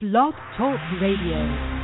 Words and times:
Blog 0.00 0.32
Talk 0.56 0.78
Radio. 1.00 1.77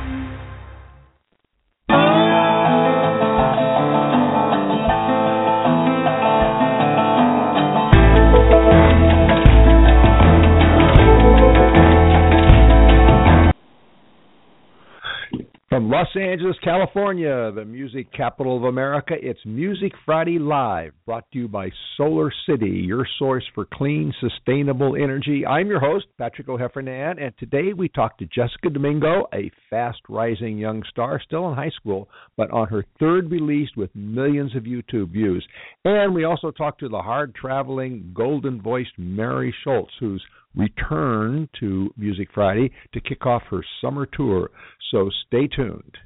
From 15.75 15.89
Los 15.89 16.07
Angeles, 16.15 16.55
California, 16.63 17.51
the 17.51 17.65
music 17.65 18.09
capital 18.13 18.55
of 18.55 18.63
America, 18.63 19.13
it's 19.21 19.41
Music 19.45 19.91
Friday 20.05 20.39
Live, 20.39 20.93
brought 21.05 21.29
to 21.33 21.39
you 21.39 21.49
by 21.49 21.69
Solar 21.97 22.31
City, 22.47 22.69
your 22.69 23.05
source 23.19 23.43
for 23.53 23.67
clean, 23.73 24.13
sustainable 24.21 24.95
energy. 24.95 25.45
I'm 25.45 25.67
your 25.67 25.81
host, 25.81 26.05
Patrick 26.17 26.47
O'Heffernan, 26.47 27.21
and 27.21 27.37
today 27.37 27.73
we 27.75 27.89
talk 27.89 28.17
to 28.19 28.25
Jessica 28.25 28.69
Domingo, 28.69 29.27
a 29.33 29.51
fast 29.69 29.99
rising 30.07 30.57
young 30.57 30.81
star, 30.89 31.19
still 31.19 31.49
in 31.49 31.55
high 31.55 31.73
school, 31.75 32.07
but 32.37 32.49
on 32.51 32.69
her 32.69 32.85
third 32.97 33.29
release 33.29 33.71
with 33.75 33.93
millions 33.93 34.55
of 34.55 34.63
YouTube 34.63 35.11
views. 35.11 35.45
And 35.83 36.15
we 36.15 36.23
also 36.23 36.51
talk 36.51 36.79
to 36.79 36.87
the 36.87 37.01
hard 37.01 37.35
traveling, 37.35 38.13
golden 38.15 38.61
voiced 38.61 38.97
Mary 38.97 39.53
Scholz, 39.65 39.89
who's 39.99 40.23
return 40.55 41.49
to 41.59 41.93
Music 41.97 42.29
Friday 42.33 42.71
to 42.93 43.01
kick 43.01 43.25
off 43.25 43.43
her 43.49 43.63
summer 43.81 44.05
tour. 44.05 44.49
So 44.91 45.09
stay 45.27 45.47
tuned. 45.47 45.97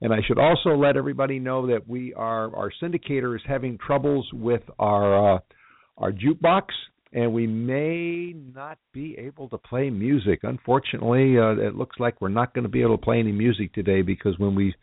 And 0.00 0.12
I 0.12 0.18
should 0.26 0.38
also 0.38 0.76
let 0.76 0.96
everybody 0.96 1.38
know 1.38 1.66
that 1.68 1.88
we 1.88 2.12
are 2.14 2.54
our 2.54 2.70
syndicator 2.82 3.34
is 3.36 3.42
having 3.46 3.78
troubles 3.78 4.28
with 4.32 4.62
our 4.78 5.36
uh, 5.36 5.38
our 5.96 6.12
jukebox, 6.12 6.64
and 7.12 7.32
we 7.32 7.46
may 7.46 8.34
not 8.54 8.76
be 8.92 9.16
able 9.16 9.48
to 9.48 9.56
play 9.56 9.88
music. 9.88 10.40
Unfortunately, 10.42 11.38
uh, 11.38 11.52
it 11.52 11.76
looks 11.76 11.96
like 11.98 12.20
we're 12.20 12.28
not 12.28 12.52
going 12.52 12.64
to 12.64 12.68
be 12.68 12.82
able 12.82 12.98
to 12.98 13.02
play 13.02 13.18
any 13.18 13.32
music 13.32 13.72
today 13.72 14.02
because 14.02 14.38
when 14.38 14.54
we 14.54 14.74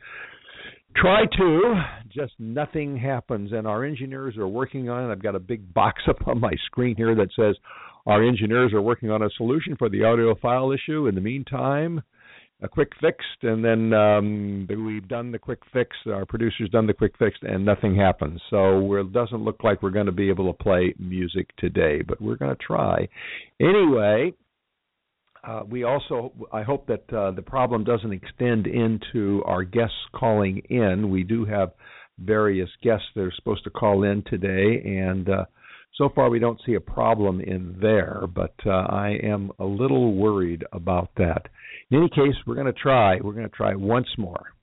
try 0.96 1.26
to. 1.38 1.74
Just 2.10 2.34
nothing 2.40 2.98
happens. 2.98 3.52
And 3.52 3.68
our 3.68 3.84
engineers 3.84 4.38
are 4.38 4.48
working 4.48 4.90
on 4.90 5.10
it. 5.10 5.12
I've 5.12 5.24
got 5.24 5.36
a 5.36 5.40
big 5.40 5.74
box 5.74 6.02
up 6.08 6.28
on 6.28 6.40
my 6.40 6.54
screen 6.66 6.96
here 6.96 7.16
that 7.16 7.30
says 7.36 7.56
our 8.06 8.24
engineers 8.24 8.74
are 8.74 8.82
working 8.82 9.12
on 9.12 9.22
a 9.22 9.30
solution 9.38 9.76
for 9.78 9.90
the 9.90 10.04
audio 10.04 10.36
file 10.36 10.72
issue. 10.72 11.08
In 11.08 11.16
the 11.16 11.22
meantime 11.22 12.02
a 12.64 12.68
quick 12.68 12.92
fix 13.02 13.18
and 13.42 13.66
then 13.66 13.92
um 13.92 14.68
we've 14.70 15.08
done 15.08 15.32
the 15.32 15.40
quick 15.40 15.60
fix. 15.74 15.96
Our 16.06 16.26
producer's 16.26 16.70
done 16.70 16.86
the 16.86 16.94
quick 16.94 17.14
fix 17.18 17.38
and 17.42 17.66
nothing 17.66 17.96
happens. 17.96 18.40
So 18.50 18.96
it 18.96 19.12
doesn't 19.12 19.44
look 19.44 19.64
like 19.64 19.82
we're 19.82 19.90
going 19.90 20.06
to 20.06 20.12
be 20.12 20.30
able 20.30 20.52
to 20.54 20.64
play 20.64 20.94
music 21.00 21.48
today 21.58 22.02
but 22.08 22.22
we're 22.22 22.36
going 22.36 22.56
to 22.56 22.64
try. 22.64 23.08
Anyway 23.60 24.34
uh, 25.44 25.62
we 25.68 25.84
also, 25.84 26.32
I 26.52 26.62
hope 26.62 26.88
that 26.88 27.12
uh, 27.14 27.32
the 27.32 27.42
problem 27.42 27.84
doesn't 27.84 28.12
extend 28.12 28.68
into 28.68 29.42
our 29.46 29.64
guests 29.64 29.96
calling 30.14 30.60
in. 30.70 31.10
We 31.10 31.24
do 31.24 31.46
have 31.46 31.72
various 32.20 32.70
guests 32.84 33.08
that 33.16 33.22
are 33.22 33.34
supposed 33.36 33.64
to 33.64 33.72
call 33.72 34.04
in 34.04 34.24
today, 34.28 34.82
and 34.86 35.28
uh, 35.28 35.46
so 35.96 36.10
far 36.14 36.30
we 36.30 36.40
don't 36.40 36.62
see 36.66 36.76
a 36.76 36.80
problem 36.80 37.42
in 37.42 37.76
there, 37.82 38.24
but 38.34 38.54
uh, 38.66 38.70
I 38.70 39.18
am 39.24 39.52
a 39.60 39.66
little 39.66 40.14
worried 40.14 40.64
about 40.74 41.10
that. 41.18 41.48
In 41.90 41.98
any 41.98 42.10
case, 42.10 42.36
we're 42.46 42.56
going 42.56 42.68
to 42.68 42.74
try. 42.74 43.16
We're 43.20 43.34
going 43.34 43.50
to 43.50 43.56
try 43.56 43.74
once 43.76 44.08
more. 44.18 44.54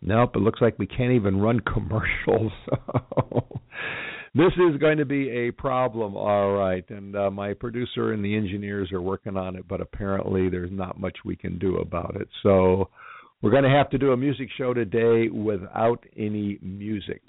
Nope, 0.00 0.36
it 0.36 0.40
looks 0.40 0.60
like 0.60 0.78
we 0.78 0.86
can't 0.86 1.12
even 1.12 1.40
run 1.40 1.60
commercials. 1.72 2.52
this 4.34 4.52
is 4.70 4.78
going 4.78 4.98
to 4.98 5.04
be 5.04 5.28
a 5.30 5.50
problem, 5.52 6.16
all 6.16 6.52
right. 6.52 6.84
And 6.90 7.16
uh, 7.16 7.30
my 7.30 7.54
producer 7.54 8.12
and 8.12 8.24
the 8.24 8.36
engineers 8.36 8.92
are 8.92 9.00
working 9.02 9.36
on 9.36 9.56
it, 9.56 9.66
but 9.68 9.80
apparently 9.80 10.48
there's 10.48 10.72
not 10.72 11.00
much 11.00 11.18
we 11.24 11.36
can 11.36 11.58
do 11.58 11.78
about 11.78 12.16
it. 12.20 12.28
So 12.42 12.90
we're 13.40 13.50
going 13.50 13.64
to 13.64 13.70
have 13.70 13.90
to 13.90 13.98
do 13.98 14.12
a 14.12 14.16
music 14.16 14.48
show 14.56 14.74
today 14.74 15.28
without 15.28 16.04
any 16.16 16.58
music. 16.60 17.22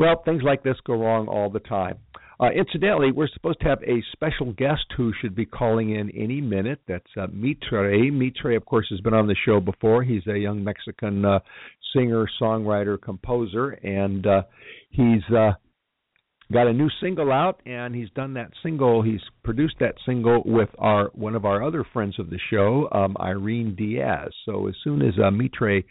Well, 0.00 0.22
things 0.24 0.42
like 0.42 0.62
this 0.62 0.78
go 0.86 0.94
wrong 0.94 1.28
all 1.28 1.50
the 1.50 1.60
time. 1.60 1.98
Uh, 2.40 2.48
incidentally, 2.56 3.12
we're 3.12 3.28
supposed 3.34 3.60
to 3.60 3.68
have 3.68 3.82
a 3.82 4.02
special 4.12 4.50
guest 4.54 4.86
who 4.96 5.12
should 5.20 5.34
be 5.34 5.44
calling 5.44 5.94
in 5.94 6.10
any 6.12 6.40
minute. 6.40 6.80
That's 6.88 7.04
uh, 7.18 7.26
Mitre. 7.30 8.10
Mitre, 8.10 8.56
of 8.56 8.64
course, 8.64 8.86
has 8.88 9.00
been 9.02 9.12
on 9.12 9.26
the 9.26 9.36
show 9.44 9.60
before. 9.60 10.02
He's 10.02 10.26
a 10.26 10.38
young 10.38 10.64
Mexican 10.64 11.26
uh, 11.26 11.40
singer, 11.94 12.26
songwriter, 12.40 12.98
composer, 12.98 13.72
and 13.72 14.26
uh, 14.26 14.42
he's 14.88 15.22
uh, 15.36 15.50
got 16.50 16.66
a 16.66 16.72
new 16.72 16.88
single 17.02 17.30
out. 17.30 17.60
And 17.66 17.94
he's 17.94 18.08
done 18.14 18.32
that 18.34 18.52
single. 18.62 19.02
He's 19.02 19.20
produced 19.44 19.76
that 19.80 19.96
single 20.06 20.42
with 20.46 20.70
our 20.78 21.10
one 21.12 21.34
of 21.34 21.44
our 21.44 21.62
other 21.62 21.84
friends 21.92 22.18
of 22.18 22.30
the 22.30 22.38
show, 22.48 22.88
um, 22.92 23.18
Irene 23.20 23.74
Diaz. 23.74 24.30
So 24.46 24.66
as 24.66 24.74
soon 24.82 25.02
as 25.02 25.12
uh, 25.22 25.30
Mitre 25.30 25.82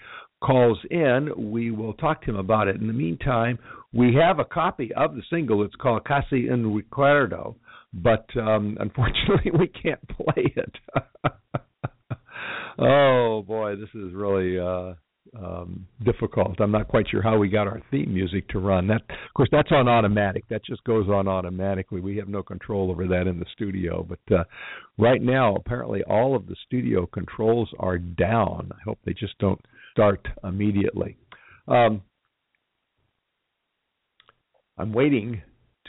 calls 0.42 0.78
in, 0.90 1.30
we 1.52 1.72
will 1.72 1.94
talk 1.94 2.22
to 2.24 2.32
him 2.32 2.38
about 2.38 2.68
it. 2.68 2.78
In 2.78 2.88
the 2.88 2.94
meantime, 2.94 3.60
we 3.94 4.14
have 4.16 4.40
a 4.40 4.46
copy 4.46 4.92
of 4.96 5.16
the 5.16 5.24
single. 5.30 5.64
It's 5.64 5.76
called 5.76 6.06
Casi 6.06 6.50
un 6.50 6.66
Recuerdo, 6.66 7.56
but 7.94 8.26
um, 8.38 8.78
unfortunately, 8.80 9.52
we 9.58 9.68
can't 9.68 10.06
play 10.10 10.54
it. 10.56 10.76
oh 12.80 13.44
boy, 13.48 13.76
this 13.76 13.90
is 13.96 14.14
really 14.14 14.60
uh, 14.60 14.94
um, 15.38 15.88
difficult. 16.04 16.60
I'm 16.60 16.72
not 16.72 16.88
quite 16.88 17.08
sure 17.10 17.22
how 17.22 17.38
we 17.38 17.50
got 17.50 17.68
our 17.68 17.82
theme 17.92 18.14
music 18.14 18.48
to 18.50 18.60
run. 18.60 18.88
That, 18.88 19.02
of 19.02 19.34
course, 19.36 19.50
that's 19.52 19.72
on 19.72 19.88
automatic. 19.88 20.48
That 20.50 20.64
just 20.64 20.84
goes 20.84 21.08
on 21.10 21.28
automatically. 21.28 22.02
We 22.02 22.18
have 22.18 22.28
no 22.28 22.44
control 22.44 22.92
over 22.92 23.08
that 23.08 23.28
in 23.28 23.40
the 23.40 23.46
studio. 23.54 24.08
But 24.08 24.36
uh, 24.36 24.44
right 24.98 25.22
now, 25.22 25.56
apparently, 25.56 26.04
all 26.04 26.36
of 26.36 26.48
the 26.48 26.56
studio 26.66 27.06
controls 27.08 27.70
are 27.80 27.98
down. 27.98 28.72
I 28.74 28.82
hope 28.86 29.00
they 29.06 29.14
just 29.14 29.38
don't 29.40 29.62
start 30.00 30.26
immediately. 30.46 31.18
Um, 31.68 32.02
I'm 34.78 34.94
waiting 34.94 35.42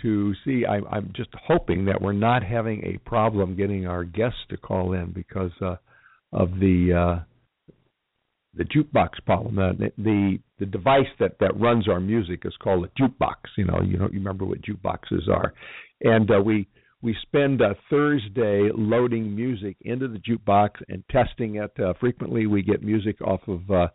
to 0.03 0.34
see. 0.44 0.65
I, 0.69 0.78
I'm 0.91 1.12
just 1.15 1.31
hoping 1.47 1.84
that 1.84 2.03
we're 2.03 2.12
not 2.12 2.43
having 2.43 2.82
a 2.84 2.98
problem 3.09 3.54
getting 3.56 3.87
our 3.87 4.03
guests 4.03 4.41
to 4.48 4.56
call 4.56 4.94
in 4.94 5.12
because 5.12 5.53
uh, 5.62 5.76
of 6.32 6.50
the 6.59 7.21
uh, 7.21 7.25
the 8.54 8.65
jukebox 8.65 9.10
problem. 9.25 9.54
The, 9.54 9.93
the 9.97 10.38
the 10.59 10.66
device 10.66 11.06
that 11.21 11.37
that 11.38 11.59
runs 11.60 11.88
our 11.88 12.00
music 12.00 12.42
is 12.44 12.54
called 12.60 12.84
a 12.84 13.00
jukebox. 13.00 13.37
You 13.56 13.66
know, 13.66 13.81
you 13.81 13.97
don't 13.97 14.12
you 14.12 14.19
remember 14.19 14.44
what 14.44 14.59
jukeboxes 14.62 15.28
are, 15.28 15.54
and 16.03 16.28
uh, 16.32 16.41
we 16.44 16.66
we 17.03 17.16
spend 17.22 17.62
uh, 17.62 17.75
Thursday 17.88 18.71
loading 18.75 19.34
music 19.34 19.77
into 19.83 20.09
the 20.09 20.19
jukebox 20.19 20.71
and 20.88 21.03
testing 21.11 21.56
it. 21.56 21.72
Uh, 21.81 21.94
frequently, 21.99 22.47
we 22.47 22.62
get 22.62 22.83
music 22.83 23.21
off 23.22 23.41
of 23.49 23.71
uh, 23.71 23.88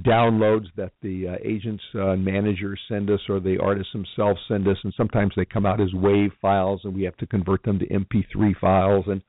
downloads 0.00 0.66
that 0.76 0.92
the 1.02 1.28
uh, 1.28 1.34
agents 1.44 1.82
uh, 1.94 2.10
and 2.10 2.24
managers 2.24 2.80
send 2.88 3.10
us, 3.10 3.20
or 3.28 3.40
the 3.40 3.58
artists 3.58 3.92
themselves 3.92 4.40
send 4.48 4.66
us, 4.68 4.76
and 4.84 4.92
sometimes 4.96 5.32
they 5.36 5.44
come 5.44 5.66
out 5.66 5.80
as 5.80 5.90
WAV 5.94 6.30
files, 6.40 6.80
and 6.84 6.94
we 6.94 7.02
have 7.02 7.16
to 7.16 7.26
convert 7.26 7.62
them 7.62 7.78
to 7.78 7.86
MP3 7.86 8.54
files. 8.60 9.04
And 9.08 9.22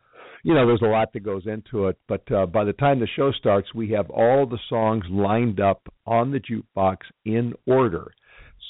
you 0.44 0.54
know, 0.54 0.68
there's 0.68 0.82
a 0.82 0.86
lot 0.86 1.14
that 1.14 1.22
goes 1.22 1.48
into 1.48 1.88
it. 1.88 1.98
But 2.08 2.30
uh, 2.32 2.46
by 2.46 2.66
the 2.66 2.74
time 2.74 3.00
the 3.00 3.08
show 3.16 3.32
starts, 3.32 3.74
we 3.74 3.92
have 3.92 4.10
all 4.10 4.46
the 4.46 4.60
songs 4.70 5.06
lined 5.10 5.62
up 5.62 5.82
on 6.06 6.32
the 6.32 6.40
jukebox 6.40 6.98
in 7.26 7.54
order. 7.66 8.14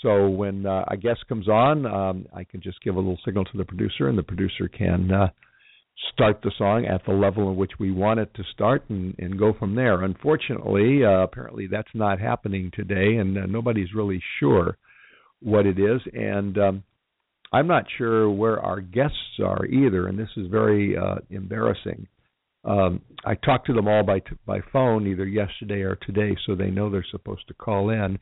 So 0.04 0.30
when 0.30 0.66
uh, 0.66 0.84
a 0.88 0.98
guest 0.98 1.22
comes 1.28 1.48
on, 1.48 1.86
um, 1.86 2.28
I 2.36 2.44
can 2.44 2.62
just 2.62 2.82
give 2.84 2.96
a 2.96 3.00
little 3.00 3.18
signal 3.26 3.46
to 3.46 3.58
the 3.58 3.66
producer, 3.66 4.10
and 4.10 4.18
the 4.18 4.24
producer 4.24 4.68
can 4.68 5.10
uh, 5.12 5.28
start 6.14 6.42
the 6.44 6.52
song 6.58 6.86
at 6.86 7.06
the 7.06 7.14
level 7.14 7.50
in 7.50 7.56
which 7.56 7.72
we 7.80 7.92
want 7.92 8.20
it 8.20 8.32
to 8.36 8.44
start 8.54 8.84
and, 8.90 9.16
and 9.18 9.40
go 9.40 9.54
from 9.58 9.76
there. 9.76 10.04
Unfortunately, 10.04 11.06
uh, 11.06 11.24
apparently 11.24 11.68
that's 11.68 11.88
not 11.94 12.20
happening 12.20 12.70
today, 12.74 13.16
and 13.16 13.38
uh, 13.38 13.46
nobody's 13.48 13.94
really 13.96 14.22
sure 14.40 14.78
what 15.40 15.66
it 15.66 15.80
is. 15.80 16.02
And 16.14 16.58
um, 16.58 16.84
I'm 17.54 17.68
not 17.68 17.86
sure 17.98 18.30
where 18.30 18.60
our 18.60 18.82
guests 18.82 19.40
are 19.44 19.66
either, 19.66 20.08
and 20.08 20.20
this 20.20 20.30
is 20.36 20.48
very 20.48 20.98
uh, 20.98 21.16
embarrassing. 21.30 22.08
Um, 22.66 23.02
I 23.26 23.36
talked 23.36 23.68
to 23.68 23.74
them 23.74 23.88
all 23.88 24.04
by 24.04 24.20
t- 24.20 24.36
by 24.46 24.60
phone 24.72 25.06
either 25.08 25.26
yesterday 25.26 25.82
or 25.82 25.96
today, 25.96 26.36
so 26.46 26.56
they 26.56 26.72
know 26.72 26.90
they're 26.90 27.06
supposed 27.12 27.48
to 27.50 27.54
call 27.54 27.90
in. 27.90 28.18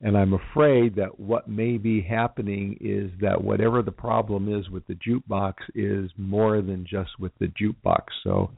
And 0.00 0.16
I'm 0.16 0.34
afraid 0.34 0.94
that 0.96 1.18
what 1.18 1.48
may 1.48 1.76
be 1.76 2.00
happening 2.00 2.78
is 2.80 3.10
that 3.20 3.42
whatever 3.42 3.82
the 3.82 3.90
problem 3.90 4.52
is 4.52 4.68
with 4.70 4.86
the 4.86 4.94
jukebox 4.94 5.54
is 5.74 6.10
more 6.16 6.62
than 6.62 6.86
just 6.88 7.10
with 7.18 7.32
the 7.40 7.46
jukebox. 7.60 8.04
So 8.22 8.50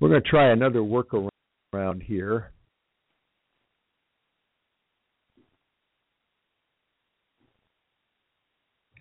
we're 0.00 0.08
going 0.08 0.22
to 0.22 0.28
try 0.28 0.52
another 0.52 0.80
workaround 0.80 2.02
here. 2.02 2.50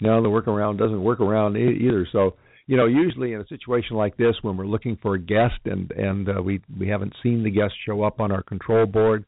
No, 0.01 0.21
the 0.21 0.27
workaround 0.27 0.77
doesn't 0.77 1.01
work 1.01 1.21
around 1.21 1.56
either. 1.56 2.06
So, 2.12 2.36
you 2.68 2.75
know, 2.75 2.86
usually 2.86 3.31
in 3.31 3.39
a 3.39 3.48
situation 3.48 3.95
like 3.95 4.18
this, 4.18 4.36
when 4.41 4.57
we're 4.57 4.68
looking 4.68 4.98
for 5.01 5.15
a 5.15 5.19
guest 5.19 5.59
and 5.63 5.89
and 5.91 6.27
uh, 6.27 6.41
we 6.41 6.59
we 6.77 6.89
haven't 6.89 7.13
seen 7.24 7.44
the 7.44 7.50
guest 7.50 7.74
show 7.86 8.03
up 8.03 8.19
on 8.19 8.30
our 8.30 8.44
control 8.44 8.86
board, 8.86 9.24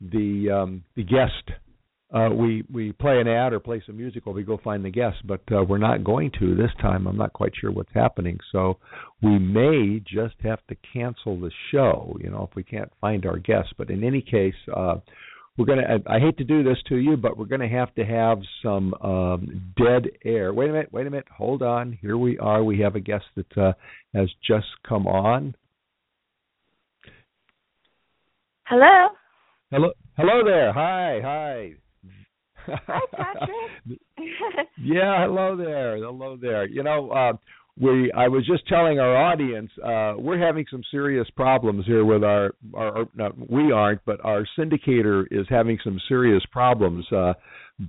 the 0.00 0.50
um, 0.50 0.84
the 0.96 1.04
guest 1.04 1.56
uh, 2.10 2.30
we 2.30 2.64
we 2.72 2.92
play 2.92 3.20
an 3.20 3.28
ad 3.28 3.52
or 3.52 3.60
play 3.60 3.82
some 3.84 3.96
music 3.96 4.24
while 4.24 4.34
we 4.34 4.42
go 4.42 4.58
find 4.64 4.82
the 4.82 4.90
guests, 4.90 5.20
but 5.24 5.42
uh, 5.52 5.62
we're 5.62 5.76
not 5.76 6.02
going 6.02 6.30
to 6.38 6.54
this 6.54 6.70
time. 6.80 7.06
I'm 7.06 7.18
not 7.18 7.34
quite 7.34 7.52
sure 7.60 7.70
what's 7.70 7.92
happening, 7.92 8.38
so 8.50 8.78
we 9.22 9.38
may 9.38 10.00
just 10.00 10.36
have 10.42 10.60
to 10.68 10.76
cancel 10.90 11.38
the 11.38 11.50
show. 11.70 12.16
You 12.18 12.30
know, 12.30 12.48
if 12.50 12.56
we 12.56 12.62
can't 12.62 12.90
find 13.02 13.26
our 13.26 13.38
guests. 13.38 13.72
But 13.76 13.90
in 13.90 14.02
any 14.04 14.22
case, 14.22 14.54
uh, 14.74 14.96
we're 15.58 15.66
gonna. 15.66 15.98
I 16.06 16.18
hate 16.18 16.38
to 16.38 16.44
do 16.44 16.62
this 16.62 16.78
to 16.88 16.96
you, 16.96 17.18
but 17.18 17.36
we're 17.36 17.44
gonna 17.44 17.68
have 17.68 17.94
to 17.96 18.04
have 18.06 18.38
some 18.62 18.94
um, 19.02 19.74
dead 19.76 20.06
air. 20.24 20.54
Wait 20.54 20.70
a 20.70 20.72
minute. 20.72 20.92
Wait 20.92 21.06
a 21.06 21.10
minute. 21.10 21.28
Hold 21.36 21.62
on. 21.62 21.98
Here 22.00 22.16
we 22.16 22.38
are. 22.38 22.64
We 22.64 22.80
have 22.80 22.94
a 22.94 23.00
guest 23.00 23.26
that 23.36 23.58
uh, 23.58 23.72
has 24.14 24.30
just 24.46 24.68
come 24.88 25.06
on. 25.06 25.54
Hello. 28.64 29.08
Hello. 29.70 29.92
Hello 30.16 30.42
there. 30.42 30.72
Hi. 30.72 31.20
Hi. 31.22 31.87
Hi, 32.86 33.00
Patrick. 33.12 33.98
yeah, 34.82 35.24
hello 35.26 35.56
there. 35.56 35.96
Hello 35.96 36.36
there. 36.40 36.66
You 36.66 36.82
know, 36.82 37.10
uh, 37.10 37.32
we 37.80 38.10
I 38.12 38.28
was 38.28 38.46
just 38.46 38.66
telling 38.66 38.98
our 38.98 39.16
audience 39.16 39.70
uh, 39.78 40.14
we're 40.18 40.44
having 40.44 40.66
some 40.70 40.82
serious 40.90 41.28
problems 41.36 41.86
here 41.86 42.04
with 42.04 42.24
our 42.24 42.54
our, 42.74 42.98
our 42.98 43.04
not, 43.14 43.50
we 43.50 43.72
aren't, 43.72 44.04
but 44.04 44.24
our 44.24 44.46
syndicator 44.58 45.24
is 45.30 45.46
having 45.48 45.78
some 45.84 45.98
serious 46.08 46.42
problems. 46.50 47.04
Uh, 47.12 47.34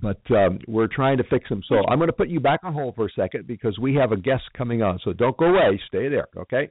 but 0.00 0.20
um, 0.30 0.60
we're 0.68 0.86
trying 0.86 1.16
to 1.16 1.24
fix 1.24 1.48
them. 1.48 1.62
So 1.68 1.76
I'm 1.88 1.98
going 1.98 2.08
to 2.08 2.12
put 2.12 2.28
you 2.28 2.38
back 2.38 2.60
on 2.62 2.72
hold 2.72 2.94
for 2.94 3.06
a 3.06 3.10
second 3.16 3.48
because 3.48 3.76
we 3.80 3.94
have 3.96 4.12
a 4.12 4.16
guest 4.16 4.44
coming 4.56 4.82
on. 4.82 5.00
So 5.02 5.12
don't 5.12 5.36
go 5.36 5.46
away. 5.46 5.80
Stay 5.88 6.08
there, 6.08 6.28
okay? 6.36 6.70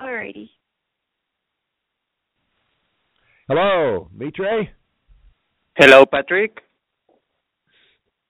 Alrighty. 0.00 0.48
Hello, 3.48 4.08
Mitre. 4.16 4.68
Hello, 5.78 6.06
Patrick. 6.06 6.62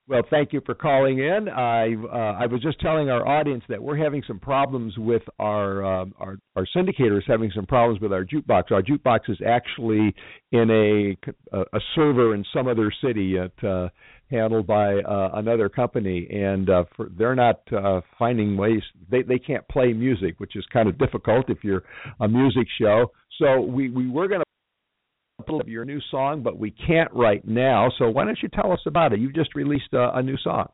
Well, 0.08 0.22
thank 0.30 0.52
you 0.52 0.60
for 0.66 0.74
calling 0.74 1.18
in. 1.18 1.48
I 1.48 1.94
uh, 1.94 2.38
I 2.40 2.46
was 2.46 2.60
just 2.60 2.80
telling 2.80 3.08
our 3.08 3.26
audience 3.26 3.62
that 3.68 3.80
we're 3.80 3.96
having 3.96 4.22
some 4.26 4.40
problems 4.40 4.94
with 4.98 5.22
our 5.38 5.84
uh, 5.84 6.06
our 6.18 6.38
our 6.56 6.66
syndicator 6.76 7.18
is 7.18 7.24
having 7.28 7.52
some 7.54 7.66
problems 7.66 8.00
with 8.00 8.12
our 8.12 8.24
jukebox. 8.24 8.72
Our 8.72 8.82
jukebox 8.82 9.28
is 9.28 9.38
actually 9.46 10.12
in 10.50 10.70
a 10.70 11.56
a 11.56 11.80
server 11.94 12.34
in 12.34 12.44
some 12.52 12.66
other 12.66 12.92
city 13.04 13.36
at, 13.38 13.64
uh, 13.64 13.88
handled 14.28 14.66
by 14.66 14.96
uh, 14.96 15.30
another 15.34 15.68
company, 15.68 16.28
and 16.30 16.68
uh, 16.68 16.84
for, 16.96 17.10
they're 17.16 17.36
not 17.36 17.60
uh, 17.72 18.00
finding 18.18 18.56
ways. 18.56 18.82
They 19.08 19.22
they 19.22 19.38
can't 19.38 19.66
play 19.68 19.92
music, 19.92 20.38
which 20.38 20.56
is 20.56 20.64
kind 20.72 20.88
of 20.88 20.98
difficult 20.98 21.48
if 21.48 21.58
you're 21.62 21.84
a 22.20 22.28
music 22.28 22.66
show. 22.80 23.12
So 23.38 23.60
we 23.60 23.90
we 23.90 24.08
were 24.08 24.26
going 24.26 24.40
to 24.40 24.45
of 25.48 25.68
your 25.68 25.84
new 25.84 26.00
song, 26.10 26.42
but 26.42 26.58
we 26.58 26.70
can't 26.70 27.12
right 27.12 27.46
now. 27.46 27.90
So 27.98 28.08
why 28.10 28.24
don't 28.24 28.38
you 28.42 28.48
tell 28.48 28.72
us 28.72 28.80
about 28.86 29.12
it? 29.12 29.20
You've 29.20 29.34
just 29.34 29.54
released 29.54 29.92
a, 29.92 30.16
a 30.16 30.22
new 30.22 30.36
song. 30.38 30.68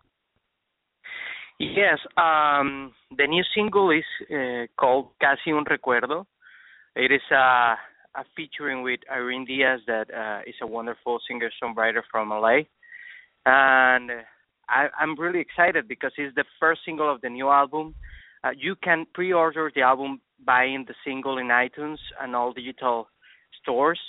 Yes, 1.59 1.99
um, 2.17 2.93
the 3.17 3.27
new 3.29 3.45
single 3.55 3.91
is 3.91 4.05
uh, 4.31 4.67
called 4.77 5.11
Casi 5.21 5.53
un 5.53 5.65
Recuerdo. 5.65 6.27
It 6.97 7.13
is 7.13 7.21
a, 7.31 7.77
a 8.17 8.25
featuring 8.37 8.83
with 8.83 9.01
Irene 9.11 9.45
Diaz, 9.45 9.81
that 9.87 10.07
uh, 10.13 10.41
is 10.49 10.57
a 10.61 10.67
wonderful 10.67 11.21
singer-songwriter 11.29 12.03
from 12.11 12.31
LA, 12.31 12.63
and 13.47 14.11
I, 14.69 14.89
I'm 14.99 15.19
really 15.19 15.41
excited 15.41 15.87
because 15.87 16.13
it's 16.17 16.35
the 16.35 16.45
first 16.59 16.81
single 16.85 17.13
of 17.13 17.21
the 17.21 17.29
new 17.29 17.49
album. 17.49 17.95
Uh, 18.43 18.51
you 18.59 18.75
can 18.83 19.07
pre-order 19.15 19.71
the 19.75 19.83
album 19.83 20.21
buying 20.45 20.85
the 20.89 20.95
single 21.05 21.39
in 21.39 21.49
iTunes 21.49 21.99
and 22.21 22.35
all 22.35 22.53
digital 22.53 23.09
stores. 23.63 24.01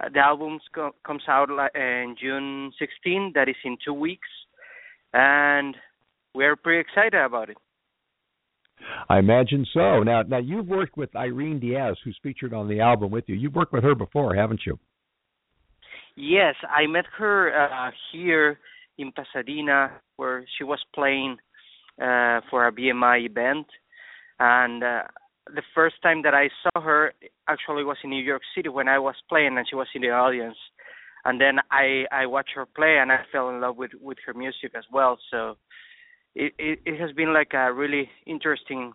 Uh, 0.00 0.08
the 0.12 0.20
album 0.20 0.58
co- 0.74 0.94
comes 1.06 1.22
out 1.28 1.48
in 1.74 2.16
June 2.20 2.72
16. 2.78 3.32
That 3.34 3.48
is 3.48 3.56
in 3.64 3.76
two 3.84 3.94
weeks, 3.94 4.28
and 5.12 5.76
we're 6.34 6.56
pretty 6.56 6.80
excited 6.80 7.14
about 7.14 7.50
it. 7.50 7.56
I 9.08 9.18
imagine 9.18 9.66
so. 9.74 10.02
Now, 10.02 10.22
now 10.22 10.38
you've 10.38 10.68
worked 10.68 10.96
with 10.96 11.14
Irene 11.16 11.58
Diaz, 11.58 11.96
who's 12.04 12.18
featured 12.22 12.54
on 12.54 12.68
the 12.68 12.80
album 12.80 13.10
with 13.10 13.24
you. 13.26 13.34
You've 13.34 13.54
worked 13.54 13.72
with 13.72 13.82
her 13.82 13.94
before, 13.94 14.34
haven't 14.34 14.60
you? 14.64 14.78
Yes, 16.16 16.54
I 16.68 16.86
met 16.86 17.04
her 17.16 17.52
uh, 17.52 17.90
here 18.12 18.58
in 18.98 19.12
Pasadena, 19.12 19.92
where 20.16 20.44
she 20.56 20.64
was 20.64 20.80
playing 20.94 21.36
uh, 22.00 22.40
for 22.50 22.66
a 22.66 22.72
BMI 22.72 23.26
event, 23.26 23.66
and 24.40 24.82
uh, 24.82 25.02
the 25.54 25.62
first 25.74 25.96
time 26.02 26.22
that 26.22 26.34
I 26.34 26.48
saw 26.62 26.80
her 26.80 27.12
actually 27.48 27.84
was 27.84 27.96
in 28.04 28.10
New 28.10 28.22
York 28.22 28.42
City 28.54 28.68
when 28.68 28.88
I 28.88 28.98
was 28.98 29.14
playing 29.28 29.56
and 29.56 29.66
she 29.68 29.76
was 29.76 29.88
in 29.94 30.02
the 30.02 30.10
audience. 30.10 30.56
And 31.24 31.40
then 31.40 31.58
I 31.70 32.04
I 32.12 32.26
watched 32.26 32.52
her 32.54 32.66
play 32.66 32.98
and 32.98 33.10
I 33.10 33.18
fell 33.32 33.50
in 33.50 33.60
love 33.60 33.76
with 33.76 33.92
with 34.00 34.18
her 34.26 34.34
music 34.34 34.72
as 34.76 34.84
well. 34.92 35.18
So 35.30 35.56
it 36.34 36.52
it, 36.58 36.80
it 36.86 37.00
has 37.00 37.12
been 37.12 37.34
like 37.34 37.52
a 37.54 37.72
really 37.72 38.08
interesting 38.26 38.92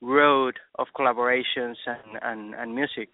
road 0.00 0.58
of 0.78 0.86
collaborations 0.98 1.76
and 1.86 2.18
and, 2.22 2.54
and 2.54 2.74
music. 2.74 3.10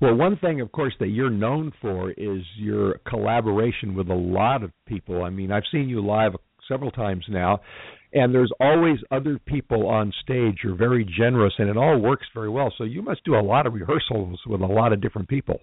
Well, 0.00 0.14
one 0.14 0.36
thing, 0.38 0.60
of 0.60 0.72
course, 0.72 0.94
that 1.00 1.08
you're 1.08 1.30
known 1.30 1.72
for 1.80 2.10
is 2.10 2.42
your 2.56 2.98
collaboration 3.06 3.94
with 3.94 4.08
a 4.08 4.14
lot 4.14 4.62
of 4.62 4.72
people. 4.86 5.22
I 5.22 5.30
mean, 5.30 5.52
I've 5.52 5.62
seen 5.70 5.88
you 5.88 6.04
live 6.04 6.32
several 6.68 6.90
times 6.90 7.24
now, 7.28 7.60
and 8.12 8.34
there's 8.34 8.52
always 8.60 8.98
other 9.10 9.38
people 9.46 9.86
on 9.86 10.12
stage. 10.22 10.58
You're 10.62 10.76
very 10.76 11.04
generous, 11.04 11.54
and 11.58 11.68
it 11.68 11.76
all 11.76 11.98
works 11.98 12.26
very 12.34 12.50
well. 12.50 12.72
So 12.76 12.84
you 12.84 13.02
must 13.02 13.24
do 13.24 13.34
a 13.34 13.40
lot 13.40 13.66
of 13.66 13.74
rehearsals 13.74 14.40
with 14.46 14.60
a 14.60 14.66
lot 14.66 14.92
of 14.92 15.00
different 15.00 15.28
people. 15.28 15.60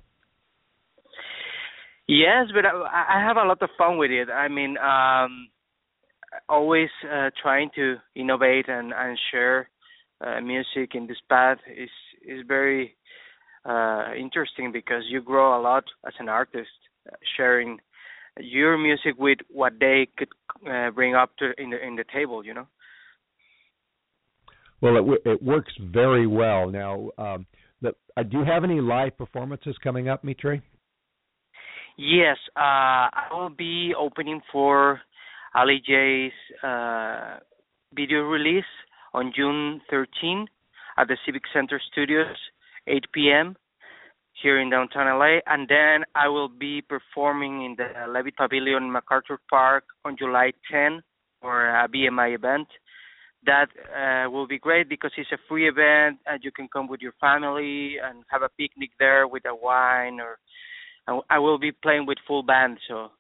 Yes, 2.08 2.48
but 2.56 2.66
I, 2.66 3.20
I 3.20 3.24
have 3.26 3.38
a 3.38 3.48
lot 3.48 3.62
of 3.62 3.70
fun 3.78 3.98
with 3.98 4.10
it. 4.10 4.30
I 4.30 4.48
mean, 4.48 4.78
um, 4.80 5.50
always 6.48 6.90
uh, 7.06 7.30
trying 7.42 7.70
to 7.76 7.98
innovate 8.16 8.68
and 8.68 8.94
and 8.96 9.18
share 9.32 9.70
uh, 10.26 10.42
music 10.42 10.96
in 10.96 11.08
this 11.08 11.18
path 11.30 11.60
is 11.72 11.90
is 12.28 12.44
very 12.48 12.96
uh, 13.66 14.08
interesting 14.18 14.72
because 14.72 15.04
you 15.10 15.22
grow 15.22 15.60
a 15.60 15.62
lot 15.62 15.84
as 16.06 16.14
an 16.20 16.30
artist, 16.30 16.70
uh, 17.08 17.16
sharing 17.38 17.78
your 18.40 18.78
music 18.78 19.16
with 19.18 19.40
what 19.50 19.74
they 19.80 20.08
could 20.18 20.30
uh, 20.70 20.92
bring 20.92 21.16
up 21.16 21.36
to 21.38 21.52
in 21.58 21.70
the 21.72 21.86
in 21.86 21.96
the 21.96 22.06
table, 22.14 22.46
you 22.46 22.54
know. 22.54 22.68
Well, 24.82 24.96
it 24.96 25.00
w- 25.00 25.22
it 25.26 25.42
works 25.44 25.74
very 25.80 26.26
well. 26.26 26.70
Now, 26.70 27.10
um, 27.18 27.46
the, 27.82 27.94
uh, 28.16 28.24
do 28.24 28.40
you 28.40 28.46
have 28.46 28.64
any 28.64 28.80
live 28.80 29.18
performances 29.18 29.76
coming 29.84 30.08
up, 30.08 30.24
Mitre? 30.24 30.62
Yes, 31.98 32.38
uh, 32.56 33.12
I 33.12 33.28
will 33.32 33.50
be 33.50 33.94
opening 33.98 34.42
for 34.52 35.02
Ali 35.54 35.82
J's 35.86 36.32
uh, 36.64 37.40
video 37.94 38.20
release 38.22 38.64
on 39.14 39.34
June 39.36 39.82
13 39.90 40.48
at 40.98 41.08
the 41.10 41.18
Civic 41.26 41.42
Center 41.54 41.82
Studios, 41.92 42.38
8 42.88 43.04
p.m 43.14 43.58
here 44.42 44.60
in 44.60 44.70
downtown 44.70 45.08
LA, 45.20 45.40
and 45.46 45.68
then 45.68 46.06
I 46.16 46.28
will 46.28 46.50
be 46.50 46.82
performing 46.82 47.66
in 47.66 47.76
the 47.78 48.12
Levitt 48.12 48.38
Pavilion, 48.38 48.84
in 48.84 48.92
MacArthur 48.92 49.40
Park 49.50 49.84
on 50.06 50.16
July 50.18 50.52
10 50.72 51.02
for 51.42 51.68
a 51.68 51.88
BMI 51.88 52.36
event. 52.36 52.68
That 53.46 53.68
uh, 53.96 54.30
will 54.30 54.48
be 54.48 54.60
great 54.60 54.90
because 54.90 55.12
it's 55.18 55.32
a 55.32 55.38
free 55.48 55.70
event, 55.70 56.20
and 56.26 56.44
you 56.44 56.52
can 56.52 56.68
come 56.72 56.88
with 56.88 57.00
your 57.00 57.14
family 57.22 57.96
and 58.04 58.24
have 58.30 58.42
a 58.42 58.50
picnic 58.50 58.92
there 59.00 59.28
with 59.28 59.44
a 59.46 59.56
wine. 59.56 60.20
Or 60.20 60.40
I 61.30 61.40
will 61.40 61.58
be 61.58 61.72
playing 61.72 62.06
with 62.06 62.18
full 62.28 62.44
band, 62.44 62.80
so 62.88 63.12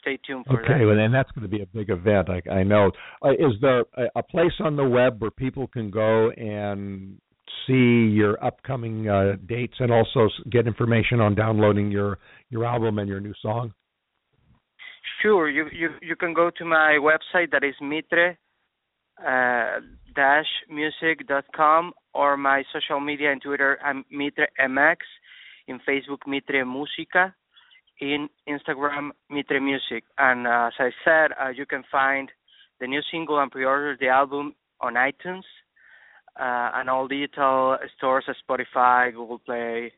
stay 0.00 0.18
tuned 0.26 0.44
for 0.46 0.58
okay, 0.60 0.68
that. 0.68 0.74
Okay, 0.74 0.84
well, 0.84 0.98
and 0.98 1.14
that's 1.14 1.30
going 1.32 1.42
to 1.42 1.48
be 1.48 1.62
a 1.62 1.66
big 1.66 1.88
event. 1.90 2.28
I, 2.28 2.42
I 2.50 2.62
know. 2.64 2.90
Uh, 3.24 3.32
is 3.32 3.54
there 3.62 3.84
a, 3.96 4.04
a 4.16 4.22
place 4.22 4.52
on 4.60 4.76
the 4.76 4.84
web 4.84 5.20
where 5.20 5.30
people 5.30 5.66
can 5.66 5.90
go 5.90 6.30
and 6.30 7.18
see 7.66 8.12
your 8.12 8.42
upcoming 8.44 9.08
uh, 9.08 9.36
dates 9.46 9.74
and 9.78 9.92
also 9.92 10.28
get 10.50 10.66
information 10.66 11.20
on 11.20 11.34
downloading 11.34 11.90
your 11.90 12.18
your 12.50 12.64
album 12.64 12.98
and 12.98 13.08
your 13.08 13.20
new 13.20 13.34
song? 13.40 13.72
Sure, 15.22 15.48
you 15.48 15.66
you 15.72 15.90
you 16.02 16.16
can 16.16 16.34
go 16.34 16.50
to 16.50 16.64
my 16.64 16.98
website 17.00 17.50
that 17.52 17.64
is 17.64 17.74
mitre 17.80 18.36
uh, 19.20 19.80
dash 20.14 20.46
music 20.68 21.26
dot 21.26 21.44
com 21.54 21.92
or 22.14 22.36
my 22.36 22.62
social 22.72 23.00
media 23.00 23.32
and 23.32 23.42
Twitter. 23.42 23.78
I'm 23.84 24.04
Mitre 24.10 24.48
MX, 24.60 24.96
in 25.68 25.80
Facebook 25.88 26.26
Mitre 26.26 26.64
Musica, 26.64 27.34
in 28.00 28.28
Instagram 28.48 29.10
Mitre 29.30 29.60
Music, 29.60 30.04
and 30.18 30.46
uh, 30.46 30.68
as 30.68 30.74
I 30.78 30.90
said, 31.04 31.30
uh, 31.40 31.48
you 31.50 31.66
can 31.66 31.82
find 31.90 32.30
the 32.80 32.86
new 32.86 33.00
single 33.10 33.40
and 33.40 33.50
pre-order 33.50 33.96
the 33.98 34.08
album 34.08 34.54
on 34.80 34.94
iTunes 34.94 35.44
uh, 36.38 36.70
and 36.74 36.90
all 36.90 37.08
digital 37.08 37.76
stores, 37.96 38.24
Spotify, 38.48 39.12
Google 39.12 39.38
Play, 39.38 39.92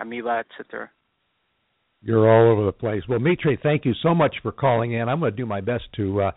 Amoeba, 0.00 0.42
etc. 0.50 0.90
You're 2.04 2.28
all 2.28 2.52
over 2.52 2.66
the 2.66 2.72
place. 2.72 3.02
Well, 3.08 3.20
Mitre, 3.20 3.56
thank 3.62 3.84
you 3.84 3.92
so 4.02 4.12
much 4.12 4.34
for 4.42 4.50
calling 4.50 4.94
in. 4.94 5.08
I'm 5.08 5.20
going 5.20 5.30
to 5.30 5.36
do 5.36 5.46
my 5.46 5.60
best 5.60 5.84
to 5.96 6.22
uh, 6.22 6.30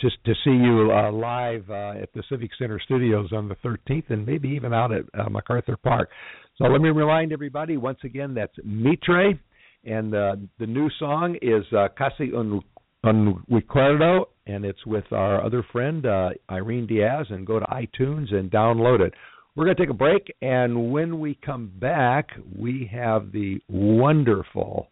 just 0.00 0.16
to 0.24 0.34
see 0.42 0.50
you 0.50 0.90
uh, 0.92 1.12
live 1.12 1.70
uh, 1.70 2.02
at 2.02 2.12
the 2.12 2.24
Civic 2.28 2.50
Center 2.58 2.80
Studios 2.84 3.32
on 3.32 3.48
the 3.48 3.54
13th, 3.64 4.10
and 4.10 4.26
maybe 4.26 4.48
even 4.48 4.74
out 4.74 4.92
at 4.92 5.04
uh, 5.16 5.30
MacArthur 5.30 5.76
Park. 5.76 6.10
So 6.56 6.64
let 6.64 6.80
me 6.80 6.90
remind 6.90 7.32
everybody 7.32 7.76
once 7.76 8.00
again 8.02 8.34
that's 8.34 8.56
Mitre, 8.64 9.38
and 9.84 10.12
uh, 10.12 10.36
the 10.58 10.66
new 10.66 10.90
song 10.98 11.36
is 11.40 11.64
uh, 11.72 11.86
Casi 11.96 12.32
un, 12.36 12.60
un 13.04 13.44
Recuerdo, 13.48 14.26
and 14.46 14.64
it's 14.64 14.84
with 14.86 15.12
our 15.12 15.44
other 15.44 15.64
friend 15.72 16.06
uh, 16.06 16.30
Irene 16.50 16.86
Diaz. 16.86 17.26
And 17.30 17.46
go 17.46 17.58
to 17.58 17.66
iTunes 17.66 18.32
and 18.34 18.50
download 18.50 19.00
it. 19.00 19.14
We're 19.54 19.66
going 19.66 19.76
to 19.76 19.82
take 19.82 19.90
a 19.90 19.94
break, 19.94 20.34
and 20.40 20.92
when 20.92 21.20
we 21.20 21.38
come 21.44 21.70
back, 21.78 22.28
we 22.58 22.90
have 22.90 23.32
the 23.32 23.60
wonderful, 23.68 24.88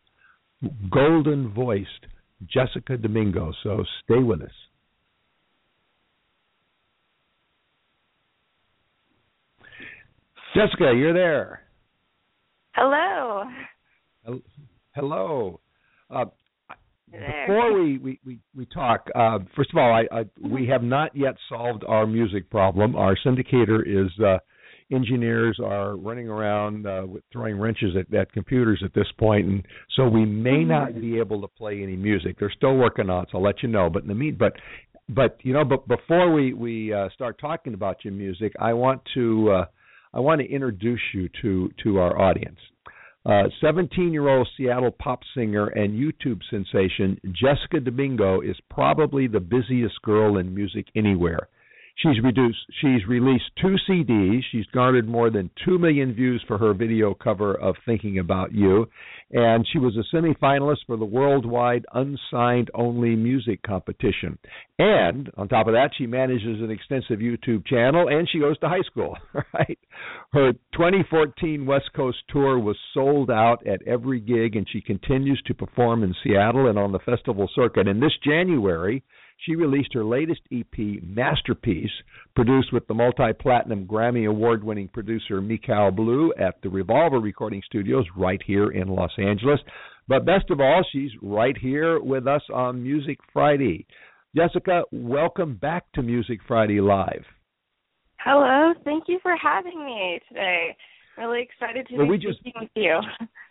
golden 0.91 1.51
voiced 1.55 1.89
Jessica 2.47 2.99
Domingo. 2.99 3.53
So 3.63 3.85
stay 4.05 4.19
with 4.19 4.43
us. 4.43 4.51
Jessica, 10.55 10.93
you're 10.95 11.15
there. 11.15 11.63
Hello. 12.73 13.45
Hello. 14.95 15.61
Uh, 16.11 16.25
before 17.11 17.81
we, 17.81 17.99
we, 17.99 18.21
we, 18.25 18.39
we 18.55 18.67
talk, 18.67 19.09
uh, 19.15 19.39
first 19.57 19.71
of 19.73 19.79
all, 19.79 19.93
I, 19.93 20.21
I, 20.21 20.25
we 20.41 20.67
have 20.69 20.83
not 20.83 21.15
yet 21.17 21.35
solved 21.49 21.85
our 21.87 22.07
music 22.07 22.51
problem. 22.51 22.95
Our 22.97 23.17
syndicator 23.25 23.81
is 23.87 24.11
uh, 24.21 24.39
engineers 24.93 25.59
are 25.65 25.97
running 25.97 26.29
around 26.29 26.87
uh, 26.87 27.03
with 27.07 27.23
throwing 27.33 27.59
wrenches 27.59 27.95
at, 27.99 28.13
at 28.15 28.33
computers 28.33 28.83
at 28.85 28.95
this 28.95 29.07
point, 29.19 29.47
and 29.47 29.67
so 29.97 30.09
we 30.09 30.25
may 30.25 30.65
not 30.65 31.01
be 31.01 31.19
able 31.19 31.41
to 31.41 31.49
play 31.49 31.83
any 31.83 31.97
music. 31.97 32.37
They're 32.39 32.53
still 32.57 32.77
working 32.77 33.11
on 33.11 33.25
it, 33.25 33.29
so 33.33 33.39
I'll 33.39 33.45
let 33.45 33.63
you 33.63 33.69
know. 33.69 33.89
But 33.91 34.03
in 34.03 34.09
the 34.09 34.15
mean, 34.15 34.37
but 34.39 34.55
but 35.09 35.39
you 35.43 35.53
know, 35.53 35.65
but 35.65 35.87
before 35.89 36.33
we 36.33 36.53
we 36.53 36.93
uh, 36.93 37.09
start 37.15 37.41
talking 37.41 37.75
about 37.75 38.05
your 38.05 38.15
music, 38.15 38.53
I 38.61 38.73
want 38.73 39.01
to 39.15 39.51
uh, 39.51 39.65
I 40.13 40.21
want 40.21 40.41
to 40.41 40.49
introduce 40.49 41.01
you 41.15 41.29
to 41.43 41.71
to 41.85 41.99
our 41.99 42.21
audience. 42.21 42.59
17 43.27 44.09
uh, 44.09 44.11
year 44.11 44.29
old 44.29 44.49
Seattle 44.57 44.91
pop 44.91 45.21
singer 45.35 45.67
and 45.69 45.93
YouTube 45.93 46.41
sensation 46.49 47.21
Jessica 47.33 47.81
Domingo 47.81 48.41
is 48.41 48.57
probably 48.71 49.27
the 49.27 49.41
busiest 49.41 50.01
girl 50.03 50.39
in 50.39 50.55
music 50.55 50.87
anywhere. 50.97 51.49
She's 51.97 52.23
reduced. 52.23 52.59
She's 52.81 53.07
released 53.07 53.51
two 53.61 53.77
CDs. 53.89 54.41
She's 54.51 54.67
garnered 54.73 55.09
more 55.09 55.31
than 55.31 55.51
two 55.65 55.79
million 55.79 56.15
views 56.15 56.43
for 56.47 56.57
her 56.59 56.73
video 56.73 57.15
cover 57.15 57.55
of 57.55 57.77
"Thinking 57.85 58.19
About 58.19 58.53
You," 58.53 58.89
and 59.33 59.67
she 59.71 59.79
was 59.79 59.97
a 59.97 60.17
semifinalist 60.17 60.87
for 60.87 60.97
the 60.97 61.05
worldwide 61.05 61.85
unsigned 61.93 62.71
only 62.75 63.15
music 63.17 63.63
competition. 63.63 64.39
And 64.79 65.31
on 65.37 65.49
top 65.49 65.67
of 65.67 65.75
that, 65.75 65.91
she 65.97 66.07
manages 66.07 66.61
an 66.63 66.71
extensive 66.71 67.19
YouTube 67.19 67.67
channel, 67.67 68.09
and 68.09 68.29
she 68.31 68.39
goes 68.39 68.59
to 68.61 68.69
high 68.69 68.83
school. 68.83 69.17
Right? 69.53 69.79
Her 70.33 70.53
2014 70.75 71.67
West 71.67 71.91
Coast 71.95 72.19
tour 72.29 72.59
was 72.59 72.77
sold 72.95 73.31
out 73.31 73.67
at 73.67 73.83
every 73.83 74.21
gig, 74.21 74.55
and 74.55 74.67
she 74.71 74.81
continues 74.81 75.43
to 75.47 75.55
perform 75.55 76.05
in 76.05 76.15
Seattle 76.23 76.69
and 76.69 76.79
on 76.79 76.93
the 76.93 77.01
festival 77.01 77.49
circuit. 77.55 77.89
And 77.89 78.01
this 78.01 78.17
January 78.25 79.03
she 79.45 79.55
released 79.55 79.95
her 79.95 80.05
latest 80.05 80.41
EP, 80.53 81.03
Masterpiece, 81.03 81.91
produced 82.35 82.73
with 82.73 82.87
the 82.87 82.95
multi 82.95 83.33
platinum 83.41 83.87
Grammy 83.87 84.29
award 84.29 84.63
winning 84.63 84.89
producer 84.89 85.41
Mikal 85.41 85.95
Blue 85.95 86.33
at 86.39 86.61
the 86.63 86.69
Revolver 86.69 87.21
Recording 87.21 87.63
Studios 87.67 88.05
right 88.17 88.41
here 88.47 88.71
in 88.71 88.89
Los 88.89 89.13
Angeles. 89.19 89.61
But 90.09 90.27
best 90.27 90.51
of 90.51 90.61
all, 90.61 90.85
she's 90.93 91.11
right 91.23 91.57
here 91.57 92.01
with 92.01 92.27
us 92.27 92.43
on 92.53 92.83
Music 92.83 93.19
Friday. 93.33 93.87
Jessica, 94.37 94.83
welcome 94.93 95.57
back 95.57 95.85
to 95.95 96.03
Music 96.03 96.41
Friday 96.47 96.81
Live. 96.81 97.25
Hello, 98.19 98.75
thank 98.85 99.05
you 99.09 99.19
for 99.23 99.35
having 99.43 99.85
me 99.85 100.21
today. 100.29 100.77
Really 101.17 101.43
excited 101.43 101.87
to 101.89 101.97
well, 101.97 102.07
be 102.07 102.11
we 102.11 102.19
just, 102.19 102.39
with 102.45 102.71
you. 102.75 103.01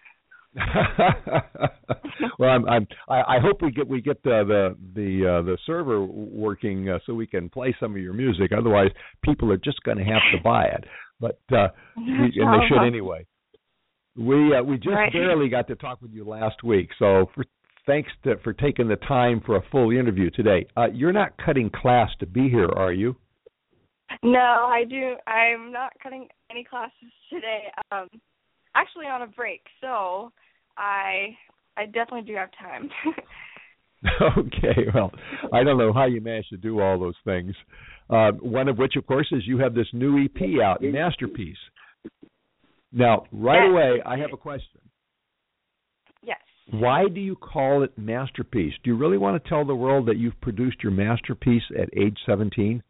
well, 2.39 2.49
I'm, 2.49 2.67
I'm, 2.67 2.87
I, 3.07 3.21
I 3.21 3.39
hope 3.39 3.61
we 3.61 3.71
get 3.71 3.87
we 3.87 4.01
get 4.01 4.21
the 4.23 4.43
the 4.47 4.75
the, 4.95 5.27
uh, 5.27 5.41
the 5.43 5.57
server 5.65 6.03
working 6.03 6.89
uh, 6.89 6.99
so 7.05 7.13
we 7.13 7.27
can 7.27 7.49
play 7.49 7.75
some 7.79 7.91
of 7.95 8.01
your 8.01 8.13
music. 8.13 8.51
Otherwise, 8.57 8.89
people 9.23 9.51
are 9.51 9.57
just 9.57 9.81
going 9.83 9.97
to 9.97 10.03
have 10.03 10.21
to 10.33 10.41
buy 10.43 10.65
it. 10.65 10.85
But 11.19 11.39
uh, 11.51 11.67
we, 11.97 12.33
and 12.35 12.61
they 12.61 12.67
should 12.67 12.85
anyway. 12.85 13.25
We 14.17 14.55
uh, 14.55 14.63
we 14.63 14.77
just 14.77 14.89
right. 14.89 15.13
barely 15.13 15.49
got 15.49 15.67
to 15.67 15.75
talk 15.75 16.01
with 16.01 16.11
you 16.11 16.25
last 16.25 16.63
week, 16.63 16.89
so 16.97 17.29
for, 17.35 17.45
thanks 17.85 18.09
to, 18.23 18.37
for 18.43 18.53
taking 18.53 18.87
the 18.87 18.95
time 18.95 19.41
for 19.45 19.57
a 19.57 19.61
full 19.71 19.91
interview 19.91 20.29
today. 20.31 20.65
Uh, 20.75 20.87
you're 20.93 21.13
not 21.13 21.33
cutting 21.43 21.69
class 21.69 22.09
to 22.19 22.25
be 22.25 22.49
here, 22.49 22.69
are 22.75 22.91
you? 22.91 23.15
No, 24.23 24.39
I 24.39 24.83
do. 24.89 25.15
I'm 25.27 25.71
not 25.71 25.93
cutting 26.01 26.27
any 26.49 26.63
classes 26.63 27.11
today. 27.31 27.65
Um, 27.91 28.07
actually 28.75 29.05
on 29.05 29.21
a 29.21 29.27
break, 29.27 29.61
so 29.81 30.31
I 30.77 31.35
I 31.77 31.85
definitely 31.85 32.23
do 32.23 32.35
have 32.35 32.49
time. 32.59 32.89
okay, 34.37 34.87
well, 34.93 35.11
I 35.51 35.63
don't 35.63 35.77
know 35.77 35.91
how 35.91 36.05
you 36.05 36.21
managed 36.21 36.49
to 36.49 36.57
do 36.57 36.79
all 36.79 36.99
those 36.99 37.15
things. 37.25 37.53
Uh, 38.09 38.31
one 38.39 38.67
of 38.69 38.77
which, 38.77 38.95
of 38.95 39.05
course, 39.05 39.27
is 39.31 39.43
you 39.45 39.59
have 39.59 39.73
this 39.73 39.87
new 39.93 40.23
EP 40.23 40.61
out, 40.63 40.81
Masterpiece. 40.81 41.57
Now, 42.91 43.25
right 43.31 43.65
yes. 43.65 43.71
away, 43.71 44.01
I 44.05 44.17
have 44.17 44.31
a 44.33 44.37
question. 44.37 44.79
Yes. 46.23 46.39
Why 46.71 47.05
do 47.13 47.19
you 47.19 47.35
call 47.35 47.83
it 47.83 47.91
Masterpiece? 47.97 48.73
Do 48.83 48.89
you 48.89 48.97
really 48.97 49.17
want 49.17 49.41
to 49.41 49.49
tell 49.49 49.65
the 49.65 49.75
world 49.75 50.07
that 50.07 50.17
you've 50.17 50.39
produced 50.41 50.81
your 50.81 50.91
masterpiece 50.91 51.63
at 51.77 51.89
age 51.95 52.17
17? 52.25 52.81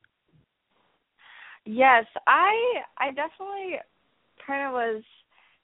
Yes, 1.66 2.06
I 2.26 2.52
I 2.98 3.08
definitely 3.10 3.80
kind 4.46 4.68
of 4.68 4.74
was 4.74 5.04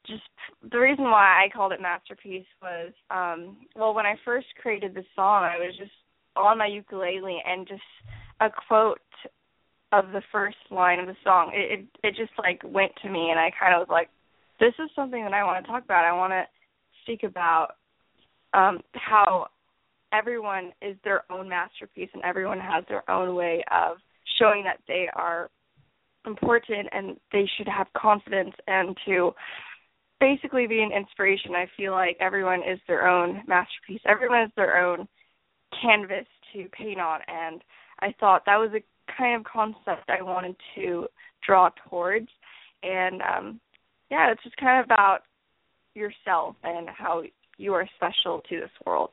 just 0.08 0.24
the 0.72 0.80
reason 0.80 1.06
why 1.06 1.44
I 1.44 1.50
called 1.56 1.72
it 1.72 1.82
masterpiece 1.82 2.46
was 2.62 2.92
um 3.10 3.58
well 3.76 3.94
when 3.94 4.06
I 4.06 4.16
first 4.24 4.48
created 4.62 4.94
the 4.94 5.04
song 5.16 5.44
I 5.44 5.58
was 5.58 5.76
just 5.78 5.92
on 6.36 6.58
my 6.58 6.68
ukulele 6.68 7.42
and 7.46 7.68
just 7.68 7.82
a 8.42 8.50
quote 8.68 9.00
of 9.92 10.12
the 10.12 10.22
first 10.32 10.58
line 10.72 11.00
of 11.00 11.08
the 11.08 11.16
song. 11.24 11.52
It 11.54 11.80
it, 11.80 12.08
it 12.08 12.16
just 12.16 12.34
like 12.38 12.62
went 12.64 12.92
to 13.04 13.10
me 13.10 13.30
and 13.30 13.40
I 13.40 13.52
kind 13.60 13.74
of 13.74 13.88
was 13.88 13.92
like 13.92 14.10
this 14.60 14.74
is 14.80 14.90
something 14.96 15.24
that 15.24 15.34
I 15.34 15.44
want 15.44 15.64
to 15.64 15.72
talk 15.72 15.84
about. 15.84 16.06
I 16.06 16.14
want 16.14 16.32
to 16.32 16.44
speak 17.04 17.24
about 17.24 17.76
um 18.54 18.82
how 18.94 19.48
everyone 20.14 20.72
is 20.82 20.96
their 21.04 21.24
own 21.32 21.50
masterpiece 21.50 22.10
and 22.14 22.24
everyone 22.24 22.60
has 22.60 22.84
their 22.88 23.10
own 23.10 23.36
way 23.36 23.64
of 23.72 23.98
showing 24.40 24.64
that 24.64 24.80
they 24.88 25.08
are 25.14 25.50
important 26.26 26.88
and 26.92 27.18
they 27.32 27.48
should 27.58 27.68
have 27.68 27.88
confidence 27.96 28.54
and 28.68 28.96
to 29.06 29.32
basically 30.20 30.68
be 30.68 30.82
an 30.82 30.92
inspiration. 30.92 31.56
I 31.56 31.68
feel 31.76 31.92
like 31.92 32.18
everyone 32.20 32.62
is 32.62 32.80
their 32.88 33.08
own 33.08 33.42
masterpiece. 33.48 34.02
Everyone 34.06 34.44
is 34.44 34.52
their 34.56 34.78
own 34.78 35.08
canvas 35.82 36.26
to 36.54 36.68
paint 36.70 37.00
on 37.00 37.20
and 37.28 37.62
I 38.00 38.14
thought 38.20 38.44
that 38.46 38.58
was 38.58 38.72
a 38.74 38.84
kind 39.18 39.36
of 39.36 39.44
concept 39.44 40.10
I 40.10 40.22
wanted 40.22 40.56
to 40.76 41.08
draw 41.46 41.70
towards 41.90 42.30
and 42.84 43.22
um 43.22 43.60
yeah, 44.12 44.32
it's 44.32 44.44
just 44.44 44.56
kind 44.58 44.80
of 44.80 44.86
about 44.86 45.22
yourself 45.96 46.56
and 46.64 46.88
how 46.90 47.24
you 47.58 47.74
are 47.74 47.88
special 47.96 48.42
to 48.50 48.60
this 48.60 48.70
world. 48.86 49.10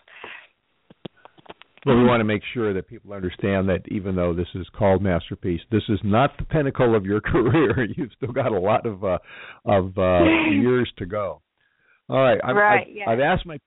Well, 1.85 1.97
we 1.97 2.05
want 2.05 2.21
to 2.21 2.25
make 2.25 2.43
sure 2.55 2.73
that 2.75 2.87
people 2.87 3.13
understand 3.13 3.69
that 3.69 3.83
even 3.89 4.15
though 4.15 4.33
this 4.33 4.47
is 4.55 4.67
called 4.77 5.03
masterpiece, 5.03 5.61
this 5.73 5.83
is 5.89 5.99
not 6.05 6.31
the 6.39 6.45
pinnacle 6.45 6.95
of 6.95 7.05
your 7.05 7.21
career. 7.21 7.87
You've 7.97 8.13
still 8.17 8.33
got 8.33 8.53
a 8.53 8.59
lot 8.59 8.87
of 8.87 9.03
uh, 9.03 9.19
of 9.65 9.99
uh, 9.99 10.25
years 10.51 10.91
to 10.99 11.07
go. 11.07 11.43
All 12.09 12.19
right, 12.19 12.39
I've, 12.45 12.55
right. 12.55 12.87
I've, 12.87 12.93
yeah. 12.95 13.11
I've 13.11 13.21
asked 13.21 13.47
my 13.47 13.59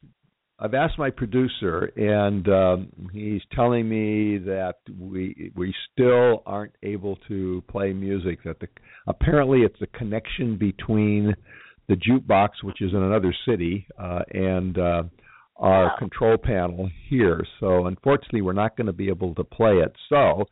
I've 0.58 0.74
asked 0.74 0.98
my 0.98 1.10
producer, 1.10 1.92
and 1.98 2.48
um, 2.48 3.10
he's 3.12 3.42
telling 3.54 3.90
me 3.90 4.38
that 4.38 4.76
we 4.98 5.52
we 5.56 5.74
still 5.92 6.44
aren't 6.46 6.76
able 6.84 7.18
to 7.28 7.62
play 7.70 7.92
music. 7.92 8.44
That 8.46 8.62
the 8.62 8.68
apparently 9.08 9.62
it's 9.62 9.82
a 9.82 9.88
connection 9.98 10.58
between 10.58 11.36
the 11.90 11.96
jukebox, 11.96 12.64
which 12.64 12.82
is 12.82 12.92
in 12.94 13.04
another 13.04 13.36
city, 13.46 13.86
uh, 14.00 14.22
and 14.32 14.78
uh, 14.78 15.04
our 15.58 15.86
wow. 15.86 15.96
control 15.98 16.38
panel 16.38 16.90
here. 17.10 17.46
So 17.60 17.88
unfortunately, 17.88 18.42
we're 18.42 18.54
not 18.54 18.76
going 18.76 18.88
to 18.88 18.94
be 18.94 19.08
able 19.08 19.34
to 19.36 19.44
play 19.44 19.78
it. 19.78 19.94
So 20.10 20.46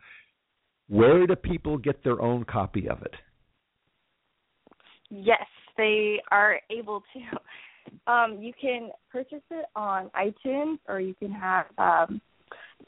where 0.88 1.26
do 1.26 1.36
people 1.36 1.78
get 1.78 2.04
their 2.04 2.22
own 2.22 2.46
copy 2.46 2.88
of 2.90 3.02
it? 3.02 3.14
Yes, 5.10 5.46
they 5.78 6.22
are 6.32 6.60
able 6.70 7.02
to. 7.14 7.20
Um, 8.08 8.38
you 8.40 8.54
can 8.60 8.92
purchase 9.12 9.44
it 9.52 9.66
on 9.76 10.10
iTunes, 10.16 10.78
or 10.88 11.02
you 11.02 11.14
can 11.16 11.32
have 11.32 11.66
um, 11.78 12.22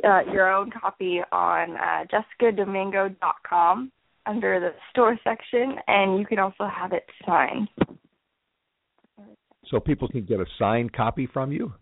uh, 0.03 0.21
your 0.31 0.49
own 0.49 0.71
copy 0.71 1.19
on 1.33 1.75
uh, 1.75 2.05
jessicadomingo.com 2.41 3.91
under 4.25 4.59
the 4.59 4.73
store 4.89 5.19
section, 5.21 5.75
and 5.87 6.17
you 6.17 6.25
can 6.25 6.39
also 6.39 6.65
have 6.73 6.93
it 6.93 7.05
signed. 7.25 7.67
So 9.69 9.79
people 9.79 10.07
can 10.07 10.23
get 10.23 10.39
a 10.39 10.45
signed 10.57 10.93
copy 10.93 11.27
from 11.31 11.51
you? 11.51 11.73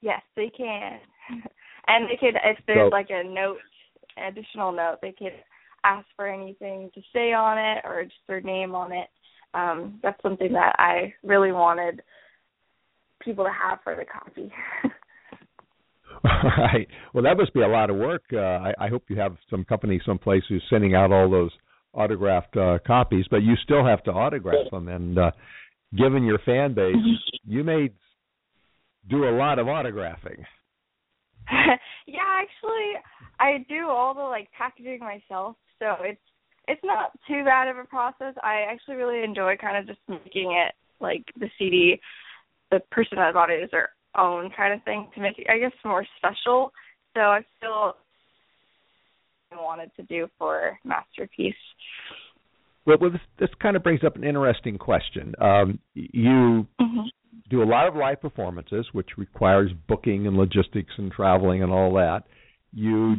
Yes, 0.00 0.22
they 0.36 0.50
can. 0.50 0.98
and 1.86 2.08
they 2.08 2.16
could, 2.16 2.36
if 2.44 2.58
there's 2.66 2.90
so, 2.90 2.94
like 2.94 3.08
a 3.10 3.24
note, 3.24 3.58
additional 4.16 4.72
note, 4.72 4.98
they 5.02 5.12
could 5.12 5.32
ask 5.84 6.06
for 6.16 6.26
anything 6.26 6.90
to 6.94 7.00
say 7.12 7.32
on 7.32 7.58
it 7.58 7.84
or 7.84 8.04
just 8.04 8.16
their 8.26 8.40
name 8.40 8.74
on 8.74 8.92
it. 8.92 9.08
Um, 9.54 9.98
that's 10.02 10.20
something 10.22 10.52
that 10.52 10.74
I 10.78 11.14
really 11.22 11.52
wanted 11.52 12.02
people 13.22 13.44
to 13.44 13.50
have 13.50 13.78
for 13.82 13.96
the 13.96 14.04
copy. 14.04 14.52
right. 16.24 16.86
Well, 17.14 17.24
that 17.24 17.36
must 17.36 17.54
be 17.54 17.62
a 17.62 17.68
lot 17.68 17.90
of 17.90 17.96
work. 17.96 18.22
Uh, 18.32 18.38
I, 18.38 18.74
I 18.78 18.88
hope 18.88 19.04
you 19.08 19.18
have 19.18 19.36
some 19.50 19.64
company 19.64 20.00
someplace 20.04 20.42
who's 20.48 20.62
sending 20.68 20.94
out 20.94 21.12
all 21.12 21.30
those 21.30 21.50
autographed 21.94 22.56
uh, 22.56 22.78
copies, 22.86 23.26
but 23.30 23.38
you 23.38 23.54
still 23.62 23.84
have 23.84 24.02
to 24.04 24.10
autograph 24.10 24.70
them. 24.70 24.88
And 24.88 25.18
uh, 25.18 25.30
given 25.96 26.24
your 26.24 26.38
fan 26.44 26.74
base, 26.74 26.94
you 27.44 27.64
may 27.64 27.90
do 29.08 29.24
a 29.24 29.32
lot 29.36 29.58
of 29.58 29.66
autographing. 29.66 30.44
yeah, 32.06 32.40
actually, 32.40 33.00
I 33.40 33.64
do 33.68 33.88
all 33.88 34.14
the 34.14 34.22
like 34.22 34.48
packaging 34.56 35.00
myself, 35.00 35.56
so 35.78 35.96
it's 36.00 36.20
it's 36.66 36.80
not 36.84 37.12
too 37.26 37.44
bad 37.44 37.68
of 37.68 37.78
a 37.78 37.84
process. 37.84 38.34
I 38.42 38.66
actually 38.70 38.96
really 38.96 39.24
enjoy 39.24 39.56
kind 39.56 39.76
of 39.76 39.86
just 39.86 40.00
making 40.08 40.52
it 40.52 40.74
like 41.00 41.24
the 41.38 41.48
CD. 41.58 42.00
The 42.70 42.80
person 42.90 43.16
that 43.16 43.32
bought 43.32 43.50
it 43.50 43.62
is 43.62 43.70
their 43.70 43.90
own 44.16 44.50
kind 44.54 44.74
of 44.74 44.82
thing 44.84 45.08
to 45.14 45.20
make 45.22 45.38
it, 45.38 45.46
I 45.48 45.58
guess, 45.58 45.72
more 45.84 46.04
special. 46.18 46.70
So 47.14 47.20
I 47.20 47.40
feel 47.60 47.94
wanted 49.56 49.90
to 49.96 50.02
do 50.04 50.28
for 50.38 50.78
masterpiece. 50.84 51.54
Well, 52.88 52.96
well 53.00 53.10
this, 53.10 53.20
this 53.38 53.50
kind 53.60 53.76
of 53.76 53.82
brings 53.82 54.02
up 54.02 54.16
an 54.16 54.24
interesting 54.24 54.78
question. 54.78 55.34
Um, 55.40 55.78
you 55.94 56.66
mm-hmm. 56.80 57.00
do 57.50 57.62
a 57.62 57.64
lot 57.64 57.86
of 57.86 57.94
live 57.94 58.20
performances, 58.20 58.86
which 58.92 59.10
requires 59.18 59.70
booking 59.86 60.26
and 60.26 60.36
logistics 60.36 60.92
and 60.96 61.12
traveling 61.12 61.62
and 61.62 61.70
all 61.70 61.92
that. 61.94 62.22
You 62.72 63.16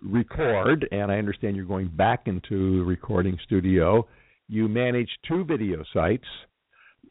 record, 0.00 0.88
and 0.92 1.10
I 1.10 1.16
understand 1.16 1.56
you're 1.56 1.64
going 1.64 1.88
back 1.88 2.22
into 2.26 2.78
the 2.78 2.84
recording 2.84 3.36
studio. 3.44 4.06
You 4.48 4.68
manage 4.68 5.10
two 5.26 5.44
video 5.44 5.82
sites 5.92 6.24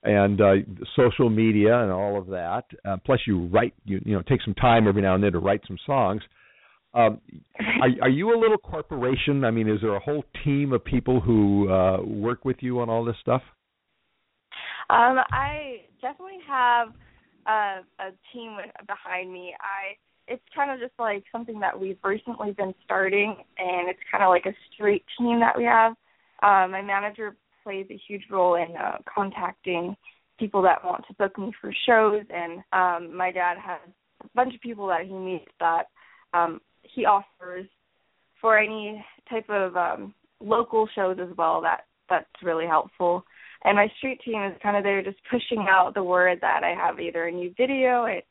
and 0.03 0.39
uh, 0.39 0.53
social 0.95 1.29
media 1.29 1.81
and 1.81 1.91
all 1.91 2.17
of 2.17 2.27
that. 2.27 2.63
Uh, 2.85 2.97
plus, 3.05 3.19
you 3.27 3.47
write. 3.47 3.73
You 3.83 4.01
you 4.05 4.15
know 4.15 4.21
take 4.21 4.41
some 4.43 4.53
time 4.55 4.87
every 4.87 5.01
now 5.01 5.15
and 5.15 5.23
then 5.23 5.33
to 5.33 5.39
write 5.39 5.61
some 5.67 5.77
songs. 5.85 6.21
Um, 6.93 7.21
are, 7.81 7.89
are 8.03 8.09
you 8.09 8.35
a 8.35 8.39
little 8.39 8.57
corporation? 8.57 9.43
I 9.43 9.51
mean, 9.51 9.69
is 9.69 9.81
there 9.81 9.95
a 9.95 9.99
whole 9.99 10.23
team 10.43 10.73
of 10.73 10.83
people 10.83 11.19
who 11.19 11.69
uh, 11.71 12.01
work 12.03 12.45
with 12.45 12.57
you 12.61 12.79
on 12.79 12.89
all 12.89 13.03
this 13.03 13.15
stuff? 13.21 13.41
Um, 14.89 15.17
I 15.31 15.81
definitely 16.01 16.39
have 16.47 16.89
a, 17.45 17.81
a 17.99 18.11
team 18.33 18.57
behind 18.87 19.31
me. 19.31 19.53
I 19.59 19.97
it's 20.29 20.43
kind 20.53 20.71
of 20.71 20.79
just 20.79 20.97
like 20.99 21.23
something 21.31 21.59
that 21.61 21.79
we've 21.79 21.97
recently 22.03 22.51
been 22.51 22.73
starting, 22.83 23.35
and 23.57 23.89
it's 23.89 23.99
kind 24.11 24.23
of 24.23 24.29
like 24.29 24.45
a 24.45 24.53
straight 24.73 25.03
team 25.17 25.39
that 25.39 25.57
we 25.57 25.63
have. 25.63 25.93
Um, 26.43 26.71
my 26.71 26.81
manager 26.81 27.35
plays 27.63 27.87
a 27.89 27.99
huge 28.07 28.23
role 28.29 28.55
in 28.55 28.75
uh, 28.75 28.97
contacting 29.13 29.95
people 30.37 30.61
that 30.61 30.83
want 30.83 31.03
to 31.07 31.13
book 31.13 31.37
me 31.37 31.51
for 31.59 31.73
shows, 31.85 32.23
and 32.29 32.61
um, 32.73 33.15
my 33.15 33.31
dad 33.31 33.57
has 33.57 33.79
a 34.21 34.27
bunch 34.35 34.53
of 34.53 34.61
people 34.61 34.87
that 34.87 35.05
he 35.05 35.13
meets 35.13 35.51
that 35.59 35.83
um, 36.33 36.59
he 36.93 37.05
offers 37.05 37.67
for 38.41 38.57
any 38.57 39.03
type 39.29 39.49
of 39.49 39.75
um, 39.75 40.13
local 40.39 40.87
shows 40.95 41.17
as 41.21 41.35
well. 41.37 41.61
That 41.61 41.81
that's 42.09 42.25
really 42.43 42.65
helpful. 42.67 43.23
And 43.63 43.75
my 43.75 43.87
street 43.97 44.21
team 44.23 44.43
is 44.43 44.53
kind 44.61 44.77
of 44.77 44.83
there, 44.83 45.01
just 45.01 45.17
pushing 45.31 45.65
out 45.67 45.93
the 45.93 46.03
word 46.03 46.39
that 46.41 46.63
I 46.63 46.73
have 46.75 46.99
either 46.99 47.27
a 47.27 47.31
new 47.31 47.53
video, 47.57 48.05
it 48.05 48.25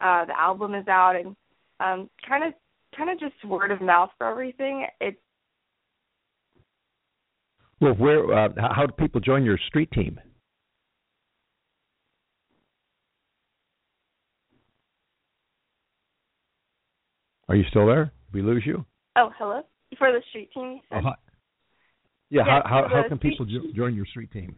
uh, 0.00 0.24
the 0.26 0.38
album 0.38 0.74
is 0.74 0.86
out, 0.88 1.16
and 1.16 1.28
um, 1.80 2.10
kind 2.28 2.44
of 2.44 2.52
kind 2.96 3.10
of 3.10 3.18
just 3.18 3.34
word 3.44 3.70
of 3.70 3.80
mouth 3.80 4.10
for 4.18 4.28
everything. 4.30 4.86
It. 5.00 5.18
Well, 7.80 7.94
where 7.94 8.32
uh, 8.32 8.48
how 8.56 8.86
do 8.86 8.92
people 8.92 9.20
join 9.20 9.44
your 9.44 9.58
street 9.68 9.90
team? 9.92 10.20
Are 17.48 17.56
you 17.56 17.64
still 17.70 17.86
there? 17.86 18.12
Did 18.32 18.34
we 18.34 18.42
lose 18.42 18.64
you? 18.66 18.84
Oh, 19.16 19.30
hello. 19.38 19.62
For 19.98 20.12
the 20.12 20.20
street 20.30 20.50
team. 20.52 20.80
Oh, 20.92 21.00
yeah. 21.02 21.10
yeah. 22.30 22.44
How 22.44 22.62
how, 22.64 22.88
how 22.88 23.08
can 23.08 23.18
people 23.18 23.46
jo- 23.46 23.72
join 23.74 23.94
your 23.94 24.06
street 24.06 24.32
team? 24.32 24.56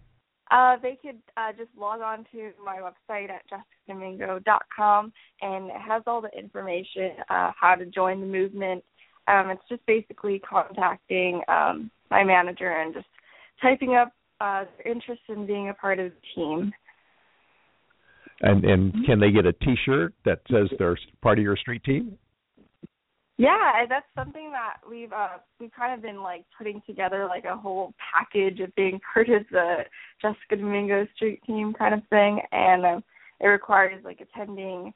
Uh, 0.51 0.77
they 0.83 0.99
could 1.03 1.19
uh, 1.37 1.53
just 1.53 1.69
log 1.77 2.01
on 2.01 2.25
to 2.33 2.51
my 2.65 2.79
website 2.79 3.29
at 3.29 3.43
jessicadomingo.com, 3.91 5.13
and 5.43 5.67
it 5.67 5.77
has 5.87 6.03
all 6.07 6.23
the 6.23 6.31
information 6.37 7.11
uh, 7.29 7.51
how 7.59 7.75
to 7.75 7.85
join 7.85 8.21
the 8.21 8.27
movement. 8.27 8.83
Um, 9.27 9.51
it's 9.51 9.63
just 9.69 9.85
basically 9.87 10.39
contacting 10.39 11.43
um, 11.49 11.91
my 12.11 12.25
manager 12.25 12.71
and 12.71 12.95
just 12.95 13.07
typing 13.61 13.95
up 13.95 14.13
uh, 14.41 14.65
their 14.79 14.91
interest 14.93 15.21
in 15.29 15.47
being 15.47 15.69
a 15.69 15.75
part 15.75 15.99
of 15.99 16.11
the 16.13 16.21
team. 16.35 16.73
And 18.41 18.65
and 18.65 18.95
can 19.05 19.21
they 19.21 19.31
get 19.31 19.45
a 19.45 19.53
T-shirt 19.53 20.15
that 20.25 20.41
says 20.51 20.69
they're 20.79 20.97
part 21.21 21.39
of 21.39 21.43
your 21.43 21.57
street 21.57 21.85
team? 21.85 22.17
Yeah, 23.39 23.87
that's 23.89 24.07
something 24.17 24.51
that 24.51 24.79
we've 24.89 25.13
uh 25.13 25.39
we've 25.61 25.71
kind 25.71 25.95
of 25.95 26.03
been 26.03 26.23
like 26.23 26.45
putting 26.57 26.83
together 26.87 27.27
like 27.27 27.45
a 27.45 27.57
whole 27.57 27.95
package 28.13 28.59
of 28.59 28.75
being 28.75 29.01
part 29.15 29.29
of 29.31 29.43
the 29.53 29.85
Jessica 30.21 30.57
Domingo 30.57 31.07
Street 31.15 31.41
Team 31.47 31.73
kind 31.73 31.95
of 31.95 32.01
thing, 32.11 32.41
and 32.51 32.85
um, 32.85 33.05
it 33.41 33.47
requires 33.47 34.05
like 34.05 34.21
attending 34.21 34.93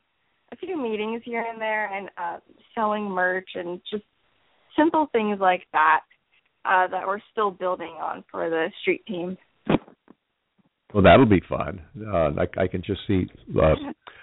a 0.53 0.57
few 0.57 0.77
meetings 0.77 1.23
here 1.25 1.47
and 1.49 1.61
there 1.61 1.87
and 1.95 2.11
uh 2.19 2.39
selling 2.75 3.05
merch 3.05 3.49
and 3.55 3.81
just 3.89 4.05
simple 4.77 5.09
things 5.13 5.39
like 5.41 5.63
that 5.73 6.01
uh 6.65 6.89
that 6.89 7.07
we're 7.07 7.21
still 7.31 7.51
building 7.53 7.95
on 8.03 8.25
for 8.29 8.51
the 8.51 8.67
street 8.81 9.07
team. 9.07 9.39
Well, 10.93 11.05
that'll 11.05 11.27
be 11.27 11.41
fun. 11.49 11.81
Uh, 12.07 12.33
I, 12.39 12.65
I 12.65 12.67
can 12.67 12.83
just 12.83 13.01
see 13.07 13.27
uh, 13.57 13.75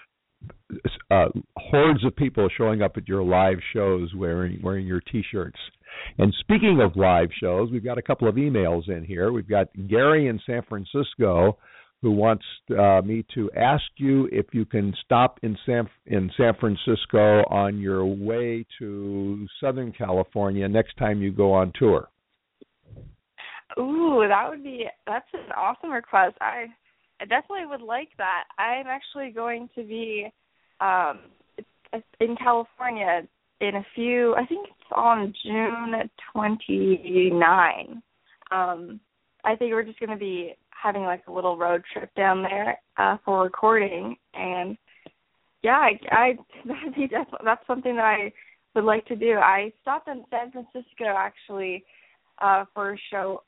uh, 1.10 1.26
hordes 1.56 2.04
of 2.04 2.14
people 2.16 2.48
showing 2.56 2.82
up 2.82 2.96
at 2.96 3.08
your 3.08 3.22
live 3.22 3.58
shows 3.72 4.12
wearing 4.14 4.60
wearing 4.62 4.86
your 4.86 5.00
T-shirts. 5.00 5.58
And 6.18 6.32
speaking 6.40 6.80
of 6.80 6.96
live 6.96 7.28
shows, 7.40 7.70
we've 7.70 7.84
got 7.84 7.98
a 7.98 8.02
couple 8.02 8.28
of 8.28 8.36
emails 8.36 8.88
in 8.88 9.04
here. 9.04 9.32
We've 9.32 9.48
got 9.48 9.68
Gary 9.88 10.28
in 10.28 10.40
San 10.46 10.62
Francisco 10.68 11.58
who 12.02 12.12
wants 12.12 12.44
uh, 12.78 13.02
me 13.04 13.24
to 13.34 13.50
ask 13.56 13.84
you 13.96 14.28
if 14.32 14.46
you 14.52 14.64
can 14.64 14.94
stop 15.04 15.38
in 15.42 15.56
San 15.66 15.88
in 16.06 16.30
San 16.36 16.54
Francisco 16.58 17.44
on 17.50 17.78
your 17.78 18.06
way 18.06 18.64
to 18.78 19.46
Southern 19.60 19.92
California 19.92 20.66
next 20.68 20.96
time 20.96 21.20
you 21.20 21.30
go 21.30 21.52
on 21.52 21.72
tour. 21.78 22.08
Ooh, 23.78 24.24
that 24.26 24.48
would 24.48 24.64
be 24.64 24.86
that's 25.06 25.28
an 25.34 25.52
awesome 25.56 25.90
request. 25.90 26.36
I 26.40 26.66
I 27.20 27.26
definitely 27.26 27.66
would 27.66 27.82
like 27.82 28.08
that. 28.16 28.44
I'm 28.58 28.86
actually 28.86 29.30
going 29.30 29.68
to 29.74 29.82
be 29.82 30.32
um 30.80 31.20
in 32.20 32.36
California 32.36 33.22
in 33.60 33.76
a 33.76 33.86
few 33.94 34.34
I 34.36 34.46
think 34.46 34.66
it's 34.68 34.92
on 34.94 35.34
June 35.44 36.10
29. 36.32 38.02
Um 38.50 39.00
I 39.44 39.56
think 39.56 39.72
we're 39.72 39.84
just 39.84 40.00
going 40.00 40.10
to 40.10 40.16
be 40.16 40.54
having 40.70 41.02
like 41.02 41.22
a 41.28 41.32
little 41.32 41.56
road 41.58 41.82
trip 41.92 42.10
down 42.14 42.42
there 42.42 42.78
uh 42.96 43.18
for 43.24 43.42
recording 43.42 44.16
and 44.34 44.78
yeah, 45.62 45.78
I 45.78 45.98
I 46.10 46.32
that'd 46.64 46.94
be 46.94 47.06
definitely 47.06 47.44
that's 47.44 47.66
something 47.66 47.96
that 47.96 48.04
I 48.04 48.32
would 48.74 48.84
like 48.84 49.04
to 49.06 49.16
do. 49.16 49.34
I 49.34 49.72
stopped 49.82 50.08
in 50.08 50.24
San 50.30 50.52
Francisco 50.52 51.04
actually 51.16 51.84
uh 52.40 52.64
for 52.72 52.94
a 52.94 52.98
show 53.10 53.42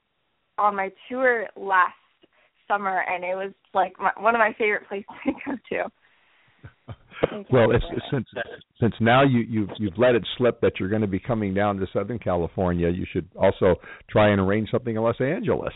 on 0.58 0.76
my 0.76 0.90
tour 1.08 1.46
last 1.56 1.94
summer, 2.68 3.05
and 3.09 3.25
it 3.25 3.35
was 3.35 3.53
like 3.75 3.92
my, 3.98 4.11
one 4.18 4.35
of 4.35 4.38
my 4.38 4.55
favorite 4.59 4.88
places 4.88 5.07
to 5.25 5.33
go 5.44 5.57
to. 5.70 7.44
well, 7.51 7.70
it's, 7.70 7.85
it's, 7.92 8.05
since 8.11 8.27
since 8.81 8.94
now 9.01 9.22
you 9.22 9.40
you've 9.48 9.70
you've 9.79 9.98
let 9.98 10.14
it 10.14 10.27
slip 10.38 10.61
that 10.61 10.72
you're 10.79 10.88
going 10.88 11.03
to 11.03 11.09
be 11.09 11.20
coming 11.20 11.55
down 11.55 11.77
to 11.77 11.87
Southern 11.92 12.18
California, 12.18 12.88
you 12.88 13.07
should 13.12 13.29
also 13.37 13.77
try 14.11 14.31
and 14.31 14.40
arrange 14.40 14.70
something 14.70 14.96
in 14.96 15.03
Los 15.03 15.20
Angeles. 15.20 15.75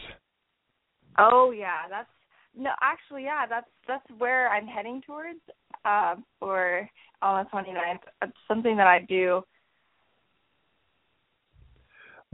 Oh 1.19 1.53
yeah, 1.53 1.89
that's 1.89 2.09
no, 2.57 2.71
actually, 2.81 3.25
yeah, 3.25 3.47
that's 3.49 3.69
that's 3.87 4.05
where 4.19 4.49
I'm 4.49 4.67
heading 4.67 5.03
towards 5.07 5.41
uh, 5.85 6.17
for 6.41 6.89
on 7.23 7.45
the 7.45 7.57
29th. 7.57 7.99
It's 8.23 8.33
something 8.49 8.77
that 8.77 8.87
I 8.87 9.01
do 9.07 9.43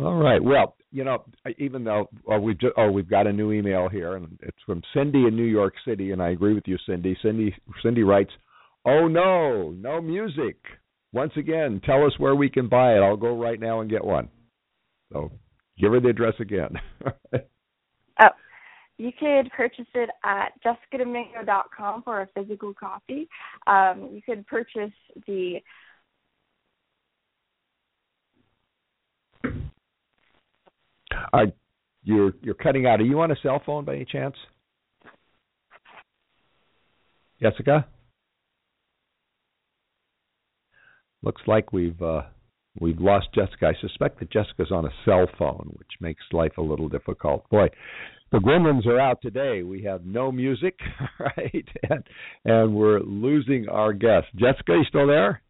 all 0.05 0.17
right. 0.17 0.43
Well, 0.43 0.77
you 0.91 1.05
know, 1.05 1.25
even 1.59 1.85
though 1.85 2.09
oh, 2.29 2.38
we've 2.38 2.59
just, 2.61 2.75
oh 2.77 2.91
we've 2.91 3.09
got 3.09 3.27
a 3.27 3.33
new 3.33 3.53
email 3.53 3.88
here, 3.88 4.17
and 4.17 4.38
it's 4.43 4.59
from 4.67 4.83
Cindy 4.95 5.27
in 5.27 5.37
New 5.37 5.45
York 5.45 5.75
City, 5.87 6.12
and 6.12 6.23
I 6.23 6.31
agree 6.31 6.55
with 6.55 6.65
you, 6.67 6.77
Cindy. 6.87 7.17
Cindy 7.23 7.55
Cindy 7.83 8.03
writes, 8.03 8.31
"Oh 8.85 9.09
no, 9.09 9.71
no 9.71 10.01
music. 10.01 10.57
Once 11.12 11.33
again, 11.37 11.81
tell 11.85 12.07
us 12.07 12.12
where 12.19 12.35
we 12.35 12.49
can 12.49 12.69
buy 12.69 12.95
it. 12.95 13.01
I'll 13.01 13.17
go 13.17 13.38
right 13.38 13.59
now 13.59 13.81
and 13.81 13.91
get 13.91 14.05
one." 14.05 14.29
So, 15.12 15.31
give 15.79 15.93
her 15.93 16.01
the 16.01 16.09
address 16.09 16.35
again. 16.41 16.75
oh, 17.35 18.29
you 18.99 19.11
could 19.19 19.51
purchase 19.57 19.87
it 19.95 20.11
at 20.25 20.53
jessicadomingo.com 20.65 22.03
for 22.03 22.23
a 22.23 22.29
physical 22.35 22.75
copy. 22.75 23.29
Um, 23.67 24.11
you 24.12 24.23
could 24.25 24.47
purchase 24.47 24.93
the 25.27 25.61
Uh, 31.33 31.47
you're 32.05 32.33
you're 32.43 32.55
cutting 32.55 32.87
out. 32.87 33.01
Are 33.01 33.05
you 33.05 33.21
on 33.21 33.31
a 33.31 33.37
cell 33.43 33.63
phone 33.65 33.85
by 33.85 33.97
any 33.97 34.05
chance, 34.05 34.37
Jessica? 37.41 37.87
looks 41.23 41.43
like 41.47 41.73
we've 41.73 42.01
uh, 42.03 42.23
we've 42.81 43.01
lost 43.01 43.29
Jessica. 43.35 43.67
I 43.67 43.81
suspect 43.81 44.19
that 44.19 44.31
Jessica's 44.31 44.71
on 44.71 44.85
a 44.85 44.91
cell 45.05 45.27
phone, 45.39 45.71
which 45.79 45.91
makes 46.01 46.23
life 46.33 46.53
a 46.59 46.63
little 46.63 46.89
difficult. 46.89 47.49
Boy, 47.51 47.69
the 48.31 48.39
Gremlins 48.39 48.87
are 48.87 49.01
out 49.01 49.21
today. 49.23 49.63
We 49.63 49.83
have 49.85 50.05
no 50.05 50.33
music, 50.33 50.79
right? 51.19 51.69
And, 51.89 52.05
and 52.45 52.75
we're 52.75 53.01
losing 53.01 53.69
our 53.69 53.93
guest. 53.93 54.27
Jessica, 54.35 54.73
you 54.73 54.85
still 54.89 55.07
there? 55.07 55.43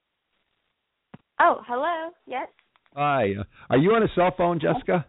Oh, 1.41 1.61
hello. 1.67 2.11
Yes. 2.27 2.49
Hi. 2.95 3.33
Are 3.71 3.79
you 3.79 3.91
on 3.91 4.03
a 4.03 4.09
cell 4.15 4.33
phone, 4.37 4.61
Jessica? 4.61 5.07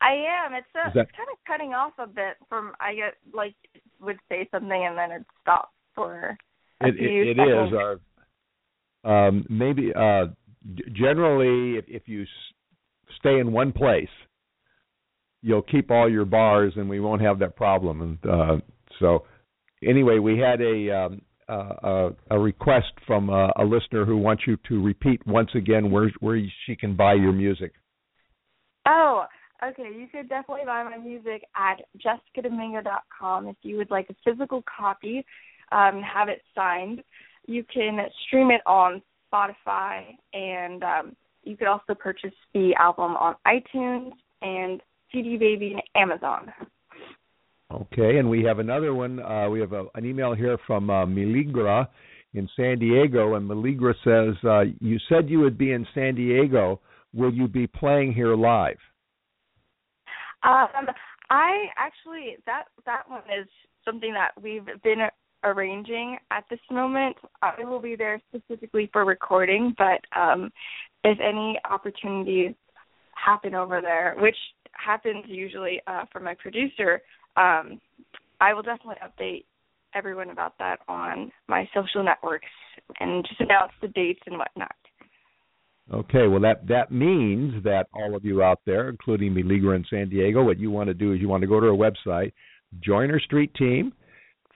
I 0.00 0.12
am. 0.44 0.54
It's, 0.54 0.66
uh, 0.74 0.90
that... 0.94 1.00
it's 1.02 1.16
kind 1.16 1.28
of 1.32 1.38
cutting 1.46 1.72
off 1.72 1.92
a 1.98 2.06
bit 2.06 2.36
from 2.48 2.72
I 2.80 2.94
get 2.94 3.14
like 3.32 3.54
would 4.00 4.18
say 4.28 4.48
something 4.50 4.86
and 4.86 4.96
then 4.96 5.10
it 5.10 5.26
stops 5.42 5.72
for 5.94 6.36
a 6.82 6.88
it, 6.88 6.94
few 6.96 7.22
it, 7.22 7.28
it 7.28 7.36
seconds. 7.36 7.72
is 7.72 7.78
our 9.04 9.28
um 9.28 9.46
maybe 9.48 9.92
uh 9.94 10.26
generally 10.92 11.78
if, 11.78 11.84
if 11.88 12.08
you 12.08 12.22
s- 12.22 12.28
stay 13.18 13.38
in 13.38 13.52
one 13.52 13.72
place 13.72 14.08
you'll 15.42 15.62
keep 15.62 15.90
all 15.90 16.10
your 16.10 16.24
bars 16.26 16.74
and 16.76 16.88
we 16.88 17.00
won't 17.00 17.22
have 17.22 17.38
that 17.38 17.56
problem 17.56 18.02
and 18.02 18.30
uh 18.30 18.56
so 19.00 19.24
anyway 19.82 20.18
we 20.18 20.38
had 20.38 20.60
a 20.60 20.90
um 20.90 21.22
uh, 21.48 21.72
a, 21.82 22.10
a 22.32 22.38
request 22.38 22.92
from 23.06 23.30
uh, 23.30 23.48
a 23.56 23.64
listener 23.64 24.04
who 24.04 24.16
wants 24.16 24.42
you 24.48 24.58
to 24.68 24.82
repeat 24.82 25.24
once 25.26 25.50
again 25.54 25.92
where 25.92 26.10
where 26.18 26.40
she 26.66 26.74
can 26.74 26.96
buy 26.96 27.14
your 27.14 27.32
music. 27.32 27.72
Oh, 28.88 29.24
okay. 29.70 29.90
You 29.96 30.06
could 30.10 30.28
definitely 30.28 30.64
buy 30.66 30.84
my 30.84 30.96
music 30.98 31.42
at 31.56 31.80
jessicadomingo.com 31.98 33.48
if 33.48 33.56
you 33.62 33.76
would 33.76 33.90
like 33.90 34.08
a 34.10 34.14
physical 34.24 34.62
copy, 34.64 35.24
um, 35.72 36.02
have 36.02 36.28
it 36.28 36.42
signed. 36.54 37.02
You 37.46 37.64
can 37.72 37.98
stream 38.26 38.50
it 38.50 38.60
on 38.66 39.02
Spotify, 39.32 40.02
and 40.32 40.82
um, 40.82 41.16
you 41.44 41.56
could 41.56 41.68
also 41.68 41.94
purchase 41.94 42.34
the 42.54 42.74
album 42.78 43.16
on 43.16 43.36
iTunes 43.46 44.12
and 44.42 44.80
CD 45.12 45.36
Baby 45.36 45.74
and 45.74 45.82
Amazon. 45.94 46.52
Okay, 47.72 48.18
and 48.18 48.30
we 48.30 48.44
have 48.44 48.58
another 48.58 48.94
one. 48.94 49.20
Uh, 49.20 49.48
we 49.50 49.60
have 49.60 49.72
a, 49.72 49.86
an 49.94 50.04
email 50.04 50.34
here 50.34 50.56
from 50.66 50.88
uh, 50.88 51.04
Miligra 51.04 51.88
in 52.34 52.48
San 52.56 52.78
Diego, 52.78 53.34
and 53.34 53.48
Miligra 53.48 53.94
says, 54.04 54.36
uh, 54.44 54.64
"You 54.80 54.98
said 55.08 55.28
you 55.28 55.40
would 55.40 55.58
be 55.58 55.72
in 55.72 55.86
San 55.94 56.14
Diego. 56.14 56.80
Will 57.12 57.32
you 57.32 57.48
be 57.48 57.66
playing 57.66 58.12
here 58.12 58.36
live?" 58.36 58.78
Um, 60.46 60.86
I 61.28 61.66
actually 61.76 62.36
that 62.46 62.64
that 62.84 63.08
one 63.08 63.22
is 63.22 63.48
something 63.84 64.12
that 64.12 64.30
we've 64.40 64.66
been 64.82 65.08
arranging 65.44 66.18
at 66.30 66.44
this 66.50 66.60
moment. 66.70 67.16
I 67.42 67.64
will 67.64 67.80
be 67.80 67.96
there 67.96 68.20
specifically 68.28 68.88
for 68.92 69.04
recording, 69.04 69.74
but 69.76 70.00
um, 70.18 70.50
if 71.04 71.18
any 71.20 71.58
opportunities 71.68 72.54
happen 73.12 73.54
over 73.54 73.80
there, 73.80 74.14
which 74.18 74.36
happens 74.72 75.24
usually 75.26 75.80
uh, 75.86 76.04
for 76.12 76.20
my 76.20 76.34
producer, 76.34 77.02
um, 77.36 77.80
I 78.40 78.54
will 78.54 78.62
definitely 78.62 78.96
update 79.04 79.44
everyone 79.94 80.30
about 80.30 80.58
that 80.58 80.80
on 80.88 81.32
my 81.48 81.68
social 81.74 82.04
networks 82.04 82.46
and 83.00 83.26
just 83.26 83.40
announce 83.40 83.72
the 83.80 83.88
dates 83.88 84.20
and 84.26 84.38
whatnot. 84.38 84.74
Okay, 85.92 86.26
well 86.26 86.40
that 86.40 86.66
that 86.66 86.90
means 86.90 87.62
that 87.62 87.86
all 87.94 88.16
of 88.16 88.24
you 88.24 88.42
out 88.42 88.60
there, 88.66 88.88
including 88.88 89.32
Miligra 89.32 89.76
in 89.76 89.84
San 89.88 90.08
Diego, 90.08 90.42
what 90.42 90.58
you 90.58 90.70
want 90.70 90.88
to 90.88 90.94
do 90.94 91.12
is 91.12 91.20
you 91.20 91.28
want 91.28 91.42
to 91.42 91.46
go 91.46 91.60
to 91.60 91.66
her 91.66 91.72
website, 91.72 92.32
join 92.80 93.08
her 93.08 93.20
street 93.20 93.54
team, 93.54 93.92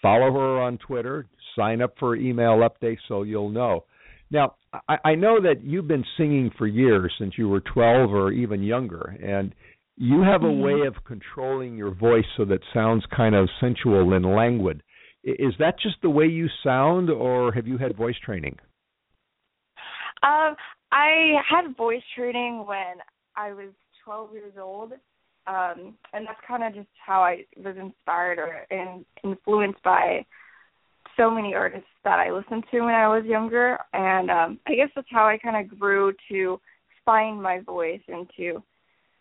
follow 0.02 0.32
her 0.32 0.60
on 0.60 0.76
Twitter, 0.78 1.26
sign 1.54 1.82
up 1.82 1.94
for 2.00 2.16
email 2.16 2.68
updates 2.68 2.98
so 3.06 3.22
you'll 3.22 3.48
know. 3.50 3.84
Now, 4.32 4.54
I, 4.88 4.98
I 5.04 5.14
know 5.14 5.40
that 5.40 5.62
you've 5.62 5.88
been 5.88 6.04
singing 6.16 6.50
for 6.58 6.66
years 6.66 7.12
since 7.18 7.34
you 7.38 7.48
were 7.48 7.60
12 7.60 8.12
or 8.12 8.32
even 8.32 8.62
younger, 8.62 9.16
and 9.22 9.54
you 9.96 10.22
have 10.22 10.42
a 10.42 10.46
Mhm. 10.46 10.62
way 10.62 10.86
of 10.86 11.04
controlling 11.04 11.76
your 11.76 11.90
voice 11.90 12.26
so 12.36 12.44
that 12.46 12.62
sounds 12.72 13.04
kind 13.06 13.34
of 13.34 13.48
sensual 13.60 14.14
and 14.14 14.24
languid. 14.24 14.82
Is 15.22 15.56
that 15.58 15.78
just 15.78 16.00
the 16.00 16.10
way 16.10 16.26
you 16.26 16.48
sound, 16.62 17.10
or 17.10 17.52
have 17.52 17.66
you 17.68 17.76
had 17.76 17.96
voice 17.96 18.18
training? 18.18 18.58
Um, 20.22 20.56
I 20.92 21.34
had 21.48 21.76
voice 21.76 22.02
training 22.16 22.64
when 22.66 22.98
I 23.36 23.52
was 23.52 23.70
12 24.04 24.32
years 24.32 24.52
old, 24.60 24.92
um, 25.46 25.94
and 26.12 26.26
that's 26.26 26.40
kind 26.46 26.64
of 26.64 26.74
just 26.74 26.88
how 27.04 27.22
I 27.22 27.44
was 27.56 27.76
inspired 27.80 28.38
or 28.38 28.66
and 28.70 29.04
influenced 29.22 29.82
by 29.82 30.24
so 31.16 31.30
many 31.30 31.54
artists 31.54 31.88
that 32.04 32.18
I 32.18 32.30
listened 32.30 32.64
to 32.70 32.80
when 32.80 32.94
I 32.94 33.08
was 33.08 33.24
younger, 33.24 33.78
and 33.92 34.30
um, 34.30 34.60
I 34.66 34.74
guess 34.74 34.88
that's 34.94 35.08
how 35.10 35.26
I 35.26 35.38
kind 35.38 35.64
of 35.64 35.78
grew 35.78 36.12
to 36.30 36.60
find 37.04 37.42
my 37.42 37.60
voice 37.60 38.00
and 38.08 38.28
to 38.36 38.62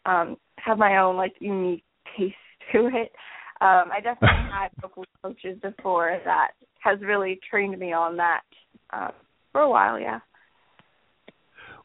um, 0.06 0.38
have 0.58 0.78
my 0.78 0.98
own 0.98 1.18
like 1.18 1.34
unique 1.40 1.84
taste 2.18 2.36
to 2.72 2.88
it. 2.88 3.12
Um, 3.62 3.92
I 3.92 4.00
definitely 4.02 4.50
had 4.52 4.70
vocal 4.82 5.06
coaches 5.22 5.58
before 5.62 6.20
that 6.26 6.52
has 6.82 7.00
really 7.02 7.40
trained 7.50 7.78
me 7.78 7.92
on 7.94 8.18
that 8.18 8.42
um, 8.92 9.12
for 9.52 9.62
a 9.62 9.70
while. 9.70 10.00
Yeah. 10.00 10.20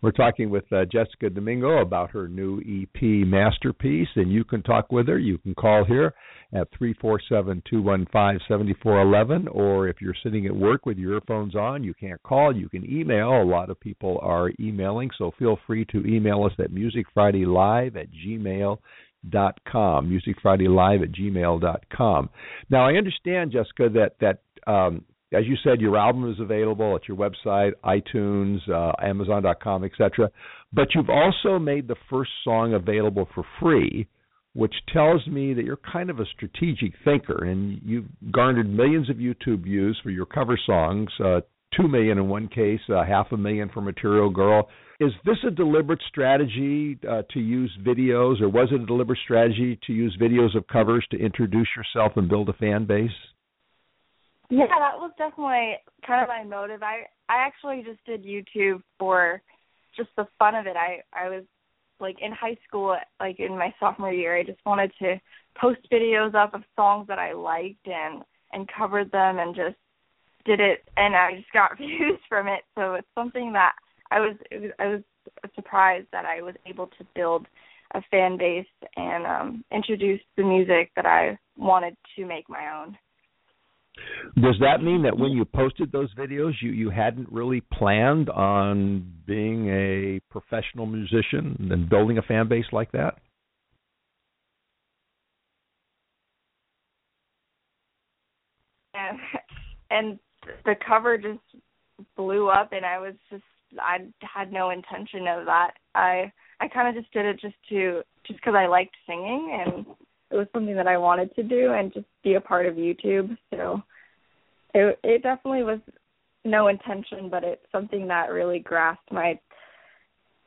We're 0.05 0.11
talking 0.11 0.51
with 0.51 0.71
uh, 0.71 0.85
Jessica 0.85 1.31
Domingo 1.31 1.79
about 1.79 2.11
her 2.11 2.29
new 2.29 2.61
EP 2.61 3.27
masterpiece, 3.27 4.09
and 4.17 4.31
you 4.31 4.45
can 4.45 4.63
talk 4.63 4.93
with 4.93 5.09
her. 5.09 5.19
You 5.19 5.39
can 5.39 5.55
call 5.55 5.83
here 5.87 6.13
at 6.53 6.69
three 6.77 6.93
four 7.01 7.19
seven 7.27 7.63
two 7.71 7.81
one 7.81 8.07
five 8.13 8.37
seventy 8.47 8.75
four 8.83 9.01
eleven, 9.01 9.49
or 9.49 9.89
if 9.89 10.03
you're 10.03 10.15
sitting 10.23 10.45
at 10.45 10.55
work 10.55 10.85
with 10.85 10.99
your 10.99 11.15
earphones 11.15 11.57
on, 11.57 11.83
you 11.83 11.95
can't 11.95 12.23
call. 12.23 12.55
You 12.55 12.69
can 12.69 12.85
email. 12.85 13.31
A 13.31 13.45
lot 13.45 13.71
of 13.71 13.81
people 13.81 14.19
are 14.21 14.51
emailing, 14.61 15.09
so 15.17 15.33
feel 15.39 15.59
free 15.67 15.87
to 15.87 16.05
email 16.05 16.45
us 16.45 16.53
at 16.59 16.71
musicfridaylive 16.71 17.97
at 17.97 18.09
gmail 18.13 18.77
dot 19.31 19.59
com 19.67 20.11
musicfridaylive 20.11 21.03
at 21.03 21.13
gmail 21.13 21.59
dot 21.59 21.83
com 21.91 22.29
now 22.69 22.87
i 22.87 22.93
understand 22.93 23.51
jessica 23.51 23.89
that 23.89 24.15
that 24.21 24.41
um 24.71 25.03
as 25.35 25.47
you 25.47 25.57
said 25.63 25.81
your 25.81 25.97
album 25.97 26.31
is 26.31 26.39
available 26.41 26.97
at 26.97 27.09
your 27.09 27.17
website 27.17 27.73
itunes 27.85 28.59
uh, 28.71 28.93
amazon.com 29.03 29.85
etc 29.85 30.31
but 30.73 30.89
you've 30.95 31.11
also 31.11 31.59
made 31.59 31.89
the 31.89 31.97
first 32.11 32.31
song 32.43 32.75
available 32.75 33.29
for 33.35 33.45
free 33.61 34.07
which 34.55 34.75
tells 34.93 35.27
me 35.27 35.53
that 35.53 35.65
you're 35.65 35.79
kind 35.93 36.11
of 36.11 36.21
a 36.21 36.27
strategic 36.37 36.93
thinker 37.05 37.45
and 37.45 37.81
you've 37.85 38.07
garnered 38.33 38.69
millions 38.69 39.11
of 39.11 39.17
youtube 39.17 39.63
views 39.63 39.99
for 40.03 40.11
your 40.11 40.27
cover 40.27 40.59
songs 40.67 41.11
uh, 41.25 41.41
two 41.77 41.89
million 41.89 42.19
in 42.19 42.29
one 42.29 42.49
case 42.49 42.81
uh, 42.89 43.05
half 43.05 43.27
a 43.33 43.37
million 43.37 43.69
for 43.73 43.81
material 43.81 44.31
girl 44.31 44.69
is 45.01 45.11
this 45.25 45.39
a 45.47 45.51
deliberate 45.51 46.01
strategy 46.09 46.97
uh, 47.09 47.23
to 47.33 47.41
use 47.41 47.77
videos, 47.85 48.41
or 48.41 48.49
was 48.49 48.69
it 48.71 48.81
a 48.81 48.87
deliberate 48.87 49.19
strategy 49.25 49.79
to 49.87 49.93
use 49.93 50.17
videos 50.21 50.57
of 50.57 50.67
covers 50.69 51.05
to 51.11 51.19
introduce 51.19 51.69
yourself 51.77 52.13
and 52.17 52.29
build 52.29 52.49
a 52.49 52.53
fan 52.53 52.87
base? 52.87 53.11
Yeah, 54.51 54.67
that 54.69 54.99
was 54.99 55.11
definitely 55.19 55.77
kind 56.07 56.23
of 56.23 56.29
my 56.29 56.45
motive. 56.45 56.83
I 56.83 57.05
I 57.29 57.39
actually 57.47 57.83
just 57.85 58.05
did 58.05 58.25
YouTube 58.25 58.83
for 58.99 59.43
just 59.97 60.11
the 60.17 60.27
fun 60.39 60.55
of 60.55 60.67
it. 60.67 60.77
I 60.77 61.01
I 61.13 61.29
was 61.29 61.45
like 62.01 62.17
in 62.21 62.33
high 62.33 62.57
school, 62.67 62.97
like 63.21 63.41
in 63.41 63.57
my 63.57 63.75
sophomore 63.81 64.13
year, 64.13 64.37
I 64.37 64.43
just 64.43 64.61
wanted 64.67 64.93
to 65.01 65.21
post 65.59 65.81
videos 65.93 66.35
up 66.35 66.55
of 66.55 66.63
songs 66.77 67.07
that 67.09 67.19
I 67.19 67.33
liked 67.33 67.87
and 67.87 68.23
and 68.53 68.69
covered 68.77 69.11
them 69.13 69.39
and 69.39 69.55
just 69.55 69.77
did 70.45 70.61
it, 70.61 70.85
and 70.97 71.17
I 71.17 71.37
just 71.37 71.53
got 71.53 71.77
views 71.79 72.19
from 72.29 72.49
it. 72.49 72.63
So 72.75 72.95
it's 72.95 73.09
something 73.15 73.53
that 73.55 73.73
I 74.11 74.21
was, 74.21 74.37
it 74.51 74.61
was 74.61 74.71
I 74.79 74.87
was 74.89 75.03
surprised 75.55 76.09
that 76.13 76.25
I 76.27 76.43
was 76.43 76.55
able 76.67 76.87
to 76.89 77.07
build 77.15 77.47
a 77.95 78.03
fan 78.11 78.37
base 78.37 78.67
and 78.97 79.27
um 79.27 79.65
introduce 79.73 80.21
the 80.37 80.43
music 80.43 80.91
that 80.97 81.07
I 81.07 81.39
wanted 81.57 81.97
to 82.17 82.27
make 82.27 82.49
my 82.49 82.83
own. 82.83 82.99
Does 84.37 84.57
that 84.61 84.83
mean 84.83 85.03
that 85.03 85.17
when 85.17 85.31
you 85.31 85.45
posted 85.45 85.93
those 85.93 86.13
videos, 86.15 86.55
you 86.61 86.71
you 86.71 86.91
hadn't 86.91 87.31
really 87.31 87.61
planned 87.61 88.29
on 88.31 89.13
being 89.27 89.69
a 89.69 90.21
professional 90.31 90.87
musician 90.87 91.69
and 91.71 91.89
building 91.89 92.19
a 92.19 92.23
fan 92.23 92.49
base 92.49 92.67
like 92.73 92.91
that? 92.93 93.19
And 99.91 100.19
the 100.65 100.75
cover 100.85 101.17
just 101.17 101.39
blew 102.17 102.49
up, 102.49 102.73
and 102.73 102.85
I 102.85 102.99
was 102.99 103.15
just 103.31 103.45
I 103.81 103.99
had 104.21 104.53
no 104.53 104.71
intention 104.71 105.29
of 105.29 105.47
that. 105.47 105.73
I 105.95 106.33
I 106.61 106.69
kind 106.69 106.89
of 106.89 107.01
just 107.01 107.13
did 107.13 107.27
it 107.27 107.41
just 107.41 107.55
to 107.69 108.03
just 108.27 108.41
because 108.41 108.55
I 108.57 108.67
liked 108.67 108.97
singing 109.07 109.65
and 109.67 109.87
it 110.35 110.39
was 110.39 110.49
something 110.53 110.77
that 110.77 110.89
I 110.89 110.99
wanted 110.99 111.35
to 111.37 111.43
do 111.43 111.73
and 111.73 111.95
just 111.95 112.07
be 112.23 112.35
a 112.35 112.41
part 112.41 112.67
of 112.67 112.75
YouTube. 112.75 113.37
So 113.51 113.81
it 114.75 114.99
it 115.03 115.23
definitely 115.23 115.63
was 115.63 115.81
no 116.45 116.69
intention, 116.69 117.31
but 117.31 117.45
it's 117.45 117.65
something 117.73 118.09
that 118.09 118.31
really 118.31 118.59
grasped 118.59 119.13
my 119.13 119.39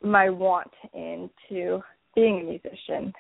my 0.04 0.30
want 0.30 0.71
into 0.93 1.82
being 2.13 2.41
a 2.41 2.43
musician. 2.43 3.13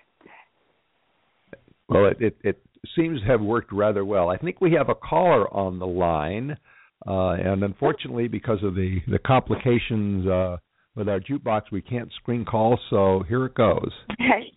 Well, 1.89 2.05
it, 2.11 2.17
it 2.19 2.37
it 2.43 2.61
seems 2.95 3.21
to 3.21 3.27
have 3.27 3.41
worked 3.41 3.71
rather 3.71 4.03
well. 4.03 4.29
I 4.29 4.37
think 4.37 4.59
we 4.59 4.73
have 4.73 4.89
a 4.89 4.95
caller 4.95 5.51
on 5.53 5.79
the 5.79 5.87
line. 5.87 6.57
uh, 7.05 7.31
and 7.31 7.63
unfortunately, 7.63 8.27
because 8.27 8.59
of 8.63 8.75
the 8.75 8.97
the 9.07 9.19
complications 9.19 10.27
uh, 10.27 10.57
with 10.95 11.07
our 11.07 11.19
jukebox, 11.19 11.63
we 11.71 11.81
can't 11.81 12.11
screen 12.21 12.43
call. 12.43 12.79
So 12.89 13.23
here 13.27 13.45
it 13.45 13.55
goes. 13.55 13.91
Okay. 14.13 14.51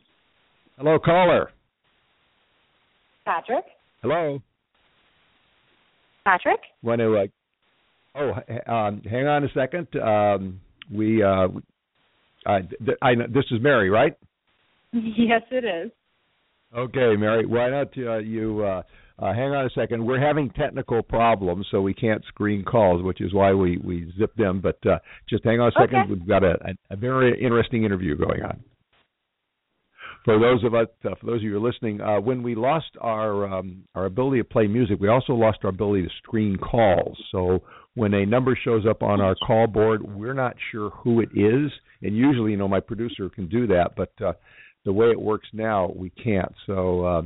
Hello, 0.76 0.98
caller. 0.98 1.50
Patrick. 3.30 3.64
Hello. 4.02 4.40
Patrick. 6.24 6.60
Want 6.82 7.00
to? 7.00 7.16
Uh, 7.16 7.26
oh, 8.18 8.72
um, 8.72 9.02
hang 9.08 9.28
on 9.28 9.44
a 9.44 9.48
second. 9.54 9.86
Um, 10.00 10.60
we. 10.92 11.22
Uh, 11.22 11.48
I, 12.44 12.60
I, 13.02 13.14
this 13.32 13.44
is 13.50 13.60
Mary, 13.60 13.90
right? 13.90 14.14
Yes, 14.92 15.42
it 15.52 15.64
is. 15.64 15.92
Okay, 16.76 17.14
Mary. 17.16 17.46
Why 17.46 17.70
not 17.70 17.96
uh, 17.96 18.18
you 18.18 18.64
uh, 18.64 18.82
uh, 19.20 19.32
hang 19.32 19.52
on 19.52 19.66
a 19.66 19.70
second? 19.70 20.04
We're 20.04 20.20
having 20.20 20.50
technical 20.50 21.00
problems, 21.00 21.66
so 21.70 21.80
we 21.80 21.94
can't 21.94 22.24
screen 22.26 22.64
calls, 22.64 23.00
which 23.04 23.20
is 23.20 23.32
why 23.32 23.52
we 23.52 23.78
we 23.78 24.12
zip 24.18 24.34
them. 24.34 24.60
But 24.60 24.84
uh, 24.84 24.98
just 25.28 25.44
hang 25.44 25.60
on 25.60 25.68
a 25.68 25.80
second. 25.80 26.00
Okay. 26.00 26.10
We've 26.10 26.26
got 26.26 26.42
a, 26.42 26.54
a, 26.64 26.94
a 26.94 26.96
very 26.96 27.40
interesting 27.40 27.84
interview 27.84 28.16
going 28.16 28.42
on. 28.42 28.64
For 30.24 30.38
those 30.38 30.62
of 30.64 30.74
us, 30.74 30.86
uh, 31.04 31.14
for 31.18 31.26
those 31.26 31.36
of 31.36 31.42
you 31.42 31.52
who 31.52 31.64
are 31.64 31.70
listening, 31.70 32.00
uh, 32.00 32.20
when 32.20 32.42
we 32.42 32.54
lost 32.54 32.90
our 33.00 33.46
um, 33.52 33.84
our 33.94 34.04
ability 34.04 34.38
to 34.38 34.44
play 34.44 34.66
music, 34.66 35.00
we 35.00 35.08
also 35.08 35.32
lost 35.32 35.58
our 35.64 35.70
ability 35.70 36.02
to 36.02 36.10
screen 36.22 36.56
calls. 36.56 37.16
So 37.32 37.62
when 37.94 38.12
a 38.14 38.26
number 38.26 38.58
shows 38.62 38.84
up 38.88 39.02
on 39.02 39.20
our 39.20 39.34
call 39.46 39.66
board, 39.66 40.02
we're 40.02 40.34
not 40.34 40.56
sure 40.70 40.90
who 40.90 41.20
it 41.20 41.30
is, 41.34 41.70
and 42.02 42.16
usually, 42.16 42.52
you 42.52 42.56
know, 42.56 42.68
my 42.68 42.80
producer 42.80 43.30
can 43.30 43.48
do 43.48 43.66
that, 43.68 43.92
but 43.96 44.12
uh, 44.24 44.32
the 44.84 44.92
way 44.92 45.06
it 45.06 45.20
works 45.20 45.48
now, 45.52 45.92
we 45.96 46.10
can't. 46.10 46.52
So 46.66 47.04
uh, 47.04 47.22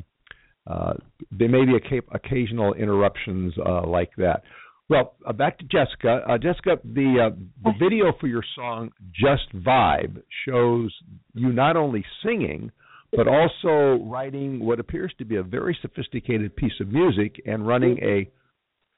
uh, 0.66 0.94
there 1.30 1.48
may 1.48 1.64
be 1.64 1.76
occasional 2.12 2.74
interruptions 2.74 3.54
uh, 3.64 3.86
like 3.86 4.10
that. 4.18 4.42
Well, 4.88 5.14
uh, 5.26 5.32
back 5.32 5.58
to 5.58 5.64
Jessica. 5.64 6.22
Uh, 6.28 6.38
Jessica, 6.38 6.76
the 6.84 7.30
uh, 7.30 7.36
the 7.64 7.72
video 7.78 8.12
for 8.20 8.26
your 8.26 8.44
song 8.54 8.90
"Just 9.12 9.52
Vibe" 9.54 10.22
shows 10.46 10.94
you 11.34 11.52
not 11.52 11.76
only 11.76 12.04
singing, 12.24 12.70
but 13.16 13.28
also 13.28 14.02
writing 14.04 14.64
what 14.64 14.80
appears 14.80 15.12
to 15.18 15.24
be 15.24 15.36
a 15.36 15.42
very 15.42 15.76
sophisticated 15.82 16.54
piece 16.56 16.72
of 16.80 16.88
music 16.88 17.40
and 17.46 17.66
running 17.66 17.98
a 17.98 18.28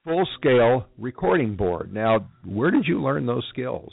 full-scale 0.05 0.87
recording 0.99 1.57
board. 1.57 1.93
Now, 1.93 2.29
where 2.45 2.71
did 2.71 2.87
you 2.87 3.03
learn 3.03 3.27
those 3.27 3.45
skills? 3.51 3.93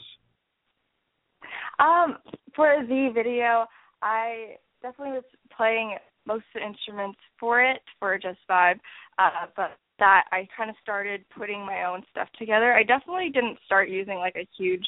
Um, 1.79 2.17
for 2.55 2.83
the 2.87 3.09
video, 3.13 3.65
I 4.01 4.55
definitely 4.81 5.15
was 5.15 5.23
playing 5.55 5.97
most 6.25 6.45
of 6.55 6.61
the 6.61 6.67
instruments 6.67 7.19
for 7.39 7.61
it 7.61 7.81
for 7.99 8.17
Just 8.17 8.39
Vibe, 8.49 8.79
uh, 9.17 9.47
but 9.55 9.71
that 9.99 10.25
I 10.31 10.47
kind 10.55 10.69
of 10.69 10.75
started 10.81 11.23
putting 11.37 11.65
my 11.65 11.85
own 11.85 12.03
stuff 12.11 12.27
together. 12.37 12.73
I 12.73 12.83
definitely 12.83 13.29
didn't 13.33 13.57
start 13.65 13.89
using 13.89 14.17
like 14.17 14.35
a 14.35 14.47
huge 14.57 14.85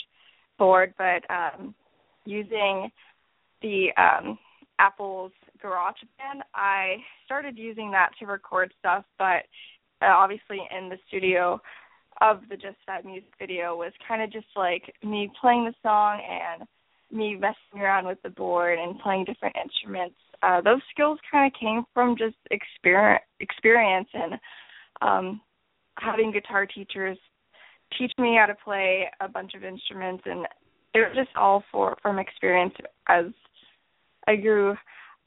board, 0.57 0.93
but 0.97 1.23
um, 1.29 1.75
using 2.25 2.89
the 3.61 3.87
um, 3.97 4.37
Apple's 4.79 5.31
GarageBand, 5.63 6.41
I 6.53 6.97
started 7.25 7.57
using 7.57 7.91
that 7.91 8.11
to 8.19 8.25
record 8.25 8.73
stuff, 8.79 9.05
but 9.17 9.43
uh, 10.01 10.07
obviously 10.07 10.59
in 10.77 10.89
the 10.89 10.97
studio 11.07 11.61
of 12.21 12.41
the 12.49 12.55
Just 12.55 12.77
Vibe 12.87 13.05
music 13.05 13.31
video 13.39 13.75
was 13.75 13.91
kind 14.07 14.21
of 14.21 14.31
just 14.31 14.47
like 14.55 14.93
me 15.03 15.31
playing 15.39 15.65
the 15.65 15.73
song 15.83 16.21
and 16.29 16.67
me 17.11 17.35
messing 17.35 17.81
around 17.81 18.05
with 18.05 18.21
the 18.23 18.29
board 18.29 18.79
and 18.79 18.99
playing 18.99 19.25
different 19.25 19.55
instruments. 19.61 20.15
Uh, 20.43 20.61
those 20.61 20.81
skills 20.91 21.19
kind 21.31 21.51
of 21.51 21.59
came 21.59 21.83
from 21.93 22.15
just 22.17 22.35
experience, 22.51 23.23
experience 23.39 24.07
and 24.13 24.33
um, 25.01 25.41
having 25.97 26.31
guitar 26.31 26.65
teachers 26.65 27.17
teach 27.97 28.11
me 28.17 28.37
how 28.39 28.45
to 28.45 28.55
play 28.63 29.05
a 29.21 29.27
bunch 29.27 29.53
of 29.53 29.63
instruments, 29.63 30.23
and 30.25 30.45
it 30.93 30.99
was 30.99 31.15
just 31.15 31.35
all 31.35 31.63
for 31.71 31.97
from 32.01 32.19
experience. 32.19 32.73
As 33.07 33.25
I 34.27 34.35
grew 34.35 34.71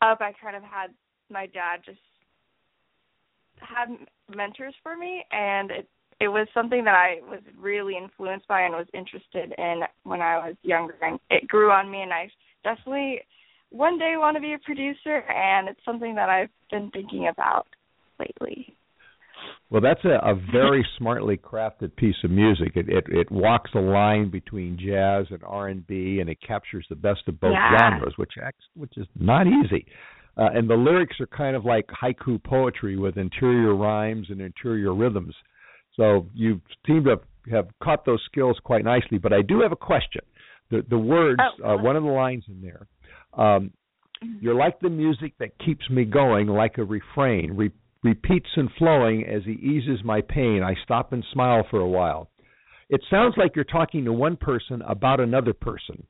up, 0.02 0.20
I 0.20 0.32
kind 0.40 0.56
of 0.56 0.62
had 0.62 0.90
my 1.30 1.46
dad 1.46 1.80
just 1.84 1.98
had 3.60 3.88
mentors 4.34 4.74
for 4.82 4.96
me, 4.96 5.24
and 5.32 5.70
it 5.70 5.88
it 6.20 6.28
was 6.28 6.48
something 6.52 6.84
that 6.84 6.94
I 6.94 7.20
was 7.28 7.40
really 7.56 7.96
influenced 7.96 8.48
by 8.48 8.62
and 8.62 8.74
was 8.74 8.88
interested 8.92 9.54
in 9.56 9.82
when 10.02 10.20
I 10.20 10.48
was 10.48 10.56
younger, 10.62 10.96
and 11.00 11.20
it 11.30 11.46
grew 11.46 11.70
on 11.70 11.90
me. 11.90 12.02
And 12.02 12.12
I 12.12 12.28
definitely 12.64 13.20
one 13.70 13.98
day 13.98 14.14
want 14.16 14.36
to 14.36 14.40
be 14.40 14.54
a 14.54 14.58
producer, 14.58 15.18
and 15.30 15.68
it's 15.68 15.84
something 15.84 16.14
that 16.16 16.28
I've 16.28 16.50
been 16.70 16.90
thinking 16.90 17.28
about 17.28 17.66
lately. 18.18 18.74
Well, 19.70 19.82
that's 19.82 20.02
a, 20.04 20.18
a 20.26 20.34
very 20.50 20.86
smartly 20.96 21.36
crafted 21.36 21.94
piece 21.96 22.16
of 22.24 22.30
music. 22.30 22.72
It, 22.74 22.88
it 22.88 23.04
it 23.08 23.30
walks 23.30 23.70
the 23.74 23.80
line 23.80 24.30
between 24.30 24.78
jazz 24.78 25.26
and 25.30 25.42
R 25.44 25.68
and 25.68 25.86
B, 25.86 26.18
and 26.20 26.30
it 26.30 26.38
captures 26.40 26.86
the 26.88 26.96
best 26.96 27.20
of 27.28 27.38
both 27.38 27.52
Yeah. 27.52 27.78
genres, 27.78 28.14
which 28.16 28.32
acts, 28.42 28.64
which 28.74 28.96
is 28.96 29.06
not 29.18 29.46
easy. 29.46 29.84
Uh, 30.38 30.48
and 30.54 30.70
the 30.70 30.74
lyrics 30.74 31.20
are 31.20 31.26
kind 31.26 31.54
of 31.54 31.64
like 31.66 31.86
haiku 31.88 32.42
poetry 32.42 32.96
with 32.96 33.18
interior 33.18 33.74
rhymes 33.74 34.28
and 34.30 34.40
interior 34.40 34.94
rhythms. 34.94 35.34
So 35.96 36.26
you 36.32 36.60
seem 36.86 37.04
to 37.04 37.20
have 37.50 37.66
caught 37.82 38.06
those 38.06 38.22
skills 38.30 38.56
quite 38.62 38.84
nicely. 38.84 39.18
But 39.18 39.32
I 39.32 39.42
do 39.42 39.60
have 39.60 39.72
a 39.72 39.76
question. 39.76 40.22
The 40.70 40.82
the 40.88 40.98
words, 40.98 41.40
Oh, 41.62 41.74
uh, 41.74 41.82
one 41.82 41.96
of 41.96 42.04
the 42.04 42.08
lines 42.10 42.44
in 42.48 42.62
there. 42.62 42.86
Um, 43.34 43.72
you're 44.40 44.54
like 44.54 44.80
the 44.80 44.90
music 44.90 45.34
that 45.40 45.50
keeps 45.58 45.88
me 45.90 46.04
going, 46.04 46.46
like 46.48 46.78
a 46.78 46.84
refrain, 46.84 47.52
re- 47.52 47.70
repeats 48.02 48.48
and 48.56 48.68
flowing 48.78 49.24
as 49.24 49.42
he 49.44 49.52
eases 49.52 50.04
my 50.04 50.20
pain. 50.20 50.62
I 50.62 50.74
stop 50.84 51.12
and 51.12 51.24
smile 51.32 51.66
for 51.70 51.80
a 51.80 51.88
while. 51.88 52.30
It 52.88 53.02
sounds 53.10 53.34
like 53.36 53.54
you're 53.54 53.64
talking 53.64 54.04
to 54.04 54.12
one 54.12 54.36
person 54.36 54.82
about 54.82 55.20
another 55.20 55.52
person. 55.52 56.06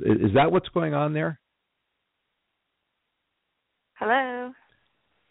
Is 0.00 0.32
that 0.34 0.50
what's 0.50 0.68
going 0.70 0.94
on 0.94 1.12
there? 1.12 1.38
Hello. 3.94 4.52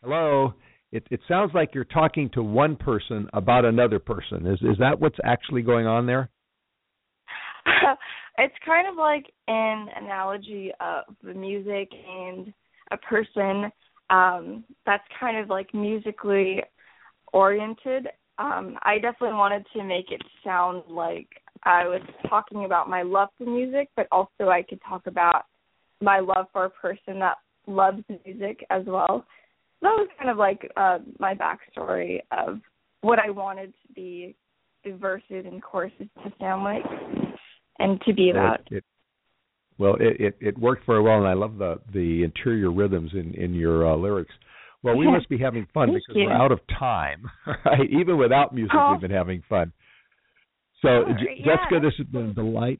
Hello. 0.03 0.53
It 0.91 1.07
it 1.09 1.19
sounds 1.27 1.51
like 1.53 1.73
you're 1.73 1.83
talking 1.85 2.29
to 2.33 2.43
one 2.43 2.75
person 2.75 3.27
about 3.33 3.65
another 3.65 3.99
person. 3.99 4.45
Is 4.45 4.59
is 4.61 4.77
that 4.79 4.99
what's 4.99 5.17
actually 5.23 5.61
going 5.61 5.87
on 5.87 6.05
there? 6.05 6.29
it's 8.37 8.55
kind 8.65 8.87
of 8.87 8.95
like 8.95 9.25
an 9.47 9.87
analogy 9.95 10.71
of 10.79 11.15
the 11.23 11.33
music 11.33 11.89
and 12.07 12.53
a 12.91 12.97
person 12.97 13.71
um 14.11 14.63
that's 14.85 15.03
kind 15.19 15.37
of 15.37 15.49
like 15.49 15.73
musically 15.73 16.61
oriented. 17.33 18.07
Um 18.37 18.77
i 18.83 18.95
definitely 18.95 19.37
wanted 19.37 19.65
to 19.73 19.83
make 19.83 20.11
it 20.11 20.21
sound 20.43 20.83
like 20.87 21.27
i 21.63 21.87
was 21.87 22.01
talking 22.29 22.65
about 22.65 22.89
my 22.89 23.01
love 23.01 23.29
for 23.37 23.45
music 23.45 23.89
but 23.95 24.07
also 24.11 24.49
i 24.49 24.61
could 24.61 24.79
talk 24.87 25.07
about 25.07 25.45
my 26.01 26.19
love 26.19 26.47
for 26.51 26.65
a 26.65 26.69
person 26.69 27.19
that 27.19 27.37
loves 27.67 28.03
music 28.25 28.65
as 28.71 28.83
well. 28.87 29.23
So 29.79 29.87
that 29.87 29.95
was 29.97 30.07
kind 30.17 30.29
of 30.29 30.37
like 30.37 30.69
uh 30.75 30.99
my 31.19 31.33
backstory 31.35 32.19
of 32.31 32.59
what 33.01 33.19
i 33.19 33.29
wanted 33.29 33.73
to 33.87 33.93
be 33.93 34.35
the 34.83 34.91
verses 34.91 35.45
and 35.45 35.61
choruses 35.61 36.07
to 36.23 36.31
sound 36.39 36.63
like 36.63 36.83
and 37.79 38.01
to 38.01 38.13
be 38.13 38.31
about 38.31 38.61
it, 38.71 38.83
well, 39.81 39.95
it, 39.99 40.19
it 40.21 40.37
it 40.39 40.57
worked 40.59 40.85
very 40.85 41.01
well, 41.01 41.17
and 41.17 41.27
I 41.27 41.33
love 41.33 41.57
the 41.57 41.79
the 41.91 42.23
interior 42.23 42.71
rhythms 42.71 43.11
in 43.13 43.33
in 43.33 43.53
your 43.53 43.91
uh, 43.91 43.95
lyrics. 43.95 44.33
Well, 44.83 44.95
we 44.97 45.05
must 45.09 45.27
be 45.29 45.37
having 45.37 45.67
fun 45.73 45.89
Thank 45.89 45.99
because 46.07 46.15
you. 46.19 46.25
we're 46.25 46.33
out 46.33 46.51
of 46.51 46.59
time. 46.79 47.23
Right? 47.65 47.89
Even 47.99 48.17
without 48.17 48.53
music, 48.53 48.75
Oh. 48.75 48.91
we've 48.91 49.01
been 49.01 49.11
having 49.11 49.43
fun. 49.49 49.71
So, 50.81 50.89
All 50.89 51.03
J- 51.05 51.11
right, 51.11 51.37
yeah, 51.37 51.45
Jessica, 51.55 51.79
this 51.79 51.93
has 51.97 52.07
been 52.07 52.29
a 52.29 52.33
delight. 52.33 52.79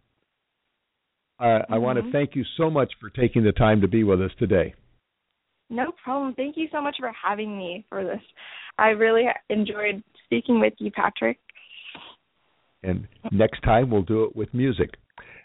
Uh, 1.39 1.59
I 1.69 1.77
want 1.77 1.97
to 1.99 2.03
Mhm. 2.03 2.11
thank 2.11 2.35
you 2.35 2.43
so 2.57 2.69
much 2.71 2.91
for 2.99 3.09
taking 3.11 3.43
the 3.43 3.51
time 3.51 3.81
to 3.81 3.87
be 3.87 4.03
with 4.03 4.19
us 4.21 4.31
today. 4.39 4.73
No 5.69 5.91
problem. 6.03 6.33
Thank 6.35 6.57
you 6.57 6.67
so 6.71 6.81
much 6.81 6.95
for 6.99 7.11
having 7.11 7.57
me 7.57 7.85
for 7.89 8.03
this. 8.03 8.21
I 8.79 8.89
really 8.89 9.25
enjoyed 9.49 10.03
speaking 10.25 10.59
with 10.59 10.73
you, 10.79 10.91
Patrick. 10.91 11.37
And 12.83 13.07
next 13.31 13.61
time 13.61 13.89
we'll 13.91 14.01
do 14.15 14.23
it 14.23 14.35
with 14.35 14.51
music. 14.53 14.89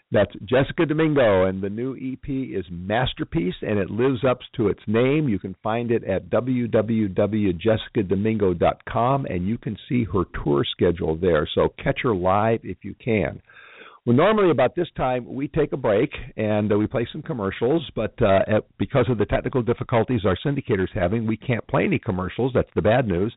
That's 0.09 0.31
Jessica 0.45 0.85
Domingo, 0.85 1.43
and 1.45 1.61
the 1.61 1.69
new 1.69 1.93
EP 1.95 2.29
is 2.29 2.63
Masterpiece, 2.71 3.55
and 3.61 3.77
it 3.77 3.89
lives 3.89 4.23
up 4.23 4.39
to 4.55 4.69
its 4.69 4.79
name. 4.87 5.27
You 5.27 5.37
can 5.37 5.53
find 5.61 5.91
it 5.91 6.05
at 6.05 6.29
www.jessicadomingo.com, 6.29 9.25
and 9.25 9.47
you 9.47 9.57
can 9.57 9.77
see 9.89 10.05
her 10.05 10.23
tour 10.43 10.63
schedule 10.71 11.17
there. 11.17 11.45
So 11.53 11.73
catch 11.83 11.99
her 12.03 12.15
live 12.15 12.61
if 12.63 12.77
you 12.83 12.95
can. 13.03 13.41
Well, 14.05 14.15
normally 14.15 14.51
about 14.51 14.73
this 14.73 14.87
time 14.95 15.25
we 15.25 15.49
take 15.49 15.73
a 15.73 15.77
break 15.77 16.11
and 16.37 16.71
uh, 16.71 16.77
we 16.77 16.87
play 16.87 17.05
some 17.11 17.21
commercials, 17.21 17.91
but 17.93 18.13
uh, 18.21 18.39
at, 18.47 18.63
because 18.77 19.07
of 19.09 19.17
the 19.17 19.25
technical 19.25 19.61
difficulties 19.61 20.21
our 20.25 20.37
syndicator's 20.41 20.91
having, 20.93 21.27
we 21.27 21.35
can't 21.35 21.67
play 21.67 21.83
any 21.83 21.99
commercials. 21.99 22.53
That's 22.55 22.69
the 22.73 22.81
bad 22.81 23.05
news. 23.05 23.35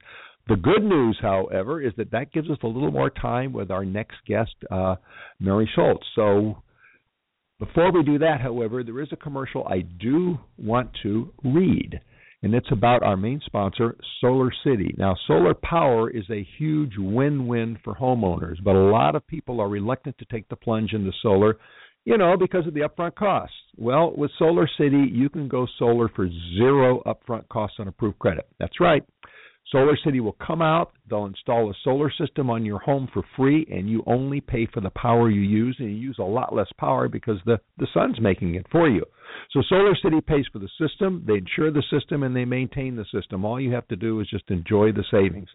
The 0.50 0.56
good 0.56 0.82
news, 0.82 1.16
however, 1.22 1.80
is 1.80 1.92
that 1.96 2.10
that 2.10 2.32
gives 2.32 2.50
us 2.50 2.58
a 2.64 2.66
little 2.66 2.90
more 2.90 3.08
time 3.08 3.52
with 3.52 3.70
our 3.70 3.84
next 3.84 4.16
guest, 4.26 4.52
uh, 4.68 4.96
Mary 5.38 5.70
Scholz. 5.76 6.00
So 6.16 6.60
before 7.60 7.92
we 7.92 8.02
do 8.02 8.18
that, 8.18 8.40
however, 8.40 8.82
there 8.82 9.00
is 9.00 9.12
a 9.12 9.16
commercial 9.16 9.64
I 9.68 9.82
do 9.82 10.40
want 10.58 10.90
to 11.04 11.32
read. 11.44 12.00
and 12.42 12.54
it's 12.54 12.72
about 12.72 13.02
our 13.02 13.16
main 13.16 13.40
sponsor, 13.44 13.96
Solar 14.20 14.50
City. 14.64 14.94
Now, 14.96 15.14
solar 15.26 15.54
power 15.54 16.10
is 16.10 16.24
a 16.30 16.46
huge 16.58 16.94
win 16.96 17.46
win 17.46 17.78
for 17.84 17.94
homeowners, 17.94 18.56
but 18.64 18.74
a 18.74 18.78
lot 18.90 19.14
of 19.14 19.26
people 19.26 19.60
are 19.60 19.68
reluctant 19.68 20.16
to 20.18 20.24
take 20.26 20.48
the 20.48 20.56
plunge 20.56 20.92
into 20.92 21.12
solar, 21.22 21.58
you 22.04 22.16
know, 22.16 22.36
because 22.38 22.66
of 22.66 22.72
the 22.74 22.80
upfront 22.80 23.14
costs. 23.14 23.54
Well, 23.76 24.14
with 24.16 24.30
Solar 24.38 24.68
City, 24.78 25.06
you 25.12 25.28
can 25.28 25.48
go 25.48 25.66
solar 25.78 26.08
for 26.08 26.28
zero 26.56 27.02
upfront 27.06 27.46
costs 27.48 27.76
on 27.78 27.88
approved 27.88 28.18
credit. 28.18 28.48
That's 28.58 28.80
right. 28.80 29.04
Solar 29.70 29.96
City 30.04 30.18
will 30.18 30.36
come 30.44 30.62
out, 30.62 30.92
they'll 31.08 31.26
install 31.26 31.70
a 31.70 31.74
solar 31.84 32.10
system 32.18 32.50
on 32.50 32.64
your 32.64 32.80
home 32.80 33.08
for 33.12 33.22
free, 33.36 33.66
and 33.70 33.88
you 33.88 34.02
only 34.06 34.40
pay 34.40 34.66
for 34.66 34.80
the 34.80 34.90
power 34.90 35.30
you 35.30 35.42
use, 35.42 35.76
and 35.78 35.90
you 35.90 35.96
use 35.96 36.16
a 36.18 36.24
lot 36.24 36.54
less 36.54 36.66
power 36.76 37.08
because 37.08 37.38
the, 37.46 37.60
the 37.78 37.86
sun's 37.94 38.20
making 38.20 38.56
it 38.56 38.66
for 38.72 38.88
you. 38.88 39.04
So 39.52 39.62
Solar 39.68 39.94
City 40.02 40.20
pays 40.20 40.46
for 40.52 40.58
the 40.58 40.68
system, 40.80 41.24
they 41.26 41.34
insure 41.34 41.70
the 41.70 41.84
system, 41.88 42.24
and 42.24 42.34
they 42.34 42.44
maintain 42.44 42.96
the 42.96 43.06
system. 43.12 43.44
All 43.44 43.60
you 43.60 43.72
have 43.72 43.86
to 43.88 43.96
do 43.96 44.18
is 44.20 44.28
just 44.28 44.50
enjoy 44.50 44.90
the 44.92 45.04
savings. 45.10 45.48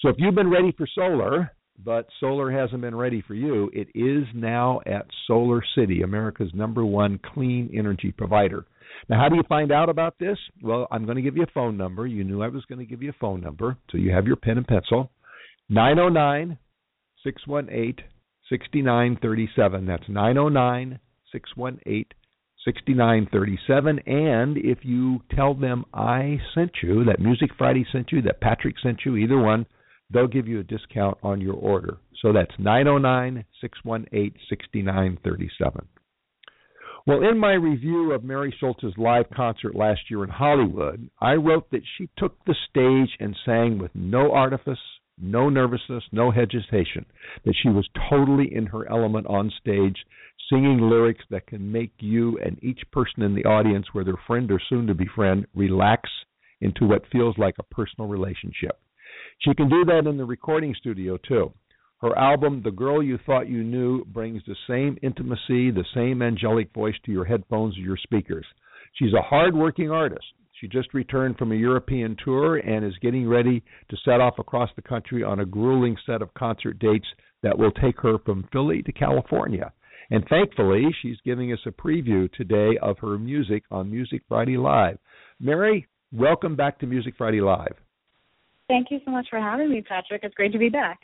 So 0.00 0.08
if 0.08 0.16
you've 0.18 0.34
been 0.34 0.50
ready 0.50 0.72
for 0.76 0.88
solar, 0.92 1.52
but 1.84 2.06
solar 2.18 2.50
hasn't 2.50 2.82
been 2.82 2.96
ready 2.96 3.22
for 3.26 3.34
you, 3.34 3.70
it 3.72 3.88
is 3.94 4.24
now 4.34 4.80
at 4.84 5.06
Solar 5.26 5.62
City, 5.76 6.02
America's 6.02 6.50
number 6.54 6.84
one 6.84 7.20
clean 7.34 7.70
energy 7.76 8.12
provider. 8.12 8.64
Now, 9.08 9.20
how 9.20 9.28
do 9.28 9.36
you 9.36 9.42
find 9.48 9.72
out 9.72 9.88
about 9.88 10.18
this? 10.18 10.38
Well, 10.62 10.86
I'm 10.90 11.04
going 11.04 11.16
to 11.16 11.22
give 11.22 11.36
you 11.36 11.42
a 11.42 11.52
phone 11.54 11.76
number. 11.76 12.06
You 12.06 12.24
knew 12.24 12.42
I 12.42 12.48
was 12.48 12.64
going 12.66 12.78
to 12.78 12.84
give 12.84 13.02
you 13.02 13.10
a 13.10 13.20
phone 13.20 13.40
number, 13.40 13.76
so 13.90 13.98
you 13.98 14.12
have 14.12 14.26
your 14.26 14.36
pen 14.36 14.58
and 14.58 14.66
pencil. 14.66 15.10
909 15.68 16.58
618 17.24 18.04
6937. 18.48 19.86
That's 19.86 20.08
909 20.08 20.98
618 21.32 22.04
6937. 22.64 23.98
And 24.06 24.56
if 24.58 24.78
you 24.82 25.20
tell 25.34 25.54
them 25.54 25.84
I 25.94 26.38
sent 26.54 26.72
you, 26.82 27.04
that 27.04 27.20
Music 27.20 27.50
Friday 27.56 27.86
sent 27.90 28.12
you, 28.12 28.22
that 28.22 28.40
Patrick 28.40 28.74
sent 28.82 29.00
you, 29.04 29.16
either 29.16 29.38
one, 29.38 29.66
they'll 30.12 30.26
give 30.26 30.48
you 30.48 30.60
a 30.60 30.64
discount 30.64 31.16
on 31.22 31.40
your 31.40 31.54
order. 31.54 31.98
So 32.20 32.32
that's 32.32 32.52
909 32.58 33.44
618 33.60 34.34
6937. 34.48 35.88
Well, 37.10 37.28
in 37.28 37.38
my 37.38 37.54
review 37.54 38.12
of 38.12 38.22
Mary 38.22 38.54
Scholz's 38.62 38.96
live 38.96 39.24
concert 39.34 39.74
last 39.74 40.02
year 40.08 40.22
in 40.22 40.30
Hollywood, 40.30 41.10
I 41.20 41.32
wrote 41.32 41.68
that 41.72 41.82
she 41.98 42.08
took 42.16 42.36
the 42.44 42.54
stage 42.70 43.16
and 43.18 43.36
sang 43.44 43.78
with 43.78 43.90
no 43.96 44.30
artifice, 44.30 44.78
no 45.20 45.48
nervousness, 45.48 46.04
no 46.12 46.30
hesitation, 46.30 47.04
that 47.44 47.56
she 47.60 47.68
was 47.68 47.88
totally 48.08 48.54
in 48.54 48.66
her 48.66 48.88
element 48.88 49.26
on 49.26 49.50
stage, 49.60 49.96
singing 50.48 50.78
lyrics 50.78 51.24
that 51.30 51.48
can 51.48 51.72
make 51.72 51.90
you 51.98 52.38
and 52.38 52.62
each 52.62 52.82
person 52.92 53.24
in 53.24 53.34
the 53.34 53.44
audience, 53.44 53.86
whether 53.92 54.14
friend 54.28 54.48
or 54.52 54.60
soon 54.68 54.86
to 54.86 54.94
be 54.94 55.08
friend, 55.12 55.48
relax 55.52 56.08
into 56.60 56.86
what 56.86 57.10
feels 57.10 57.36
like 57.38 57.56
a 57.58 57.74
personal 57.74 58.08
relationship. 58.08 58.78
She 59.40 59.52
can 59.54 59.68
do 59.68 59.84
that 59.86 60.08
in 60.08 60.16
the 60.16 60.24
recording 60.24 60.76
studio 60.78 61.16
too. 61.16 61.52
Her 62.00 62.16
album, 62.16 62.62
The 62.64 62.70
Girl 62.70 63.02
You 63.02 63.18
Thought 63.26 63.48
You 63.50 63.62
Knew, 63.62 64.06
brings 64.06 64.42
the 64.46 64.56
same 64.66 64.96
intimacy, 65.02 65.70
the 65.70 65.84
same 65.94 66.22
angelic 66.22 66.72
voice 66.72 66.94
to 67.04 67.12
your 67.12 67.26
headphones 67.26 67.76
or 67.76 67.82
your 67.82 67.98
speakers. 67.98 68.46
She's 68.94 69.12
a 69.12 69.20
hard-working 69.20 69.90
artist. 69.90 70.24
She 70.58 70.66
just 70.66 70.94
returned 70.94 71.36
from 71.36 71.52
a 71.52 71.56
European 71.56 72.16
tour 72.24 72.56
and 72.56 72.86
is 72.86 72.96
getting 73.02 73.28
ready 73.28 73.62
to 73.90 73.96
set 74.02 74.18
off 74.22 74.38
across 74.38 74.70
the 74.76 74.82
country 74.82 75.22
on 75.22 75.40
a 75.40 75.44
grueling 75.44 75.94
set 76.06 76.22
of 76.22 76.32
concert 76.32 76.78
dates 76.78 77.06
that 77.42 77.58
will 77.58 77.70
take 77.70 78.00
her 78.00 78.18
from 78.24 78.48
Philly 78.50 78.82
to 78.84 78.92
California. 78.92 79.70
And 80.10 80.24
thankfully, 80.30 80.84
she's 81.02 81.18
giving 81.22 81.52
us 81.52 81.60
a 81.66 81.70
preview 81.70 82.32
today 82.32 82.78
of 82.80 82.96
her 83.00 83.18
music 83.18 83.64
on 83.70 83.90
Music 83.90 84.22
Friday 84.26 84.56
Live. 84.56 84.98
Mary, 85.38 85.86
welcome 86.12 86.56
back 86.56 86.78
to 86.78 86.86
Music 86.86 87.12
Friday 87.18 87.42
Live. 87.42 87.74
Thank 88.68 88.90
you 88.90 89.00
so 89.04 89.10
much 89.10 89.26
for 89.28 89.38
having 89.38 89.70
me, 89.70 89.82
Patrick. 89.82 90.22
It's 90.24 90.34
great 90.34 90.52
to 90.52 90.58
be 90.58 90.70
back. 90.70 90.98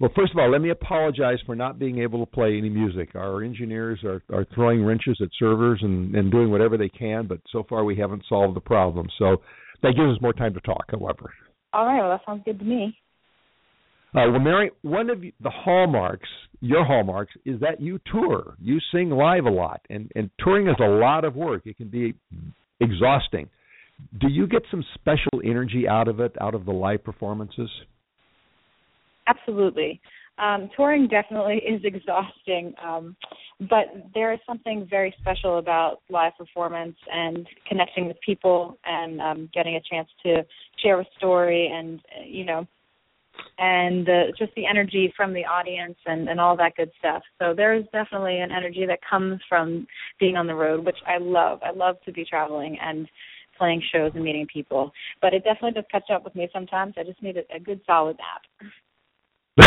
Well, 0.00 0.10
first 0.16 0.32
of 0.32 0.38
all, 0.38 0.50
let 0.50 0.60
me 0.60 0.70
apologize 0.70 1.38
for 1.46 1.54
not 1.54 1.78
being 1.78 2.00
able 2.00 2.24
to 2.24 2.30
play 2.30 2.58
any 2.58 2.68
music. 2.68 3.10
Our 3.14 3.42
engineers 3.42 4.00
are, 4.04 4.22
are 4.32 4.46
throwing 4.54 4.84
wrenches 4.84 5.18
at 5.22 5.28
servers 5.38 5.80
and, 5.82 6.14
and 6.14 6.30
doing 6.30 6.50
whatever 6.50 6.76
they 6.76 6.88
can, 6.88 7.26
but 7.26 7.38
so 7.52 7.64
far 7.68 7.84
we 7.84 7.96
haven't 7.96 8.24
solved 8.28 8.56
the 8.56 8.60
problem. 8.60 9.06
So 9.18 9.42
that 9.82 9.94
gives 9.96 10.16
us 10.16 10.20
more 10.20 10.32
time 10.32 10.54
to 10.54 10.60
talk, 10.60 10.86
however. 10.90 11.32
All 11.72 11.86
right, 11.86 12.00
well, 12.00 12.10
that 12.10 12.20
sounds 12.26 12.42
good 12.44 12.58
to 12.58 12.64
me. 12.64 12.96
Uh, 14.14 14.28
well, 14.30 14.40
Mary, 14.40 14.70
one 14.82 15.08
of 15.08 15.20
the 15.20 15.50
hallmarks, 15.50 16.28
your 16.60 16.84
hallmarks, 16.84 17.32
is 17.46 17.60
that 17.60 17.80
you 17.80 17.98
tour. 18.10 18.54
You 18.60 18.78
sing 18.92 19.10
live 19.10 19.46
a 19.46 19.50
lot, 19.50 19.80
and, 19.88 20.10
and 20.14 20.30
touring 20.38 20.68
is 20.68 20.76
a 20.80 20.88
lot 20.88 21.24
of 21.24 21.34
work. 21.34 21.62
It 21.64 21.76
can 21.78 21.88
be 21.88 22.14
exhausting. 22.80 23.48
Do 24.20 24.28
you 24.28 24.46
get 24.46 24.62
some 24.70 24.84
special 24.94 25.40
energy 25.44 25.86
out 25.88 26.08
of 26.08 26.20
it, 26.20 26.34
out 26.40 26.54
of 26.54 26.66
the 26.66 26.72
live 26.72 27.04
performances? 27.04 27.70
Absolutely. 29.26 30.00
Um, 30.38 30.70
touring 30.76 31.08
definitely 31.08 31.56
is 31.56 31.82
exhausting, 31.84 32.74
um, 32.82 33.16
but 33.68 33.86
there 34.14 34.32
is 34.32 34.40
something 34.46 34.86
very 34.88 35.14
special 35.20 35.58
about 35.58 36.00
live 36.10 36.32
performance 36.38 36.96
and 37.12 37.46
connecting 37.68 38.06
with 38.06 38.16
people 38.24 38.78
and 38.84 39.20
um, 39.20 39.50
getting 39.54 39.76
a 39.76 39.80
chance 39.88 40.08
to 40.24 40.42
share 40.82 41.00
a 41.00 41.04
story 41.16 41.70
and 41.72 42.00
you 42.26 42.44
know 42.44 42.66
and 43.58 44.08
uh, 44.08 44.22
just 44.38 44.52
the 44.56 44.66
energy 44.66 45.12
from 45.16 45.32
the 45.32 45.44
audience 45.44 45.96
and, 46.06 46.28
and 46.28 46.40
all 46.40 46.56
that 46.56 46.74
good 46.76 46.90
stuff. 46.98 47.22
So 47.38 47.54
there 47.54 47.74
is 47.74 47.84
definitely 47.92 48.40
an 48.40 48.50
energy 48.50 48.86
that 48.86 48.98
comes 49.08 49.40
from 49.48 49.86
being 50.18 50.36
on 50.36 50.46
the 50.46 50.54
road, 50.54 50.84
which 50.84 50.98
I 51.06 51.18
love. 51.18 51.60
I 51.62 51.70
love 51.70 51.96
to 52.04 52.12
be 52.12 52.24
traveling 52.24 52.78
and 52.82 53.08
playing 53.56 53.82
shows 53.92 54.12
and 54.14 54.24
meeting 54.24 54.46
people. 54.52 54.92
But 55.20 55.34
it 55.34 55.44
definitely 55.44 55.72
does 55.72 55.84
catch 55.90 56.10
up 56.10 56.24
with 56.24 56.34
me 56.34 56.48
sometimes. 56.52 56.94
I 56.96 57.04
just 57.04 57.22
need 57.22 57.36
a, 57.36 57.54
a 57.54 57.60
good 57.60 57.80
solid 57.86 58.16
nap. 58.18 58.70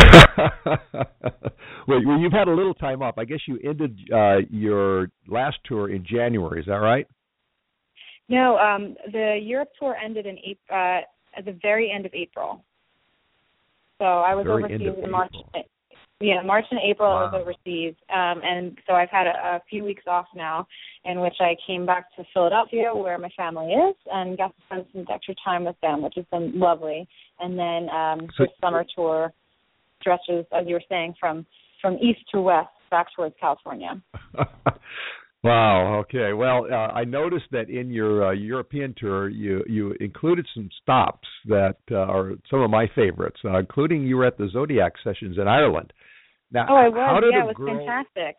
well, 1.88 2.02
you've 2.20 2.34
had 2.34 2.48
a 2.48 2.54
little 2.54 2.74
time 2.74 3.02
off. 3.02 3.18
I 3.18 3.26
guess 3.26 3.40
you 3.48 3.60
ended 3.64 3.98
uh, 4.14 4.38
your 4.50 5.10
last 5.28 5.58
tour 5.66 5.92
in 5.92 6.06
January. 6.06 6.60
Is 6.60 6.66
that 6.66 6.74
right? 6.76 7.08
No, 8.28 8.58
um, 8.58 8.96
the 9.12 9.38
Europe 9.42 9.70
tour 9.80 9.96
ended 10.04 10.26
in 10.26 10.38
April, 10.40 10.58
uh, 10.72 11.02
at 11.38 11.46
the 11.46 11.58
very 11.62 11.92
end 11.92 12.06
of 12.06 12.14
April. 12.16 12.64
So 14.00 14.06
I 14.06 14.34
was 14.34 14.46
very 14.46 14.64
overseas 14.64 15.04
in 15.04 15.12
March. 15.12 15.34
April. 15.50 15.64
Yeah, 16.22 16.42
March 16.44 16.66
and 16.72 16.80
April 16.90 17.10
wow. 17.10 17.18
I 17.18 17.24
was 17.26 17.42
overseas, 17.42 17.94
um, 18.10 18.42
and 18.42 18.78
so 18.88 18.94
I've 18.94 19.10
had 19.10 19.28
a, 19.28 19.58
a 19.58 19.62
few 19.70 19.84
weeks 19.84 20.04
off 20.08 20.28
now, 20.34 20.66
in 21.04 21.20
which 21.20 21.36
I 21.42 21.58
came 21.68 21.86
back 21.86 22.06
to 22.16 22.24
Philadelphia, 22.34 22.96
where 22.96 23.18
my 23.18 23.28
family 23.36 23.74
is, 23.74 23.96
and 24.12 24.38
got 24.38 24.56
to 24.56 24.64
spend 24.66 24.86
some 24.94 25.06
extra 25.14 25.36
time 25.44 25.66
with 25.66 25.76
them, 25.82 26.02
which 26.02 26.14
has 26.16 26.24
been 26.32 26.58
lovely. 26.58 27.06
And 27.40 27.60
then 27.60 27.90
um, 27.90 28.28
So- 28.38 28.46
this 28.46 28.54
summer 28.62 28.86
tour 28.96 29.34
stretches, 30.02 30.46
as 30.52 30.66
you 30.68 30.74
were 30.76 30.84
saying, 30.90 31.16
from 31.20 31.46
from 31.82 31.96
east 31.96 32.22
to 32.34 32.42
west, 32.42 32.70
back 32.90 33.08
towards 33.16 33.36
California. 33.40 34.02
wow. 35.44 36.00
Okay. 36.00 36.34
Well, 36.34 36.66
uh, 36.72 36.76
I 36.76 37.04
noticed 37.04 37.46
that 37.52 37.70
in 37.70 37.92
your 37.92 38.28
uh, 38.28 38.32
European 38.32 38.96
tour, 38.98 39.30
you 39.30 39.64
you 39.68 39.94
included 40.00 40.48
some 40.54 40.70
stops 40.82 41.28
that 41.48 41.78
uh, 41.92 41.96
are 41.98 42.34
some 42.50 42.62
of 42.62 42.70
my 42.72 42.88
favorites, 42.96 43.40
uh, 43.46 43.58
including 43.60 44.04
you 44.04 44.18
were 44.18 44.26
at 44.26 44.38
the 44.38 44.50
Zodiac 44.52 44.94
sessions 45.04 45.38
in 45.38 45.48
Ireland. 45.48 45.94
Now, 46.52 46.68
Oh, 46.70 46.76
I 46.76 46.84
how 46.86 47.14
was. 47.16 47.24
did 47.24 47.34
Yeah, 47.34 47.44
it 47.44 47.48
was 47.48 47.56
girl, 47.56 47.78
fantastic. 47.78 48.36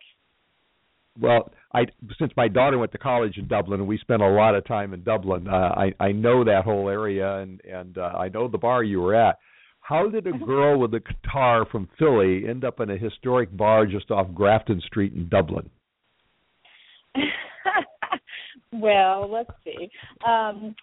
Well, 1.19 1.51
I 1.73 1.85
since 2.19 2.31
my 2.37 2.47
daughter 2.47 2.77
went 2.77 2.91
to 2.91 2.97
college 2.97 3.37
in 3.37 3.47
Dublin 3.47 3.87
we 3.87 3.97
spent 3.97 4.21
a 4.21 4.27
lot 4.27 4.55
of 4.55 4.65
time 4.65 4.93
in 4.93 5.03
Dublin, 5.03 5.47
uh, 5.47 5.73
I 5.75 5.93
I 5.99 6.11
know 6.11 6.43
that 6.43 6.63
whole 6.63 6.89
area 6.89 7.37
and 7.37 7.61
and 7.61 7.97
uh, 7.97 8.13
I 8.17 8.29
know 8.29 8.47
the 8.47 8.57
bar 8.57 8.83
you 8.83 9.01
were 9.01 9.15
at. 9.15 9.37
How 9.87 10.09
did 10.09 10.27
a 10.27 10.33
girl 10.33 10.77
with 10.77 10.93
a 10.95 10.99
guitar 10.99 11.65
from 11.71 11.87
Philly 11.97 12.43
end 12.45 12.65
up 12.65 12.81
in 12.81 12.89
a 12.89 12.97
historic 12.97 13.55
bar 13.55 13.85
just 13.85 14.11
off 14.11 14.27
Grafton 14.33 14.81
Street 14.81 15.13
in 15.13 15.29
Dublin? 15.29 15.69
well, 18.73 19.31
let's 19.31 19.49
see. 19.63 19.89
Um, 20.27 20.75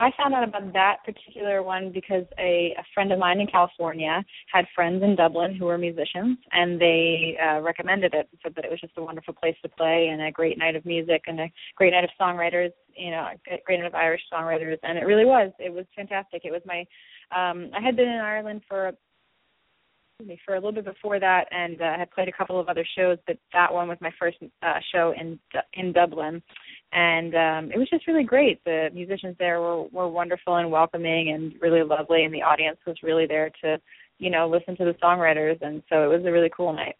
I 0.00 0.10
found 0.16 0.34
out 0.34 0.42
about 0.42 0.72
that 0.72 0.96
particular 1.04 1.62
one 1.62 1.92
because 1.92 2.24
a, 2.38 2.74
a 2.78 2.82
friend 2.94 3.12
of 3.12 3.20
mine 3.20 3.38
in 3.38 3.46
California 3.46 4.24
had 4.52 4.64
friends 4.74 5.04
in 5.04 5.14
Dublin 5.14 5.54
who 5.54 5.66
were 5.66 5.78
musicians, 5.78 6.38
and 6.50 6.80
they 6.80 7.36
uh, 7.40 7.60
recommended 7.60 8.14
it. 8.14 8.28
Said 8.42 8.54
that 8.56 8.64
it 8.64 8.70
was 8.72 8.80
just 8.80 8.94
a 8.96 9.02
wonderful 9.02 9.34
place 9.34 9.56
to 9.62 9.68
play 9.68 10.08
and 10.12 10.22
a 10.22 10.32
great 10.32 10.58
night 10.58 10.74
of 10.74 10.84
music 10.84 11.22
and 11.26 11.38
a 11.40 11.48
great 11.76 11.92
night 11.92 12.04
of 12.04 12.10
songwriters. 12.20 12.70
You 12.96 13.12
know, 13.12 13.28
a 13.50 13.58
great 13.64 13.78
night 13.78 13.86
of 13.86 13.94
Irish 13.94 14.22
songwriters, 14.32 14.78
and 14.82 14.98
it 14.98 15.04
really 15.04 15.24
was. 15.24 15.52
It 15.58 15.72
was 15.72 15.84
fantastic. 15.94 16.42
It 16.44 16.52
was 16.52 16.62
my. 16.64 16.84
Um, 17.34 17.70
I 17.76 17.82
had 17.84 17.96
been 17.96 18.08
in 18.08 18.20
Ireland 18.20 18.62
for 18.68 18.92
excuse 20.20 20.36
me, 20.36 20.40
for 20.44 20.54
a 20.54 20.58
little 20.58 20.72
bit 20.72 20.84
before 20.84 21.20
that, 21.20 21.44
and 21.52 21.80
uh, 21.80 21.96
had 21.96 22.10
played 22.10 22.26
a 22.26 22.32
couple 22.32 22.58
of 22.58 22.68
other 22.68 22.84
shows, 22.96 23.18
but 23.28 23.36
that 23.52 23.72
one 23.72 23.86
was 23.86 23.98
my 24.00 24.10
first 24.18 24.36
uh, 24.62 24.80
show 24.92 25.14
in 25.18 25.38
in 25.74 25.92
Dublin, 25.92 26.42
and 26.92 27.34
um, 27.36 27.72
it 27.72 27.78
was 27.78 27.88
just 27.88 28.06
really 28.08 28.24
great. 28.24 28.62
The 28.64 28.88
musicians 28.92 29.36
there 29.38 29.60
were 29.60 29.84
were 29.84 30.08
wonderful 30.08 30.56
and 30.56 30.72
welcoming 30.72 31.30
and 31.30 31.54
really 31.62 31.84
lovely, 31.84 32.24
and 32.24 32.34
the 32.34 32.42
audience 32.42 32.78
was 32.84 32.96
really 33.04 33.26
there 33.26 33.50
to, 33.62 33.78
you 34.18 34.30
know, 34.30 34.48
listen 34.48 34.76
to 34.78 34.84
the 34.84 34.98
songwriters, 35.00 35.58
and 35.62 35.84
so 35.88 36.02
it 36.02 36.16
was 36.16 36.26
a 36.26 36.32
really 36.32 36.50
cool 36.56 36.72
night. 36.72 36.96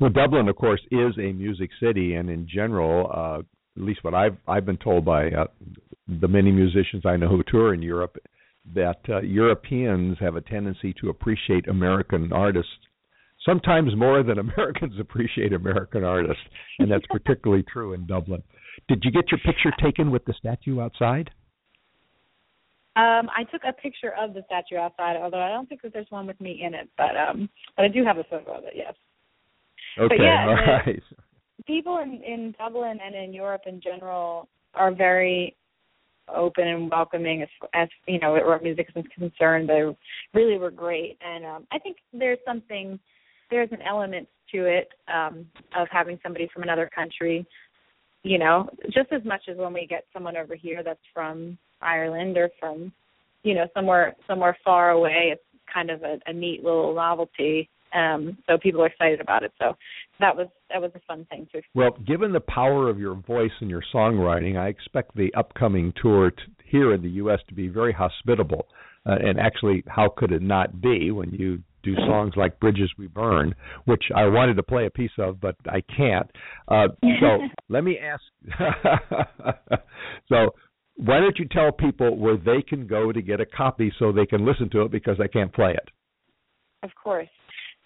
Well, 0.00 0.10
Dublin, 0.10 0.48
of 0.48 0.56
course, 0.56 0.80
is 0.90 1.12
a 1.18 1.32
music 1.32 1.70
city, 1.78 2.14
and 2.14 2.30
in 2.30 2.48
general, 2.48 3.10
uh, 3.14 3.38
at 3.40 3.82
least 3.82 4.02
what 4.02 4.14
I've 4.14 4.38
I've 4.48 4.64
been 4.64 4.78
told 4.78 5.04
by 5.04 5.26
uh, 5.28 5.44
the 6.08 6.28
many 6.28 6.52
musicians 6.52 7.04
I 7.04 7.18
know 7.18 7.28
who 7.28 7.42
tour 7.46 7.74
in 7.74 7.82
Europe 7.82 8.16
that 8.74 8.98
uh, 9.08 9.20
Europeans 9.20 10.16
have 10.20 10.36
a 10.36 10.40
tendency 10.40 10.94
to 11.00 11.08
appreciate 11.08 11.68
American 11.68 12.32
artists 12.32 12.70
sometimes 13.46 13.96
more 13.96 14.22
than 14.22 14.38
Americans 14.40 14.94
appreciate 15.00 15.52
American 15.52 16.04
artists, 16.04 16.42
and 16.78 16.90
that's 16.90 17.06
particularly 17.10 17.62
true 17.72 17.94
in 17.94 18.06
Dublin. 18.06 18.42
Did 18.88 19.02
you 19.04 19.10
get 19.10 19.30
your 19.30 19.40
picture 19.40 19.72
taken 19.82 20.10
with 20.10 20.24
the 20.26 20.34
statue 20.34 20.80
outside? 20.80 21.30
Um, 22.96 23.28
I 23.36 23.44
took 23.52 23.60
a 23.68 23.74
picture 23.74 24.12
of 24.18 24.32
the 24.32 24.42
statue 24.46 24.76
outside, 24.78 25.16
although 25.16 25.40
I 25.40 25.50
don't 25.50 25.68
think 25.68 25.82
that 25.82 25.92
there's 25.92 26.10
one 26.10 26.26
with 26.26 26.40
me 26.40 26.62
in 26.64 26.74
it. 26.74 26.88
But 26.96 27.14
um, 27.16 27.48
but 27.76 27.84
I 27.84 27.88
do 27.88 28.02
have 28.04 28.16
a 28.16 28.24
photo 28.24 28.58
of 28.58 28.64
it. 28.64 28.72
Yes. 28.74 28.94
Okay. 29.98 30.16
yeah, 30.18 30.46
all 30.48 30.54
right. 30.54 31.02
People 31.66 31.98
in 31.98 32.22
in 32.22 32.54
Dublin 32.58 32.98
and 33.04 33.14
in 33.14 33.34
Europe 33.34 33.62
in 33.66 33.82
general 33.82 34.48
are 34.74 34.94
very 34.94 35.56
open 36.34 36.66
and 36.66 36.90
welcoming 36.90 37.42
as 37.42 37.48
as 37.74 37.88
you 38.06 38.18
know 38.18 38.32
where 38.32 38.60
music 38.60 38.88
is 38.94 39.04
concerned. 39.14 39.68
They 39.68 39.82
really 40.34 40.58
were 40.58 40.70
great, 40.70 41.18
and 41.24 41.44
um, 41.44 41.66
I 41.72 41.78
think 41.78 41.98
there's 42.12 42.38
something 42.44 42.98
there's 43.50 43.70
an 43.72 43.82
element 43.82 44.28
to 44.52 44.64
it 44.64 44.88
um, 45.12 45.46
of 45.76 45.88
having 45.90 46.18
somebody 46.22 46.48
from 46.52 46.62
another 46.62 46.90
country. 46.94 47.46
You 48.22 48.38
know, 48.38 48.68
just 48.86 49.12
as 49.12 49.24
much 49.24 49.42
as 49.48 49.56
when 49.56 49.72
we 49.72 49.86
get 49.86 50.04
someone 50.12 50.36
over 50.36 50.56
here 50.56 50.82
that's 50.82 50.98
from 51.14 51.56
Ireland 51.80 52.36
or 52.36 52.50
from, 52.58 52.92
you 53.44 53.54
know, 53.54 53.66
somewhere 53.72 54.16
somewhere 54.26 54.56
far 54.64 54.90
away. 54.90 55.30
It's 55.32 55.42
kind 55.72 55.90
of 55.90 56.02
a, 56.02 56.18
a 56.26 56.32
neat 56.32 56.64
little 56.64 56.94
novelty. 56.94 57.68
Um, 57.94 58.36
so 58.48 58.58
people 58.58 58.82
are 58.82 58.86
excited 58.86 59.20
about 59.20 59.42
it. 59.42 59.52
So 59.58 59.76
that 60.20 60.36
was 60.36 60.48
that 60.70 60.80
was 60.80 60.90
a 60.94 61.00
fun 61.06 61.26
thing 61.30 61.46
to 61.52 61.62
Well, 61.74 61.92
given 62.06 62.32
the 62.32 62.40
power 62.40 62.88
of 62.88 62.98
your 62.98 63.14
voice 63.14 63.52
and 63.60 63.70
your 63.70 63.82
songwriting, 63.94 64.58
I 64.58 64.68
expect 64.68 65.14
the 65.16 65.32
upcoming 65.34 65.92
tour 66.00 66.30
t- 66.30 66.36
here 66.64 66.92
in 66.94 67.02
the 67.02 67.10
U.S. 67.10 67.38
to 67.48 67.54
be 67.54 67.68
very 67.68 67.92
hospitable. 67.92 68.66
Uh, 69.06 69.16
and 69.22 69.38
actually, 69.38 69.84
how 69.86 70.12
could 70.16 70.32
it 70.32 70.42
not 70.42 70.80
be 70.80 71.12
when 71.12 71.30
you 71.30 71.62
do 71.84 71.94
songs 72.08 72.32
like 72.36 72.58
"Bridges 72.58 72.90
We 72.98 73.06
Burn," 73.06 73.54
which 73.84 74.04
I 74.14 74.26
wanted 74.26 74.54
to 74.54 74.62
play 74.62 74.86
a 74.86 74.90
piece 74.90 75.12
of, 75.18 75.40
but 75.40 75.54
I 75.66 75.80
can't. 75.96 76.28
Uh, 76.66 76.88
so 77.20 77.38
let 77.68 77.84
me 77.84 77.98
ask. 77.98 78.22
so 80.28 80.54
why 80.96 81.20
don't 81.20 81.38
you 81.38 81.46
tell 81.46 81.72
people 81.72 82.16
where 82.16 82.36
they 82.36 82.62
can 82.66 82.86
go 82.86 83.12
to 83.12 83.22
get 83.22 83.40
a 83.40 83.46
copy 83.46 83.92
so 83.98 84.12
they 84.12 84.26
can 84.26 84.44
listen 84.44 84.70
to 84.70 84.82
it 84.82 84.90
because 84.90 85.18
I 85.22 85.28
can't 85.28 85.52
play 85.52 85.72
it? 85.72 85.88
Of 86.82 86.90
course. 87.02 87.28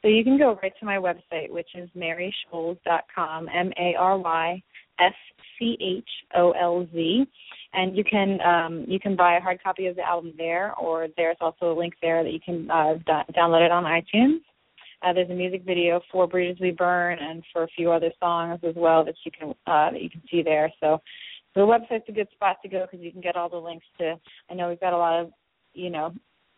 So 0.03 0.09
you 0.09 0.25
can 0.25 0.39
go 0.39 0.59
right 0.63 0.73
to 0.81 0.87
my 0.87 0.97
website, 0.97 1.51
which 1.51 1.69
is 1.75 1.89
maryscholz.com, 1.97 3.49
M 3.55 3.73
A 3.79 3.95
R 3.99 4.19
Y 4.19 4.63
S 4.99 5.13
C 5.59 5.77
H 5.81 6.09
O 6.37 6.53
L 6.53 6.87
Z, 6.93 7.27
and 7.75 7.97
you 7.97 8.05
can 8.05 8.41
um, 8.41 8.85
you 8.89 8.99
can 8.99 9.15
buy 9.15 9.37
a 9.37 9.41
hard 9.41 9.63
copy 9.63 9.87
of 9.87 9.97
the 9.97 10.03
album 10.03 10.33
there, 10.39 10.75
or 10.77 11.09
there's 11.17 11.37
also 11.41 11.73
a 11.73 11.79
link 11.79 11.95
there 12.01 12.23
that 12.23 12.33
you 12.33 12.41
can 12.41 12.71
uh, 12.71 12.95
d- 12.95 13.33
download 13.37 13.65
it 13.65 13.71
on 13.71 13.85
iTunes. 13.85 14.41
Uh, 15.03 15.13
there's 15.13 15.31
a 15.31 15.35
music 15.35 15.65
video 15.65 16.01
for 16.11 16.27
"Bridges 16.27 16.59
We 16.61 16.71
Burn" 16.71 17.19
and 17.21 17.43
for 17.53 17.65
a 17.65 17.69
few 17.69 17.91
other 17.91 18.11
songs 18.19 18.61
as 18.67 18.75
well 18.77 19.05
that 19.05 19.15
you 19.25 19.31
can 19.31 19.51
uh, 19.67 19.91
that 19.91 20.03
you 20.03 20.11
can 20.11 20.23
see 20.31 20.43
there. 20.43 20.73
So 20.81 21.01
the 21.55 21.61
website's 21.61 22.09
a 22.09 22.13
good 22.13 22.29
spot 22.33 22.57
to 22.63 22.69
go 22.69 22.87
because 22.87 23.05
you 23.05 23.13
can 23.13 23.21
get 23.21 23.37
all 23.37 23.49
the 23.49 23.57
links 23.57 23.87
to. 23.99 24.15
I 24.51 24.55
know 24.55 24.69
we've 24.71 24.81
got 24.81 24.95
a 24.95 24.99
lot 24.99 25.21
of 25.21 25.31
you 25.75 25.91
know 25.91 26.15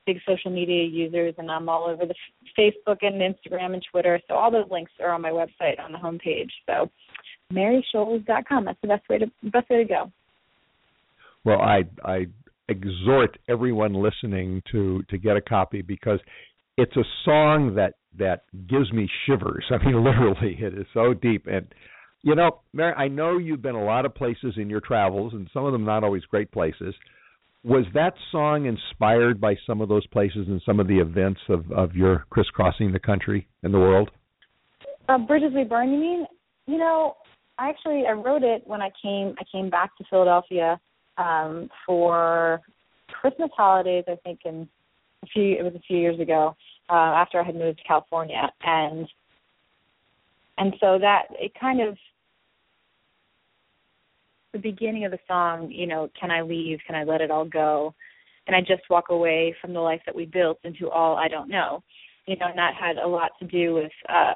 big 0.06 0.18
social 0.26 0.50
media 0.50 0.84
users, 0.84 1.34
and 1.38 1.50
I'm 1.50 1.68
all 1.68 1.86
over 1.88 2.04
the 2.06 2.14
Facebook 2.58 2.98
and 3.02 3.20
Instagram 3.20 3.74
and 3.74 3.82
Twitter. 3.90 4.20
So 4.28 4.34
all 4.34 4.50
those 4.50 4.70
links 4.70 4.92
are 5.00 5.12
on 5.12 5.22
my 5.22 5.30
website 5.30 5.80
on 5.82 5.92
the 5.92 5.98
homepage. 5.98 6.50
So 6.66 6.90
maryscholz.com. 7.52 8.64
That's 8.64 8.78
the 8.82 8.88
best 8.88 9.08
way 9.08 9.18
to 9.18 9.26
best 9.50 9.70
way 9.70 9.78
to 9.78 9.84
go. 9.84 10.12
Well, 11.44 11.60
I 11.60 11.84
I 12.04 12.26
exhort 12.68 13.38
everyone 13.48 13.94
listening 13.94 14.62
to 14.72 15.02
to 15.10 15.18
get 15.18 15.36
a 15.36 15.40
copy 15.40 15.82
because 15.82 16.20
it's 16.76 16.96
a 16.96 17.04
song 17.24 17.74
that 17.76 17.94
that 18.18 18.44
gives 18.68 18.92
me 18.92 19.08
shivers. 19.26 19.64
I 19.70 19.84
mean, 19.84 20.02
literally, 20.04 20.56
it 20.58 20.74
is 20.74 20.86
so 20.94 21.14
deep. 21.14 21.46
And 21.46 21.66
you 22.22 22.34
know, 22.34 22.60
Mary, 22.72 22.94
I 22.94 23.08
know 23.08 23.38
you've 23.38 23.62
been 23.62 23.74
a 23.74 23.84
lot 23.84 24.06
of 24.06 24.14
places 24.14 24.54
in 24.56 24.70
your 24.70 24.80
travels, 24.80 25.32
and 25.34 25.50
some 25.52 25.64
of 25.64 25.72
them 25.72 25.84
not 25.84 26.04
always 26.04 26.24
great 26.24 26.52
places. 26.52 26.94
Was 27.64 27.84
that 27.94 28.14
song 28.32 28.66
inspired 28.66 29.40
by 29.40 29.54
some 29.66 29.80
of 29.80 29.88
those 29.88 30.06
places 30.08 30.48
and 30.48 30.60
some 30.66 30.80
of 30.80 30.88
the 30.88 30.98
events 30.98 31.40
of 31.48 31.70
of 31.70 31.94
your 31.94 32.26
crisscrossing 32.30 32.92
the 32.92 32.98
country 32.98 33.46
and 33.62 33.72
the 33.72 33.78
world? 33.78 34.10
Uh, 35.08 35.18
Bridges 35.18 35.52
We 35.54 35.64
Burn. 35.64 35.92
You 35.92 36.00
mean? 36.00 36.26
You 36.66 36.78
know, 36.78 37.16
I 37.58 37.68
actually 37.68 38.04
I 38.08 38.12
wrote 38.12 38.42
it 38.42 38.62
when 38.66 38.82
I 38.82 38.90
came 39.00 39.34
I 39.38 39.44
came 39.50 39.70
back 39.70 39.96
to 39.98 40.04
Philadelphia 40.10 40.80
um, 41.18 41.68
for 41.86 42.60
Christmas 43.08 43.50
holidays. 43.56 44.04
I 44.08 44.16
think 44.24 44.40
in 44.44 44.68
a 45.22 45.26
few 45.26 45.56
it 45.56 45.62
was 45.62 45.74
a 45.76 45.82
few 45.86 45.98
years 45.98 46.18
ago 46.18 46.56
uh, 46.90 46.94
after 46.94 47.40
I 47.40 47.44
had 47.44 47.54
moved 47.54 47.78
to 47.78 47.84
California, 47.84 48.50
and 48.64 49.08
and 50.58 50.74
so 50.80 50.98
that 50.98 51.24
it 51.38 51.52
kind 51.58 51.80
of 51.80 51.96
the 54.52 54.58
beginning 54.58 55.04
of 55.04 55.10
the 55.10 55.18
song, 55.26 55.70
you 55.70 55.86
know, 55.86 56.08
can 56.18 56.30
I 56.30 56.42
leave? 56.42 56.78
Can 56.86 56.94
I 56.94 57.04
let 57.04 57.20
it 57.20 57.30
all 57.30 57.44
go? 57.44 57.94
And 58.46 58.56
I 58.56 58.60
just 58.60 58.82
walk 58.90 59.06
away 59.10 59.54
from 59.60 59.72
the 59.72 59.80
life 59.80 60.00
that 60.06 60.14
we 60.14 60.26
built 60.26 60.58
into 60.64 60.90
all 60.90 61.16
I 61.16 61.28
don't 61.28 61.48
know. 61.48 61.82
You 62.26 62.36
know, 62.36 62.46
and 62.46 62.58
that 62.58 62.74
had 62.78 62.98
a 62.98 63.06
lot 63.06 63.30
to 63.40 63.46
do 63.46 63.74
with 63.74 63.90
uh, 64.08 64.34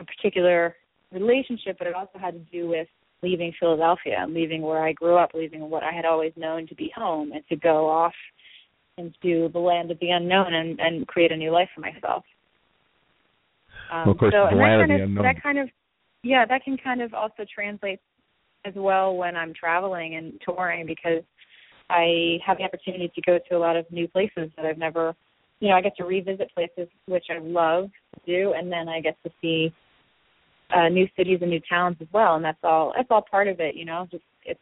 a 0.00 0.04
particular 0.04 0.74
relationship, 1.12 1.76
but 1.78 1.86
it 1.86 1.94
also 1.94 2.18
had 2.18 2.34
to 2.34 2.40
do 2.50 2.68
with 2.68 2.88
leaving 3.22 3.52
Philadelphia 3.58 4.16
and 4.18 4.34
leaving 4.34 4.62
where 4.62 4.82
I 4.82 4.92
grew 4.92 5.16
up, 5.16 5.30
leaving 5.34 5.68
what 5.70 5.82
I 5.82 5.92
had 5.92 6.04
always 6.04 6.32
known 6.36 6.66
to 6.68 6.74
be 6.74 6.92
home, 6.94 7.32
and 7.32 7.42
to 7.48 7.56
go 7.56 7.88
off 7.88 8.14
into 8.96 9.48
the 9.52 9.58
land 9.58 9.90
of 9.90 9.98
the 10.00 10.10
unknown 10.10 10.54
and, 10.54 10.80
and 10.80 11.06
create 11.06 11.32
a 11.32 11.36
new 11.36 11.52
life 11.52 11.68
for 11.74 11.80
myself. 11.80 12.24
Um, 13.92 14.04
Well, 14.06 14.12
of 14.12 14.18
course, 14.18 14.34
so, 14.34 14.42
the 14.42 14.48
and 14.48 14.58
land 14.58 14.80
that 14.80 14.84
of 14.84 14.88
kind 14.88 14.90
the 14.90 15.02
of, 15.02 15.08
unknown. 15.08 15.24
That 15.24 15.42
kind 15.42 15.58
of, 15.58 15.68
yeah, 16.22 16.44
that 16.46 16.64
can 16.64 16.76
kind 16.76 17.02
of 17.02 17.14
also 17.14 17.44
translate 17.52 18.00
as 18.64 18.74
well 18.76 19.16
when 19.16 19.36
I'm 19.36 19.54
traveling 19.54 20.16
and 20.16 20.40
touring 20.44 20.86
because 20.86 21.22
I 21.90 22.38
have 22.46 22.58
the 22.58 22.64
opportunity 22.64 23.10
to 23.14 23.20
go 23.22 23.38
to 23.48 23.56
a 23.56 23.58
lot 23.58 23.76
of 23.76 23.90
new 23.90 24.08
places 24.08 24.50
that 24.56 24.66
I've 24.66 24.78
never, 24.78 25.14
you 25.60 25.68
know, 25.68 25.76
I 25.76 25.80
get 25.80 25.96
to 25.96 26.04
revisit 26.04 26.52
places 26.54 26.88
which 27.06 27.26
I 27.30 27.38
love 27.40 27.90
to 28.14 28.20
do, 28.26 28.52
and 28.52 28.70
then 28.70 28.88
I 28.88 29.00
get 29.00 29.16
to 29.24 29.30
see 29.40 29.72
uh, 30.74 30.88
new 30.88 31.08
cities 31.16 31.38
and 31.40 31.50
new 31.50 31.60
towns 31.68 31.96
as 32.00 32.08
well, 32.12 32.34
and 32.34 32.44
that's 32.44 32.58
all. 32.62 32.92
That's 32.94 33.08
all 33.10 33.24
part 33.28 33.48
of 33.48 33.60
it, 33.60 33.74
you 33.74 33.86
know. 33.86 34.06
Just 34.10 34.24
it's 34.44 34.60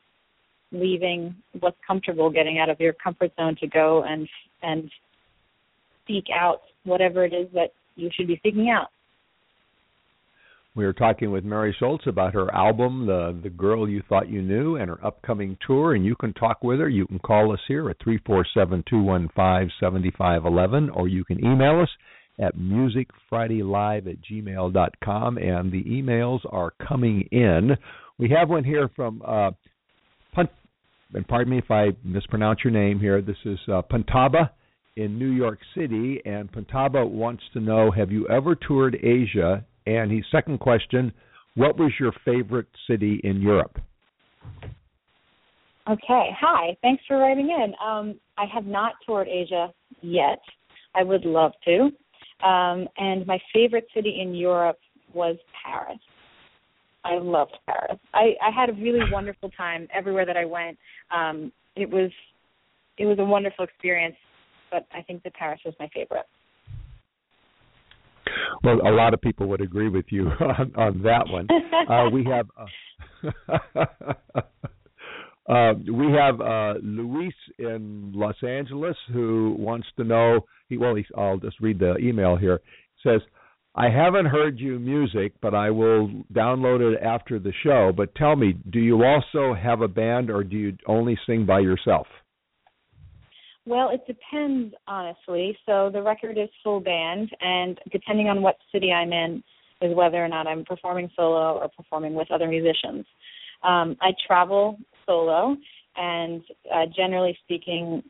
leaving 0.70 1.34
what's 1.58 1.78
comfortable, 1.84 2.30
getting 2.30 2.58
out 2.58 2.70
of 2.70 2.80
your 2.80 2.92
comfort 2.92 3.32
zone 3.36 3.56
to 3.60 3.66
go 3.66 4.04
and 4.04 4.28
and 4.62 4.90
seek 6.06 6.26
out 6.32 6.60
whatever 6.84 7.24
it 7.24 7.32
is 7.32 7.48
that 7.54 7.72
you 7.96 8.10
should 8.14 8.28
be 8.28 8.40
seeking 8.44 8.70
out. 8.70 8.88
We 10.76 10.84
were 10.84 10.92
talking 10.92 11.30
with 11.30 11.42
Mary 11.42 11.74
Scholz 11.80 12.06
about 12.06 12.34
her 12.34 12.54
album, 12.54 13.06
The 13.06 13.34
The 13.42 13.48
Girl 13.48 13.88
You 13.88 14.02
Thought 14.10 14.28
You 14.28 14.42
Knew, 14.42 14.76
and 14.76 14.90
her 14.90 15.02
upcoming 15.02 15.56
tour. 15.66 15.94
And 15.94 16.04
you 16.04 16.14
can 16.14 16.34
talk 16.34 16.62
with 16.62 16.80
her. 16.80 16.88
You 16.90 17.06
can 17.06 17.18
call 17.18 17.50
us 17.50 17.60
here 17.66 17.88
at 17.88 17.96
three 18.04 18.20
four 18.26 18.44
seven 18.52 18.84
two 18.86 19.00
one 19.00 19.30
five 19.34 19.68
seventy 19.80 20.12
five 20.18 20.44
eleven, 20.44 20.90
or 20.90 21.08
you 21.08 21.24
can 21.24 21.42
email 21.42 21.80
us 21.80 21.88
at 22.38 22.58
musicfridaylive 22.58 24.06
at 24.06 24.16
gmail 24.30 24.74
dot 24.74 24.94
com. 25.02 25.38
And 25.38 25.72
the 25.72 25.82
emails 25.84 26.40
are 26.52 26.74
coming 26.86 27.22
in. 27.32 27.70
We 28.18 28.28
have 28.38 28.50
one 28.50 28.64
here 28.64 28.90
from 28.94 29.22
uh, 29.26 29.52
Punt. 30.34 30.50
And 31.14 31.26
pardon 31.26 31.52
me 31.52 31.58
if 31.58 31.70
I 31.70 31.96
mispronounce 32.04 32.60
your 32.62 32.72
name 32.74 33.00
here. 33.00 33.22
This 33.22 33.36
is 33.46 33.58
uh, 33.68 33.80
Puntaba 33.80 34.50
in 34.96 35.18
New 35.18 35.30
York 35.30 35.60
City, 35.74 36.20
and 36.26 36.52
Pantaba 36.52 37.08
wants 37.08 37.44
to 37.54 37.60
know: 37.60 37.90
Have 37.90 38.12
you 38.12 38.28
ever 38.28 38.54
toured 38.54 38.94
Asia? 39.02 39.64
And 39.86 40.10
his 40.10 40.24
second 40.30 40.58
question: 40.58 41.12
What 41.54 41.78
was 41.78 41.92
your 41.98 42.12
favorite 42.24 42.68
city 42.88 43.20
in 43.24 43.40
Europe? 43.40 43.78
Okay. 45.88 46.30
Hi. 46.40 46.76
Thanks 46.82 47.02
for 47.06 47.18
writing 47.18 47.48
in. 47.50 47.72
Um, 47.84 48.18
I 48.36 48.44
have 48.52 48.66
not 48.66 48.94
toured 49.04 49.28
Asia 49.28 49.72
yet. 50.02 50.40
I 50.94 51.04
would 51.04 51.24
love 51.24 51.52
to. 51.64 51.90
Um, 52.46 52.88
and 52.98 53.26
my 53.26 53.38
favorite 53.52 53.86
city 53.94 54.18
in 54.20 54.34
Europe 54.34 54.78
was 55.14 55.36
Paris. 55.64 55.98
I 57.04 57.18
loved 57.18 57.56
Paris. 57.66 57.98
I, 58.14 58.34
I 58.44 58.50
had 58.54 58.68
a 58.68 58.72
really 58.72 59.00
wonderful 59.12 59.50
time 59.50 59.86
everywhere 59.94 60.26
that 60.26 60.36
I 60.36 60.44
went. 60.44 60.76
Um, 61.14 61.52
it 61.76 61.88
was 61.88 62.10
it 62.98 63.06
was 63.06 63.18
a 63.18 63.24
wonderful 63.24 63.64
experience, 63.64 64.16
but 64.70 64.86
I 64.92 65.02
think 65.02 65.22
that 65.22 65.34
Paris 65.34 65.60
was 65.64 65.74
my 65.78 65.88
favorite. 65.94 66.26
Well, 68.62 68.80
a 68.86 68.90
lot 68.90 69.14
of 69.14 69.20
people 69.20 69.48
would 69.48 69.60
agree 69.60 69.88
with 69.88 70.06
you 70.10 70.26
on, 70.40 70.72
on 70.76 71.02
that 71.02 71.28
one. 71.28 71.48
Uh, 71.88 72.10
we 72.10 72.24
have 72.24 72.46
uh, 72.56 72.66
uh, 75.52 75.74
we 75.74 76.12
have 76.12 76.40
uh, 76.40 76.74
Luis 76.82 77.34
in 77.58 78.12
Los 78.14 78.36
Angeles 78.42 78.96
who 79.12 79.54
wants 79.58 79.86
to 79.96 80.04
know. 80.04 80.40
He 80.68 80.78
well, 80.78 80.94
he, 80.94 81.04
I'll 81.16 81.38
just 81.38 81.60
read 81.60 81.78
the 81.78 81.96
email 81.98 82.36
here. 82.36 82.54
It 82.54 82.62
says, 83.02 83.20
I 83.74 83.90
haven't 83.90 84.26
heard 84.26 84.58
you 84.58 84.78
music, 84.78 85.34
but 85.42 85.54
I 85.54 85.70
will 85.70 86.08
download 86.32 86.80
it 86.80 86.98
after 87.02 87.38
the 87.38 87.52
show. 87.62 87.92
But 87.94 88.14
tell 88.14 88.34
me, 88.34 88.54
do 88.70 88.80
you 88.80 89.04
also 89.04 89.54
have 89.54 89.82
a 89.82 89.88
band, 89.88 90.30
or 90.30 90.42
do 90.42 90.56
you 90.56 90.76
only 90.86 91.18
sing 91.26 91.44
by 91.44 91.60
yourself? 91.60 92.06
Well, 93.66 93.90
it 93.90 94.06
depends, 94.06 94.74
honestly. 94.86 95.58
So 95.66 95.90
the 95.92 96.00
record 96.00 96.38
is 96.38 96.48
full 96.62 96.80
band, 96.80 97.30
and 97.40 97.78
depending 97.90 98.28
on 98.28 98.40
what 98.40 98.56
city 98.72 98.92
I'm 98.92 99.12
in, 99.12 99.42
is 99.82 99.94
whether 99.94 100.24
or 100.24 100.28
not 100.28 100.46
I'm 100.46 100.64
performing 100.64 101.10
solo 101.16 101.58
or 101.58 101.68
performing 101.68 102.14
with 102.14 102.30
other 102.30 102.46
musicians. 102.46 103.04
Um, 103.62 103.96
I 104.00 104.12
travel 104.26 104.78
solo, 105.04 105.56
and 105.96 106.42
uh, 106.72 106.86
generally 106.94 107.36
speaking, 107.44 108.02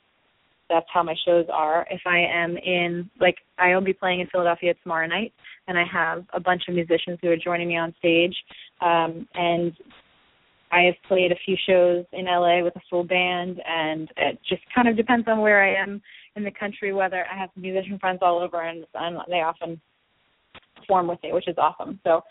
that's 0.68 0.86
how 0.92 1.02
my 1.02 1.14
shows 1.26 1.46
are. 1.50 1.86
If 1.90 2.02
I 2.06 2.18
am 2.18 2.56
in, 2.58 3.08
like, 3.20 3.36
I 3.58 3.74
will 3.74 3.80
be 3.80 3.92
playing 3.92 4.20
in 4.20 4.26
Philadelphia 4.26 4.74
tomorrow 4.82 5.06
night, 5.06 5.32
and 5.68 5.78
I 5.78 5.84
have 5.90 6.24
a 6.34 6.40
bunch 6.40 6.62
of 6.68 6.74
musicians 6.74 7.18
who 7.22 7.30
are 7.30 7.36
joining 7.36 7.68
me 7.68 7.78
on 7.78 7.94
stage. 7.98 8.34
Um, 8.80 9.26
and 9.34 9.72
I 10.72 10.82
have 10.82 10.94
played 11.06 11.32
a 11.32 11.36
few 11.44 11.56
shows 11.66 12.04
in 12.12 12.26
LA 12.26 12.62
with 12.62 12.74
a 12.76 12.80
full 12.90 13.04
band, 13.04 13.60
and 13.66 14.10
it 14.16 14.38
just 14.48 14.62
kind 14.74 14.88
of 14.88 14.96
depends 14.96 15.28
on 15.28 15.40
where 15.40 15.62
I 15.62 15.74
am 15.80 16.02
in 16.34 16.44
the 16.44 16.50
country. 16.50 16.92
Whether 16.92 17.24
I 17.32 17.38
have 17.38 17.50
musician 17.56 17.98
friends 17.98 18.18
all 18.22 18.38
over, 18.38 18.62
and, 18.62 18.84
and 18.94 19.18
they 19.28 19.42
often 19.42 19.80
perform 20.76 21.06
with 21.06 21.22
me, 21.22 21.32
which 21.32 21.48
is 21.48 21.56
awesome. 21.58 22.00
So, 22.04 22.22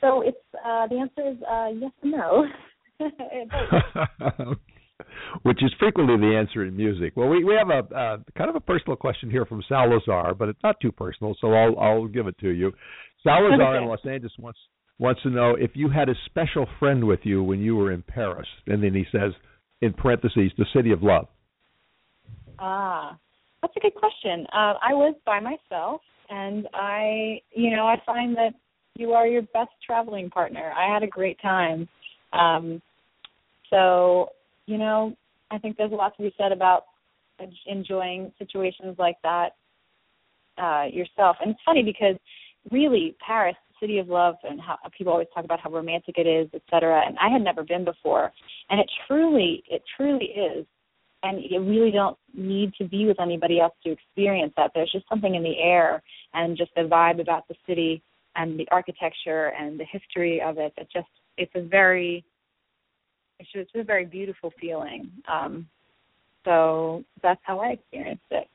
so 0.00 0.22
it's 0.22 0.36
uh, 0.54 0.86
the 0.88 0.96
answer 0.96 1.28
is 1.30 1.36
uh, 1.42 1.68
yes 1.74 1.92
and 2.02 2.12
no. 2.12 2.46
which 5.42 5.62
is 5.62 5.72
frequently 5.78 6.16
the 6.16 6.36
answer 6.36 6.64
in 6.64 6.76
music. 6.76 7.12
Well, 7.16 7.28
we 7.28 7.44
we 7.44 7.54
have 7.54 7.70
a 7.70 7.94
uh, 7.94 8.18
kind 8.36 8.50
of 8.50 8.56
a 8.56 8.60
personal 8.60 8.96
question 8.96 9.30
here 9.30 9.44
from 9.44 9.62
Salazar, 9.68 10.34
but 10.34 10.48
it's 10.48 10.62
not 10.62 10.80
too 10.80 10.92
personal, 10.92 11.36
so 11.40 11.52
I'll 11.52 11.78
I'll 11.78 12.06
give 12.06 12.26
it 12.26 12.38
to 12.38 12.50
you. 12.50 12.72
Salazar 13.22 13.78
in 13.78 13.88
Los 13.88 14.04
Angeles 14.06 14.32
wants 14.38 14.58
wants 14.98 15.22
to 15.22 15.30
know 15.30 15.56
if 15.58 15.72
you 15.74 15.88
had 15.88 16.08
a 16.08 16.14
special 16.26 16.66
friend 16.78 17.04
with 17.04 17.20
you 17.24 17.42
when 17.42 17.60
you 17.60 17.76
were 17.76 17.92
in 17.92 18.02
Paris, 18.02 18.46
and 18.66 18.82
then 18.82 18.94
he 18.94 19.04
says 19.10 19.32
in 19.80 19.92
parentheses 19.92 20.52
the 20.56 20.66
city 20.74 20.92
of 20.92 21.02
love. 21.02 21.26
Ah, 22.58 23.18
that's 23.60 23.74
a 23.76 23.80
good 23.80 23.94
question. 23.94 24.46
Uh, 24.52 24.74
I 24.80 24.92
was 24.92 25.14
by 25.26 25.40
myself, 25.40 26.00
and 26.30 26.68
I, 26.72 27.40
you 27.52 27.70
know, 27.70 27.86
I 27.86 28.00
find 28.06 28.36
that 28.36 28.54
you 28.94 29.12
are 29.12 29.26
your 29.26 29.42
best 29.42 29.70
traveling 29.84 30.30
partner. 30.30 30.72
I 30.76 30.92
had 30.92 31.02
a 31.02 31.08
great 31.08 31.40
time. 31.42 31.88
Um, 32.32 32.80
so 33.70 34.28
you 34.66 34.78
know, 34.78 35.14
I 35.50 35.58
think 35.58 35.76
there's 35.76 35.92
a 35.92 35.96
lot 35.96 36.16
to 36.16 36.22
be 36.22 36.34
said 36.38 36.52
about 36.52 36.84
enjoying 37.66 38.32
situations 38.38 38.96
like 38.98 39.16
that 39.22 39.50
uh, 40.58 40.84
yourself. 40.90 41.36
And 41.40 41.50
it's 41.50 41.60
funny 41.64 41.82
because 41.82 42.16
really 42.70 43.16
Paris, 43.24 43.56
city 43.84 43.98
of 43.98 44.08
love, 44.08 44.36
and 44.48 44.60
how 44.66 44.76
people 44.96 45.12
always 45.12 45.32
talk 45.34 45.44
about 45.44 45.60
how 45.60 45.70
romantic 45.70 46.16
it 46.16 46.28
is, 46.38 46.48
et 46.54 46.62
cetera. 46.70 46.98
And 47.06 47.16
I 47.18 47.28
had 47.34 47.42
never 47.42 47.62
been 47.62 47.84
before, 47.84 48.26
and 48.70 48.80
it 48.82 48.88
truly, 49.06 49.50
it 49.68 49.82
truly 49.96 50.26
is. 50.26 50.64
And 51.26 51.42
you 51.42 51.60
really 51.60 51.90
don't 51.90 52.18
need 52.34 52.74
to 52.80 52.84
be 52.94 53.06
with 53.06 53.18
anybody 53.18 53.56
else 53.58 53.74
to 53.84 53.90
experience 53.90 54.52
that. 54.58 54.72
There's 54.74 54.92
just 54.92 55.08
something 55.08 55.34
in 55.34 55.42
the 55.42 55.58
air 55.58 56.02
and 56.34 56.56
just 56.56 56.72
the 56.76 56.82
vibe 56.82 57.20
about 57.20 57.48
the 57.48 57.54
city 57.66 58.02
and 58.36 58.58
the 58.60 58.68
architecture 58.70 59.52
and 59.58 59.80
the 59.80 59.86
history 59.90 60.42
of 60.42 60.58
it. 60.58 60.72
It 60.76 60.88
just, 60.92 61.08
it's 61.38 61.52
a 61.54 61.62
very 61.62 62.24
it's 63.40 63.52
just 63.52 63.74
a 63.74 63.84
very 63.84 64.04
beautiful 64.04 64.52
feeling. 64.60 65.10
Um, 65.32 65.66
so 66.44 67.04
that's 67.22 67.40
how 67.42 67.58
I 67.60 67.70
experienced 67.70 68.30
it. 68.30 68.48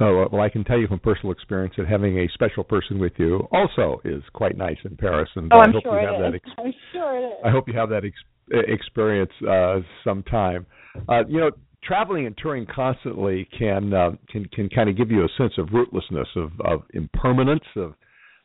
Oh 0.00 0.26
well, 0.32 0.42
I 0.42 0.48
can 0.48 0.64
tell 0.64 0.78
you 0.78 0.88
from 0.88 0.98
personal 0.98 1.30
experience 1.30 1.74
that 1.78 1.86
having 1.86 2.18
a 2.18 2.28
special 2.34 2.64
person 2.64 2.98
with 2.98 3.12
you 3.16 3.46
also 3.52 4.00
is 4.04 4.22
quite 4.32 4.56
nice 4.56 4.76
in 4.84 4.96
Paris, 4.96 5.28
and 5.36 5.52
oh, 5.52 5.58
I 5.58 5.62
I'm 5.62 5.72
hope 5.72 5.82
sure 5.84 6.00
you 6.00 6.06
have 6.06 6.20
that. 6.20 6.34
Ex- 6.34 6.50
I'm 6.58 6.74
sure 6.92 7.16
it 7.16 7.26
is. 7.26 7.32
I 7.44 7.50
hope 7.50 7.68
you 7.68 7.74
have 7.78 7.90
that 7.90 8.04
ex- 8.04 8.66
experience 8.68 9.30
uh, 9.48 9.80
sometime. 10.02 10.66
Uh, 11.08 11.24
you 11.28 11.38
know, 11.38 11.50
traveling 11.84 12.26
and 12.26 12.36
touring 12.36 12.66
constantly 12.74 13.48
can 13.56 13.94
uh, 13.94 14.10
can 14.30 14.46
can 14.46 14.68
kind 14.68 14.90
of 14.90 14.96
give 14.96 15.12
you 15.12 15.24
a 15.24 15.28
sense 15.38 15.52
of 15.58 15.68
rootlessness, 15.68 16.26
of 16.34 16.50
of 16.64 16.82
impermanence, 16.92 17.64
of 17.76 17.94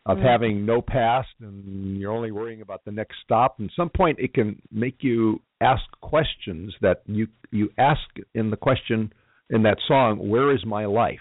of 0.06 0.18
mm-hmm. 0.18 0.28
having 0.28 0.66
no 0.66 0.82
past 0.82 1.30
and 1.42 2.00
you're 2.00 2.12
only 2.12 2.32
worrying 2.32 2.62
about 2.62 2.86
the 2.86 2.92
next 2.92 3.16
stop. 3.24 3.60
And 3.60 3.72
some 3.76 3.90
point 3.90 4.18
it 4.20 4.34
can 4.34 4.62
make 4.72 4.98
you 5.02 5.42
ask 5.62 5.84
questions 6.02 6.74
that 6.82 7.02
you 7.06 7.28
you 7.52 7.70
ask 7.78 8.02
in 8.34 8.50
the 8.50 8.58
question 8.58 9.12
in 9.50 9.64
that 9.64 9.78
song, 9.88 10.30
"Where 10.30 10.54
is 10.54 10.64
my 10.66 10.86
life?" 10.86 11.20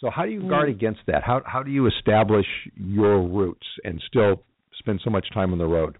So 0.00 0.08
how 0.10 0.24
do 0.24 0.30
you 0.30 0.48
guard 0.48 0.70
against 0.70 1.00
that? 1.08 1.22
How 1.22 1.42
how 1.44 1.62
do 1.62 1.70
you 1.70 1.86
establish 1.86 2.46
your 2.74 3.22
roots 3.22 3.66
and 3.84 4.02
still 4.08 4.42
spend 4.78 5.00
so 5.04 5.10
much 5.10 5.26
time 5.34 5.52
on 5.52 5.58
the 5.58 5.66
road? 5.66 5.98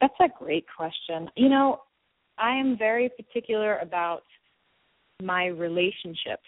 That's 0.00 0.14
a 0.20 0.28
great 0.38 0.66
question. 0.74 1.30
You 1.34 1.48
know, 1.48 1.80
I 2.38 2.56
am 2.56 2.76
very 2.78 3.08
particular 3.08 3.78
about 3.78 4.22
my 5.22 5.46
relationships, 5.46 6.46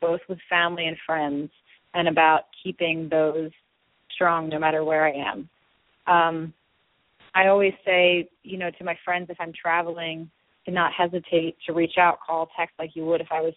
both 0.00 0.20
with 0.28 0.38
family 0.48 0.86
and 0.86 0.96
friends 1.06 1.50
and 1.94 2.08
about 2.08 2.42
keeping 2.62 3.08
those 3.10 3.50
strong 4.14 4.48
no 4.48 4.58
matter 4.58 4.84
where 4.84 5.06
I 5.06 5.12
am. 5.12 5.48
Um, 6.06 6.54
I 7.34 7.48
always 7.48 7.72
say, 7.84 8.28
you 8.42 8.58
know, 8.58 8.70
to 8.78 8.84
my 8.84 8.96
friends 9.04 9.28
if 9.30 9.36
I'm 9.40 9.52
traveling, 9.52 10.30
to 10.66 10.70
not 10.70 10.92
hesitate 10.92 11.56
to 11.66 11.72
reach 11.72 11.94
out, 11.98 12.18
call, 12.26 12.48
text 12.58 12.74
like 12.78 12.90
you 12.94 13.04
would 13.06 13.20
if 13.20 13.28
I 13.30 13.40
was 13.40 13.54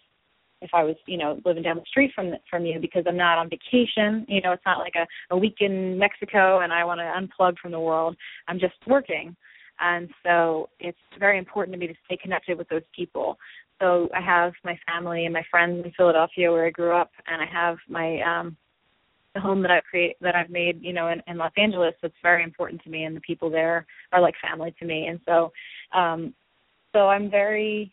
if 0.64 0.70
I 0.72 0.82
was, 0.82 0.96
you 1.06 1.16
know, 1.16 1.40
living 1.44 1.62
down 1.62 1.76
the 1.76 1.84
street 1.86 2.10
from 2.14 2.32
from 2.50 2.66
you 2.66 2.80
because 2.80 3.04
I'm 3.06 3.16
not 3.16 3.38
on 3.38 3.48
vacation. 3.48 4.26
You 4.28 4.40
know, 4.40 4.52
it's 4.52 4.66
not 4.66 4.78
like 4.78 4.94
a, 4.96 5.06
a 5.32 5.38
week 5.38 5.56
in 5.60 5.98
Mexico 5.98 6.60
and 6.60 6.72
I 6.72 6.84
want 6.84 6.98
to 6.98 7.04
unplug 7.04 7.58
from 7.58 7.70
the 7.70 7.80
world. 7.80 8.16
I'm 8.48 8.58
just 8.58 8.74
working. 8.86 9.36
And 9.80 10.08
so 10.24 10.68
it's 10.80 10.98
very 11.18 11.38
important 11.38 11.74
to 11.74 11.78
me 11.78 11.86
to 11.86 11.94
stay 12.06 12.16
connected 12.16 12.56
with 12.58 12.68
those 12.68 12.82
people. 12.94 13.38
So 13.80 14.08
I 14.14 14.20
have 14.20 14.52
my 14.64 14.78
family 14.86 15.24
and 15.24 15.34
my 15.34 15.44
friends 15.50 15.84
in 15.84 15.92
Philadelphia 15.92 16.50
where 16.50 16.66
I 16.66 16.70
grew 16.70 16.96
up, 16.96 17.10
and 17.26 17.42
I 17.42 17.46
have 17.46 17.76
my 17.88 18.20
um 18.22 18.56
the 19.34 19.40
home 19.40 19.62
that 19.62 19.70
I've 19.70 19.84
create 19.84 20.16
that 20.20 20.36
I've 20.36 20.50
made, 20.50 20.80
you 20.80 20.92
know, 20.92 21.08
in, 21.08 21.20
in 21.26 21.36
Los 21.36 21.52
Angeles. 21.56 21.94
That's 22.00 22.14
very 22.22 22.44
important 22.44 22.82
to 22.84 22.90
me, 22.90 23.04
and 23.04 23.16
the 23.16 23.20
people 23.20 23.50
there 23.50 23.84
are 24.12 24.20
like 24.20 24.34
family 24.40 24.74
to 24.78 24.84
me. 24.84 25.08
And 25.08 25.20
so, 25.26 25.52
um, 25.92 26.34
so 26.92 27.08
I'm 27.08 27.30
very 27.30 27.92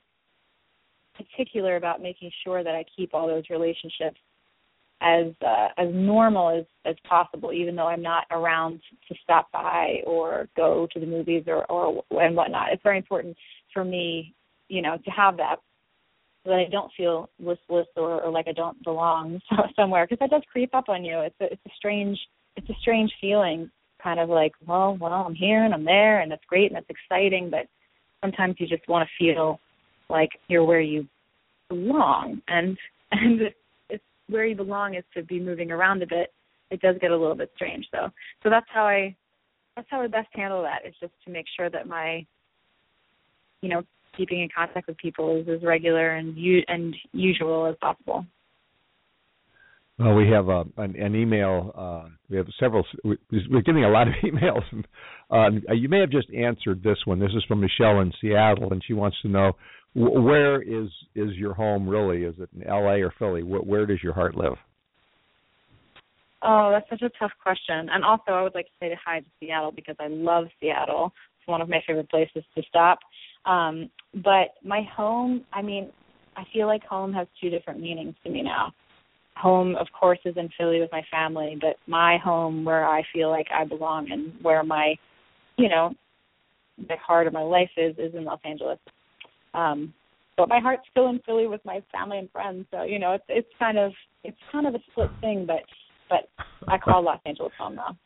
particular 1.23 1.75
about 1.75 2.01
making 2.01 2.31
sure 2.43 2.63
that 2.63 2.75
I 2.75 2.85
keep 2.95 3.13
all 3.13 3.27
those 3.27 3.43
relationships 3.49 4.17
as 5.01 5.33
uh, 5.45 5.69
as 5.77 5.89
normal 5.91 6.49
as 6.49 6.65
as 6.85 6.95
possible, 7.07 7.51
even 7.51 7.75
though 7.75 7.87
I'm 7.87 8.03
not 8.03 8.25
around 8.31 8.81
to 9.09 9.15
stop 9.23 9.51
by 9.51 10.01
or 10.05 10.47
go 10.55 10.87
to 10.93 10.99
the 10.99 11.05
movies 11.05 11.43
or 11.47 11.65
or 11.65 12.03
and 12.11 12.35
whatnot. 12.35 12.71
It's 12.71 12.83
very 12.83 12.97
important 12.97 13.35
for 13.73 13.83
me, 13.83 14.33
you 14.67 14.81
know, 14.81 14.97
to 15.03 15.11
have 15.11 15.37
that 15.37 15.57
so 16.43 16.51
that 16.51 16.59
I 16.59 16.69
don't 16.71 16.91
feel 16.97 17.29
listless 17.39 17.87
or, 17.95 18.21
or 18.21 18.31
like 18.31 18.47
I 18.47 18.53
don't 18.53 18.81
belong 18.83 19.39
somewhere 19.75 20.05
because 20.05 20.19
that 20.19 20.29
does 20.29 20.43
creep 20.51 20.73
up 20.73 20.89
on 20.89 21.03
you. 21.03 21.19
It's 21.19 21.35
a, 21.41 21.45
it's 21.45 21.65
a 21.65 21.71
strange 21.75 22.19
it's 22.55 22.69
a 22.69 22.75
strange 22.81 23.11
feeling, 23.19 23.71
kind 24.03 24.19
of 24.19 24.29
like 24.29 24.53
well 24.67 24.97
well 24.99 25.13
I'm 25.13 25.35
here 25.35 25.63
and 25.63 25.73
I'm 25.73 25.85
there 25.85 26.21
and 26.21 26.31
that's 26.31 26.45
great 26.47 26.71
and 26.71 26.75
that's 26.75 26.89
exciting, 26.89 27.49
but 27.49 27.67
sometimes 28.21 28.55
you 28.59 28.67
just 28.67 28.87
want 28.87 29.07
to 29.07 29.23
feel 29.23 29.59
like 30.09 30.29
you're 30.47 30.63
where 30.63 30.81
you 30.81 31.07
belong 31.71 32.41
and 32.47 32.77
and 33.11 33.41
it's 33.89 34.03
where 34.27 34.45
you 34.45 34.55
belong 34.55 34.95
is 34.95 35.03
to 35.15 35.23
be 35.23 35.39
moving 35.39 35.71
around 35.71 36.03
a 36.03 36.07
bit. 36.07 36.33
It 36.69 36.81
does 36.81 36.95
get 37.01 37.11
a 37.11 37.17
little 37.17 37.35
bit 37.35 37.51
strange 37.55 37.85
though. 37.91 38.09
So 38.43 38.49
that's 38.49 38.67
how 38.73 38.85
I 38.85 39.15
that's 39.75 39.87
how 39.89 40.01
I 40.01 40.07
best 40.07 40.29
handle 40.33 40.61
that. 40.63 40.87
Is 40.87 40.95
just 40.99 41.13
to 41.25 41.31
make 41.31 41.45
sure 41.57 41.69
that 41.69 41.87
my 41.87 42.25
you 43.61 43.69
know 43.69 43.83
keeping 44.17 44.41
in 44.41 44.49
contact 44.55 44.87
with 44.87 44.97
people 44.97 45.39
is 45.39 45.47
as 45.47 45.63
regular 45.63 46.15
and 46.15 46.37
u- 46.37 46.63
and 46.67 46.95
usual 47.13 47.65
as 47.65 47.75
possible. 47.79 48.25
Well, 49.97 50.15
we 50.15 50.29
have 50.29 50.49
uh, 50.49 50.63
an, 50.77 50.95
an, 50.95 51.15
email. 51.15 51.71
Uh, 51.77 52.09
we 52.29 52.37
have 52.37 52.47
several. 52.59 52.83
We're 53.03 53.61
getting 53.61 53.85
a 53.85 53.89
lot 53.89 54.07
of 54.07 54.15
emails. 54.23 54.63
Uh, 55.29 55.73
you 55.73 55.89
may 55.89 55.99
have 55.99 56.09
just 56.09 56.27
answered 56.33 56.81
this 56.83 56.97
one. 57.05 57.19
This 57.19 57.31
is 57.35 57.43
from 57.47 57.61
Michelle 57.61 57.99
in 57.99 58.11
Seattle, 58.19 58.71
and 58.71 58.81
she 58.85 58.93
wants 58.93 59.17
to 59.21 59.27
know 59.27 59.53
where 59.93 60.61
is 60.61 60.89
is 61.15 61.31
your 61.35 61.53
home 61.53 61.87
really? 61.87 62.23
Is 62.23 62.35
it 62.39 62.49
in 62.55 62.67
L.A. 62.67 63.01
or 63.01 63.13
Philly? 63.19 63.43
Where, 63.43 63.61
where 63.61 63.85
does 63.85 64.01
your 64.01 64.13
heart 64.13 64.35
live? 64.35 64.55
Oh, 66.43 66.71
that's 66.71 66.89
such 66.89 67.01
a 67.03 67.19
tough 67.19 67.31
question. 67.41 67.89
And 67.91 68.03
also, 68.03 68.31
I 68.31 68.41
would 68.41 68.55
like 68.55 68.65
to 68.65 68.71
say 68.79 68.97
hi 69.03 69.19
to 69.19 69.25
Seattle 69.39 69.71
because 69.71 69.95
I 69.99 70.07
love 70.07 70.45
Seattle. 70.59 71.13
It's 71.39 71.47
one 71.47 71.61
of 71.61 71.69
my 71.69 71.81
favorite 71.85 72.09
places 72.09 72.43
to 72.55 72.63
stop. 72.67 72.99
Um, 73.45 73.89
but 74.15 74.55
my 74.63 74.81
home, 74.95 75.45
I 75.53 75.61
mean, 75.61 75.91
I 76.35 76.43
feel 76.53 76.67
like 76.67 76.83
home 76.83 77.13
has 77.13 77.27
two 77.39 77.49
different 77.49 77.79
meanings 77.79 78.15
to 78.23 78.31
me 78.31 78.41
now. 78.41 78.73
Home, 79.37 79.75
of 79.75 79.87
course, 79.97 80.19
is 80.25 80.35
in 80.37 80.49
Philly 80.57 80.79
with 80.79 80.91
my 80.91 81.03
family, 81.11 81.57
but 81.59 81.77
my 81.87 82.17
home 82.17 82.63
where 82.65 82.87
I 82.87 83.03
feel 83.13 83.29
like 83.29 83.47
I 83.53 83.65
belong 83.65 84.11
and 84.11 84.33
where 84.41 84.63
my, 84.63 84.95
you 85.57 85.69
know, 85.69 85.93
the 86.77 86.95
heart 86.97 87.27
of 87.27 87.33
my 87.33 87.41
life 87.41 87.69
is 87.77 87.95
is 87.97 88.15
in 88.15 88.25
Los 88.25 88.39
Angeles. 88.43 88.79
Um, 89.53 89.93
but 90.37 90.49
my 90.49 90.59
heart's 90.59 90.83
still 90.89 91.09
in 91.09 91.19
Philly 91.25 91.47
with 91.47 91.61
my 91.65 91.81
family 91.91 92.17
and 92.17 92.31
friends. 92.31 92.65
So 92.71 92.83
you 92.83 92.99
know, 92.99 93.13
it's 93.13 93.23
it's 93.29 93.47
kind 93.59 93.77
of 93.77 93.91
it's 94.23 94.37
kind 94.51 94.67
of 94.67 94.75
a 94.75 94.79
split 94.91 95.09
thing, 95.21 95.45
but 95.45 95.63
but 96.09 96.29
I 96.67 96.77
call 96.77 97.03
Los 97.03 97.19
Angeles 97.25 97.53
home 97.57 97.75
now. 97.75 97.97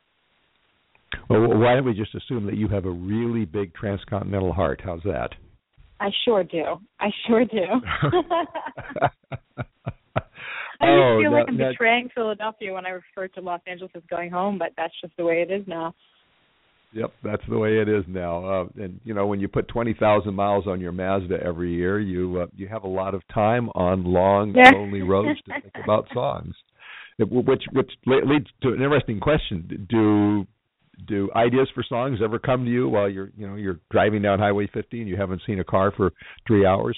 Well, 1.30 1.58
why 1.58 1.76
don't 1.76 1.86
we 1.86 1.94
just 1.94 2.14
assume 2.14 2.46
that 2.46 2.56
you 2.56 2.68
have 2.68 2.86
a 2.86 2.92
really 2.92 3.46
big 3.46 3.74
transcontinental 3.74 4.54
heart? 4.54 4.82
How's 4.84 5.02
that? 5.04 5.30
I 6.00 6.10
sure 6.26 6.44
do. 6.44 6.64
I 7.00 7.10
sure 7.26 7.46
do. 7.46 7.58
I 10.82 10.88
oh, 10.88 11.18
just 11.18 11.24
feel 11.24 11.32
like 11.32 11.46
I'm 11.48 11.58
betraying 11.58 12.10
Philadelphia 12.14 12.74
when 12.74 12.86
I 12.86 12.90
refer 12.90 13.30
to 13.30 13.42
Los 13.42 13.62
Angeles 13.66 13.92
as 13.96 14.04
going 14.10 14.30
home, 14.30 14.58
but 14.58 14.72
that's 14.76 14.94
just 15.02 15.16
the 15.18 15.24
way 15.24 15.46
it 15.48 15.52
is 15.52 15.66
now. 15.68 15.96
Yep, 16.96 17.12
that's 17.26 17.44
the 17.50 17.58
way 17.58 17.80
it 17.80 17.90
is 17.90 18.06
now. 18.08 18.46
Uh, 18.46 18.66
and 18.78 19.02
you 19.04 19.14
know, 19.14 19.28
when 19.28 19.42
you 19.42 19.50
put 19.50 19.68
twenty 19.68 19.94
thousand 19.94 20.34
miles 20.34 20.66
on 20.66 20.80
your 20.80 20.94
Mazda 20.94 21.38
every 21.44 21.74
year, 21.76 22.00
you 22.00 22.40
uh, 22.44 22.46
you 22.56 22.70
have 22.70 22.86
a 22.86 22.88
lot 22.88 23.14
of 23.14 23.22
time 23.34 23.70
on 23.76 24.06
long, 24.06 24.54
Yeah. 24.56 24.72
lonely 24.72 25.02
roads 25.02 25.38
to 25.46 25.62
think 25.62 25.74
about 25.84 26.08
songs. 26.14 26.56
It- 27.20 27.30
Which 27.32 27.64
which 27.74 27.92
leads 28.06 28.48
to 28.64 28.70
an 28.70 28.76
interesting 28.82 29.20
question: 29.20 29.86
Do 29.90 30.48
do 31.08 31.30
ideas 31.36 31.68
for 31.76 31.84
songs 31.84 32.20
ever 32.24 32.40
come 32.40 32.64
to 32.66 32.72
you 32.72 32.88
while 32.88 33.10
you're 33.10 33.30
you 33.38 33.46
know 33.48 33.56
you're 33.56 33.80
driving 33.92 34.22
down 34.22 34.40
Highway 34.40 34.68
50 34.74 35.00
and 35.02 35.10
you 35.10 35.18
haven't 35.18 35.42
seen 35.46 35.60
a 35.60 35.64
car 35.66 35.92
for 35.96 36.12
three 36.48 36.66
hours? 36.66 36.98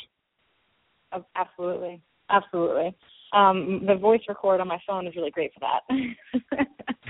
Absolutely, 1.36 2.02
absolutely. 2.30 2.96
Um, 3.38 3.84
the 3.86 3.96
voice 3.96 4.22
record 4.28 4.62
on 4.62 4.68
my 4.68 4.80
phone 4.88 5.06
is 5.06 5.16
really 5.16 5.30
great 5.30 5.52
for 5.54 5.60
that. 5.60 5.82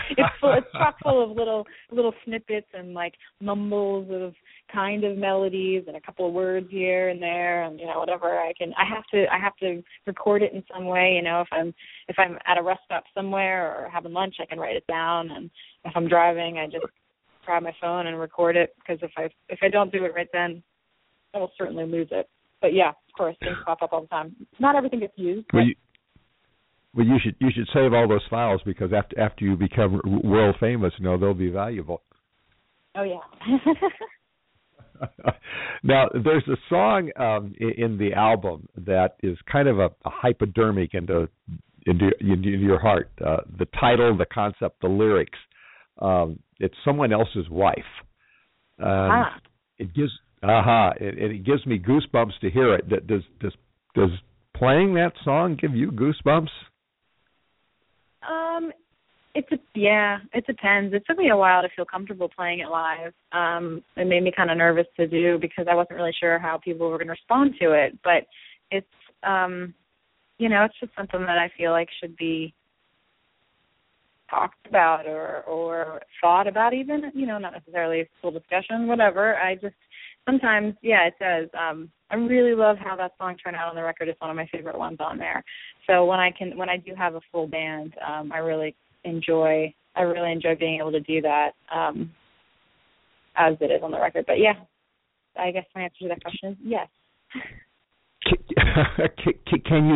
it's 0.09 0.29
full, 0.41 0.53
it's 0.53 0.71
chock 0.73 0.97
full 1.01 1.23
of 1.23 1.37
little 1.37 1.65
little 1.91 2.13
snippets 2.25 2.67
and 2.73 2.93
like 2.93 3.13
mumbles 3.39 4.07
of 4.11 4.33
kind 4.71 5.05
of 5.05 5.17
melodies 5.17 5.83
and 5.87 5.95
a 5.95 6.01
couple 6.01 6.27
of 6.27 6.33
words 6.33 6.67
here 6.69 7.09
and 7.09 7.21
there 7.21 7.63
and 7.63 7.79
you 7.79 7.85
know 7.85 7.99
whatever 7.99 8.37
I 8.37 8.51
can. 8.57 8.73
I 8.77 8.83
have 8.93 9.05
to 9.13 9.25
I 9.33 9.39
have 9.39 9.55
to 9.57 9.81
record 10.05 10.41
it 10.41 10.53
in 10.53 10.63
some 10.73 10.85
way. 10.85 11.13
You 11.15 11.21
know 11.21 11.41
if 11.41 11.47
I'm 11.51 11.73
if 12.09 12.17
I'm 12.19 12.37
at 12.45 12.57
a 12.57 12.63
rest 12.63 12.81
stop 12.85 13.05
somewhere 13.13 13.73
or 13.77 13.89
having 13.89 14.11
lunch, 14.11 14.35
I 14.41 14.45
can 14.45 14.59
write 14.59 14.75
it 14.75 14.87
down. 14.87 15.31
And 15.31 15.49
if 15.85 15.93
I'm 15.95 16.09
driving, 16.09 16.57
I 16.57 16.65
just 16.65 16.85
grab 17.45 17.63
my 17.63 17.73
phone 17.79 18.07
and 18.07 18.19
record 18.19 18.57
it 18.57 18.75
because 18.79 18.99
if 19.01 19.11
I 19.17 19.29
if 19.49 19.59
I 19.61 19.69
don't 19.69 19.91
do 19.91 20.03
it 20.03 20.13
right 20.13 20.29
then, 20.33 20.61
I 21.33 21.37
will 21.37 21.51
certainly 21.57 21.85
lose 21.85 22.09
it. 22.11 22.29
But 22.61 22.73
yeah, 22.73 22.89
of 22.89 23.13
course, 23.15 23.35
things 23.39 23.55
pop 23.65 23.81
up 23.81 23.93
all 23.93 24.01
the 24.01 24.07
time. 24.07 24.35
Not 24.59 24.75
everything 24.75 24.99
gets 24.99 25.13
used. 25.15 25.47
Well, 25.53 25.63
but 25.63 25.67
you, 25.67 25.75
well, 26.97 27.05
you 27.05 27.17
should 27.23 27.35
you 27.39 27.49
should 27.53 27.67
save 27.73 27.93
all 27.93 28.07
those 28.07 28.25
files 28.27 28.59
because 28.65 28.91
after 28.91 29.19
after 29.19 29.45
you 29.45 29.55
become 29.55 30.01
world 30.23 30.55
famous, 30.59 30.91
you 30.97 31.05
know 31.05 31.15
they'll 31.17 31.35
be 31.35 31.49
valuable. 31.49 32.01
oh 32.95 33.03
yeah. 33.03 33.19
now, 35.83 36.09
there's 36.23 36.47
a 36.47 36.57
song 36.69 37.11
um, 37.17 37.53
in 37.59 37.99
the 37.99 38.13
album 38.13 38.67
that 38.75 39.15
is 39.21 39.37
kind 39.51 39.67
of 39.67 39.77
a, 39.77 39.85
a 40.05 40.09
hypodermic 40.09 40.95
into 40.95 41.29
into, 41.85 42.09
into 42.19 42.49
your 42.49 42.79
heart. 42.79 43.11
Uh, 43.23 43.37
the 43.59 43.67
title, 43.79 44.17
the 44.17 44.25
concept, 44.25 44.81
the 44.81 44.87
lyrics. 44.87 45.37
Um, 46.01 46.39
it's 46.59 46.75
someone 46.83 47.13
else's 47.13 47.47
wife. 47.49 47.77
Um, 48.79 48.87
ah. 48.87 49.39
It 49.77 49.93
gives 49.93 50.11
aha. 50.41 50.93
it, 50.99 51.17
it 51.19 51.45
gives 51.45 51.63
me 51.67 51.77
goosebumps 51.79 52.39
to 52.41 52.49
hear 52.49 52.73
it. 52.73 52.89
That- 52.89 53.05
Does 53.05 53.21
does 53.39 53.53
does 53.93 54.09
playing 54.55 54.95
that 54.95 55.13
song 55.23 55.57
give 55.61 55.75
you 55.75 55.91
goosebumps? 55.91 56.49
Um, 58.27 58.71
it's 59.35 59.47
yeah, 59.75 60.17
it 60.33 60.45
depends. 60.47 60.93
It 60.93 61.03
took 61.07 61.17
me 61.17 61.29
a 61.29 61.37
while 61.37 61.61
to 61.61 61.69
feel 61.75 61.85
comfortable 61.85 62.29
playing 62.29 62.59
it 62.59 62.69
live. 62.69 63.13
Um, 63.31 63.83
it 63.95 64.07
made 64.07 64.23
me 64.23 64.31
kind 64.35 64.49
of 64.49 64.57
nervous 64.57 64.87
to 64.97 65.07
do 65.07 65.37
because 65.39 65.67
I 65.69 65.75
wasn't 65.75 65.97
really 65.97 66.15
sure 66.19 66.39
how 66.39 66.57
people 66.57 66.89
were 66.89 66.97
going 66.97 67.07
to 67.07 67.11
respond 67.11 67.53
to 67.61 67.73
it. 67.73 67.97
But 68.03 68.25
it's 68.71 68.87
um, 69.23 69.73
you 70.39 70.49
know, 70.49 70.63
it's 70.65 70.79
just 70.79 70.95
something 70.95 71.21
that 71.21 71.37
I 71.37 71.51
feel 71.57 71.71
like 71.71 71.89
should 71.99 72.15
be 72.17 72.53
talked 74.29 74.67
about 74.67 75.05
or 75.05 75.41
or 75.43 76.01
thought 76.21 76.47
about 76.47 76.73
even 76.73 77.11
you 77.13 77.25
know 77.25 77.37
not 77.37 77.53
necessarily 77.53 78.09
full 78.21 78.31
discussion 78.31 78.87
whatever 78.87 79.37
i 79.37 79.55
just 79.55 79.75
sometimes 80.27 80.75
yeah 80.81 81.07
it 81.07 81.15
does. 81.19 81.49
Um 81.59 81.89
i 82.11 82.15
really 82.15 82.53
love 82.55 82.77
how 82.77 82.95
that 82.95 83.13
song 83.17 83.35
turned 83.37 83.55
out 83.55 83.69
on 83.69 83.75
the 83.75 83.83
record. 83.83 84.07
It's 84.07 84.21
one 84.21 84.29
of 84.29 84.35
my 84.35 84.47
favorite 84.51 84.77
ones 84.77 84.97
on 84.99 85.17
there. 85.17 85.43
So 85.87 86.05
when 86.05 86.19
i 86.19 86.29
can 86.37 86.57
when 86.57 86.69
i 86.69 86.77
do 86.77 86.93
have 86.95 87.15
a 87.15 87.21
full 87.31 87.47
band 87.47 87.93
um 88.07 88.31
i 88.31 88.37
really 88.37 88.75
enjoy 89.03 89.73
i 89.95 90.01
really 90.01 90.31
enjoy 90.31 90.55
being 90.55 90.79
able 90.79 90.91
to 90.91 90.99
do 90.99 91.21
that 91.21 91.51
um 91.73 92.11
as 93.35 93.55
it 93.61 93.71
is 93.71 93.81
on 93.83 93.91
the 93.91 93.99
record. 93.99 94.25
But 94.27 94.39
yeah 94.39 94.53
i 95.39 95.51
guess 95.51 95.65
my 95.73 95.83
answer 95.83 95.99
to 96.01 96.07
that 96.09 96.21
question 96.21 96.51
is 96.51 96.57
yes. 96.63 96.87
Can, 98.23 99.07
can, 99.47 99.61
can 99.61 99.87
you 99.87 99.95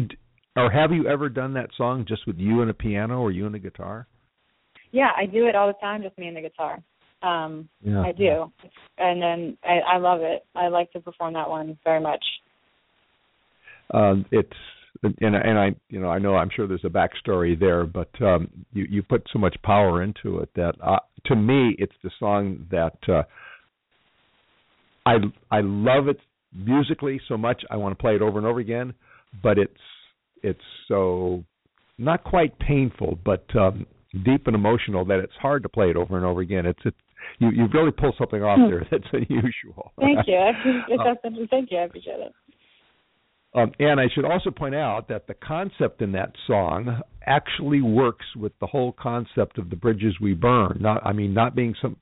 or 0.55 0.69
have 0.69 0.91
you 0.91 1.07
ever 1.07 1.29
done 1.29 1.53
that 1.53 1.69
song 1.77 2.05
just 2.07 2.27
with 2.27 2.37
you 2.37 2.61
and 2.61 2.69
a 2.69 2.73
piano 2.73 3.19
or 3.19 3.31
you 3.31 3.45
and 3.45 3.55
a 3.55 3.59
guitar? 3.59 4.07
yeah 4.91 5.09
i 5.17 5.25
do 5.25 5.47
it 5.47 5.55
all 5.55 5.67
the 5.67 5.73
time 5.81 6.01
just 6.01 6.17
me 6.17 6.27
and 6.27 6.37
the 6.37 6.41
guitar 6.41 6.81
um 7.23 7.69
Yeah. 7.81 8.01
I 8.01 8.11
do, 8.11 8.51
and 8.97 9.21
then 9.21 9.57
I, 9.63 9.95
I 9.95 9.97
love 9.97 10.21
it. 10.21 10.45
I 10.55 10.67
like 10.69 10.91
to 10.93 10.99
perform 10.99 11.33
that 11.33 11.49
one 11.49 11.77
very 11.83 12.01
much. 12.01 12.23
um 13.93 14.25
it's 14.31 14.57
and 15.03 15.15
and 15.35 15.57
I 15.57 15.75
you 15.89 15.99
know 15.99 16.09
I 16.09 16.19
know 16.19 16.35
I'm 16.35 16.49
sure 16.55 16.67
there's 16.67 16.85
a 16.85 16.89
backstory 16.89 17.59
there, 17.59 17.85
but 17.85 18.09
um 18.21 18.49
you 18.73 18.85
you 18.89 19.03
put 19.03 19.27
so 19.33 19.39
much 19.39 19.55
power 19.63 20.03
into 20.03 20.39
it 20.39 20.49
that 20.55 20.75
uh, 20.81 20.99
to 21.25 21.35
me 21.35 21.75
it's 21.79 21.95
the 22.03 22.11
song 22.19 22.67
that 22.71 22.97
uh 23.07 23.23
I 25.05 25.15
I 25.49 25.61
love 25.61 26.07
it 26.07 26.19
musically 26.53 27.19
so 27.27 27.37
much 27.37 27.63
I 27.69 27.77
want 27.77 27.97
to 27.97 28.01
play 28.01 28.15
it 28.15 28.21
over 28.21 28.37
and 28.37 28.47
over 28.47 28.59
again, 28.59 28.93
but 29.41 29.57
it's 29.57 29.73
it's 30.43 30.59
so 30.87 31.43
not 31.97 32.23
quite 32.23 32.57
painful, 32.59 33.17
but 33.25 33.45
um 33.55 33.85
deep 34.25 34.47
and 34.47 34.55
emotional 34.55 35.05
that 35.05 35.19
it's 35.19 35.33
hard 35.41 35.63
to 35.63 35.69
play 35.69 35.89
it 35.89 35.95
over 35.95 36.17
and 36.17 36.25
over 36.25 36.41
again. 36.41 36.65
It's 36.65 36.85
it 36.85 36.93
you 37.39 37.49
you 37.51 37.67
really 37.73 37.91
pull 37.91 38.13
something 38.17 38.43
off 38.43 38.59
there 38.69 38.85
that's 38.89 39.03
unusual. 39.13 39.91
Thank 39.99 40.27
you. 40.27 40.35
I 40.35 40.49
appreciate 40.59 40.97
that. 40.97 41.17
Thank 41.49 41.71
you. 41.71 41.77
I 41.77 41.83
appreciate 41.83 42.19
it. 42.19 42.33
Um, 43.53 43.71
and 43.79 43.99
I 43.99 44.05
should 44.13 44.23
also 44.23 44.49
point 44.49 44.75
out 44.75 45.09
that 45.09 45.27
the 45.27 45.33
concept 45.33 46.01
in 46.01 46.13
that 46.13 46.31
song 46.47 47.01
actually 47.25 47.81
works 47.81 48.25
with 48.35 48.53
the 48.59 48.67
whole 48.67 48.93
concept 48.93 49.57
of 49.57 49.69
the 49.69 49.75
bridges 49.75 50.15
we 50.21 50.33
burn. 50.33 50.77
Not, 50.79 51.05
I 51.05 51.11
mean, 51.11 51.33
not 51.33 51.53
being 51.53 51.75
some, 51.81 51.97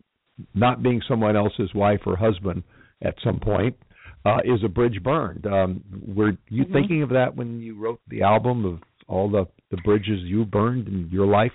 not 0.54 0.84
being 0.84 1.02
someone 1.08 1.36
else's 1.36 1.74
wife 1.74 2.02
or 2.06 2.16
husband 2.16 2.64
at 3.02 3.16
some 3.24 3.40
point 3.40 3.76
uh, 4.26 4.38
is 4.46 4.64
a 4.64 4.68
bridge 4.68 5.02
burned. 5.04 5.48
Um, 5.48 5.84
were 6.16 6.38
you 6.50 6.66
Mhm. 6.66 6.74
thinking 6.74 7.02
of 7.02 7.10
that 7.10 7.36
when 7.36 7.60
you 7.62 7.76
wrote 7.76 8.00
the 8.08 8.22
album 8.22 8.66
of 8.66 8.84
all 9.08 9.30
the 9.30 9.46
the 9.72 9.78
bridges 9.78 10.22
you 10.22 10.46
burned 10.46 10.88
in 10.88 11.10
your 11.12 11.28
life? 11.28 11.54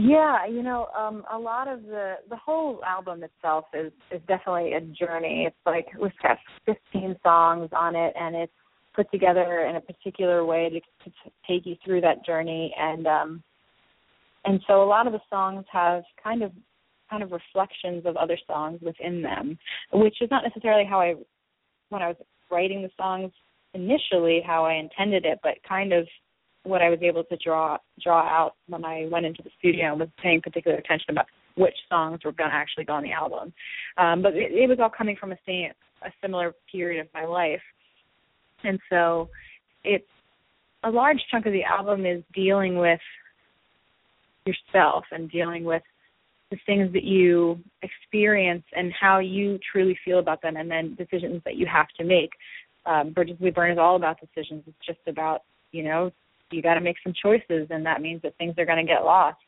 Yeah, 0.00 0.46
you 0.46 0.62
know, 0.62 0.86
um, 0.96 1.24
a 1.32 1.36
lot 1.36 1.66
of 1.66 1.82
the 1.82 2.14
the 2.30 2.36
whole 2.36 2.80
album 2.86 3.24
itself 3.24 3.64
is 3.74 3.92
is 4.12 4.20
definitely 4.28 4.74
a 4.74 4.80
journey. 4.80 5.44
It's 5.48 5.56
like 5.66 5.86
we've 6.00 6.12
got 6.22 6.38
15 6.66 7.16
songs 7.24 7.70
on 7.76 7.96
it, 7.96 8.14
and 8.16 8.36
it's 8.36 8.52
put 8.94 9.10
together 9.10 9.64
in 9.64 9.74
a 9.74 9.80
particular 9.80 10.44
way 10.44 10.68
to, 10.70 10.80
to 11.10 11.16
take 11.48 11.66
you 11.66 11.74
through 11.84 12.02
that 12.02 12.24
journey. 12.24 12.72
And 12.78 13.08
um, 13.08 13.42
and 14.44 14.60
so 14.68 14.84
a 14.84 14.86
lot 14.86 15.08
of 15.08 15.12
the 15.12 15.20
songs 15.28 15.64
have 15.72 16.04
kind 16.22 16.44
of 16.44 16.52
kind 17.10 17.24
of 17.24 17.32
reflections 17.32 18.06
of 18.06 18.16
other 18.16 18.38
songs 18.46 18.80
within 18.80 19.20
them, 19.20 19.58
which 19.92 20.22
is 20.22 20.30
not 20.30 20.44
necessarily 20.44 20.84
how 20.88 21.00
I 21.00 21.14
when 21.88 22.02
I 22.02 22.08
was 22.08 22.16
writing 22.52 22.82
the 22.82 22.90
songs 22.96 23.32
initially 23.74 24.42
how 24.46 24.64
I 24.64 24.74
intended 24.74 25.24
it, 25.24 25.40
but 25.42 25.54
kind 25.68 25.92
of 25.92 26.06
what 26.68 26.82
I 26.82 26.90
was 26.90 27.00
able 27.02 27.24
to 27.24 27.36
draw 27.36 27.78
draw 28.02 28.20
out 28.20 28.54
when 28.68 28.84
I 28.84 29.06
went 29.10 29.26
into 29.26 29.42
the 29.42 29.50
studio 29.58 29.90
and 29.90 30.00
was 30.00 30.08
paying 30.22 30.40
particular 30.40 30.76
attention 30.76 31.10
about 31.10 31.26
which 31.56 31.74
songs 31.88 32.20
were 32.24 32.32
going 32.32 32.50
to 32.50 32.56
actually 32.56 32.84
go 32.84 32.94
on 32.94 33.02
the 33.02 33.12
album. 33.12 33.52
Um, 33.96 34.22
but 34.22 34.34
it, 34.34 34.52
it 34.52 34.68
was 34.68 34.78
all 34.80 34.90
coming 34.90 35.16
from 35.18 35.32
a 35.32 35.38
same 35.46 35.70
a 36.02 36.10
similar 36.22 36.54
period 36.70 37.00
of 37.00 37.08
my 37.12 37.24
life, 37.24 37.62
and 38.64 38.78
so 38.88 39.28
it's 39.84 40.06
a 40.84 40.90
large 40.90 41.18
chunk 41.30 41.46
of 41.46 41.52
the 41.52 41.64
album 41.64 42.06
is 42.06 42.22
dealing 42.32 42.78
with 42.78 43.00
yourself 44.46 45.04
and 45.10 45.30
dealing 45.30 45.64
with 45.64 45.82
the 46.50 46.58
things 46.64 46.92
that 46.92 47.04
you 47.04 47.58
experience 47.82 48.64
and 48.74 48.92
how 48.98 49.18
you 49.18 49.58
truly 49.70 49.98
feel 50.04 50.18
about 50.18 50.40
them, 50.40 50.56
and 50.56 50.70
then 50.70 50.94
decisions 50.94 51.42
that 51.44 51.56
you 51.56 51.66
have 51.66 51.88
to 51.98 52.04
make. 52.04 52.30
Um, 52.86 53.12
Bridges 53.12 53.36
We 53.40 53.50
Burn 53.50 53.72
is 53.72 53.78
all 53.78 53.96
about 53.96 54.18
decisions. 54.20 54.62
It's 54.66 54.86
just 54.86 55.00
about 55.06 55.42
you 55.72 55.82
know 55.82 56.10
you 56.50 56.62
got 56.62 56.74
to 56.74 56.80
make 56.80 56.96
some 57.02 57.14
choices, 57.20 57.68
and 57.70 57.84
that 57.86 58.00
means 58.00 58.22
that 58.22 58.36
things 58.38 58.54
are 58.58 58.66
going 58.66 58.84
to 58.84 58.92
get 58.92 59.04
lost. 59.04 59.38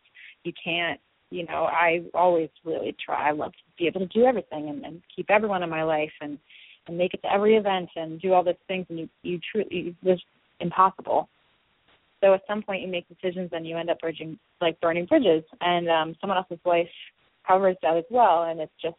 You 0.44 0.52
can't, 0.62 1.00
you 1.30 1.46
know. 1.46 1.64
I 1.64 2.02
always 2.14 2.50
really 2.64 2.94
try. 3.04 3.28
I 3.28 3.32
love 3.32 3.52
to 3.52 3.58
be 3.78 3.86
able 3.86 4.00
to 4.00 4.06
do 4.06 4.24
everything 4.24 4.68
and, 4.68 4.84
and 4.84 5.02
keep 5.14 5.30
everyone 5.30 5.62
in 5.62 5.70
my 5.70 5.82
life 5.82 6.12
and 6.20 6.38
and 6.86 6.96
make 6.96 7.12
it 7.14 7.22
to 7.22 7.32
every 7.32 7.56
event 7.56 7.90
and 7.96 8.20
do 8.20 8.32
all 8.32 8.42
those 8.42 8.54
things, 8.68 8.86
and 8.88 8.98
you 8.98 9.08
you 9.22 9.38
truly 9.50 9.68
it 9.70 9.96
was 10.02 10.20
impossible. 10.60 11.28
So 12.20 12.34
at 12.34 12.42
some 12.46 12.62
point 12.62 12.82
you 12.82 12.88
make 12.88 13.06
decisions 13.08 13.50
and 13.52 13.66
you 13.66 13.78
end 13.78 13.90
up 13.90 14.00
bridging 14.00 14.38
like 14.60 14.80
burning 14.80 15.06
bridges, 15.06 15.44
and 15.60 15.88
um, 15.88 16.16
someone 16.20 16.38
else's 16.38 16.58
life 16.64 16.88
covers 17.46 17.76
that 17.82 17.96
as 17.96 18.04
well, 18.10 18.44
and 18.44 18.60
it's 18.60 18.72
just 18.82 18.96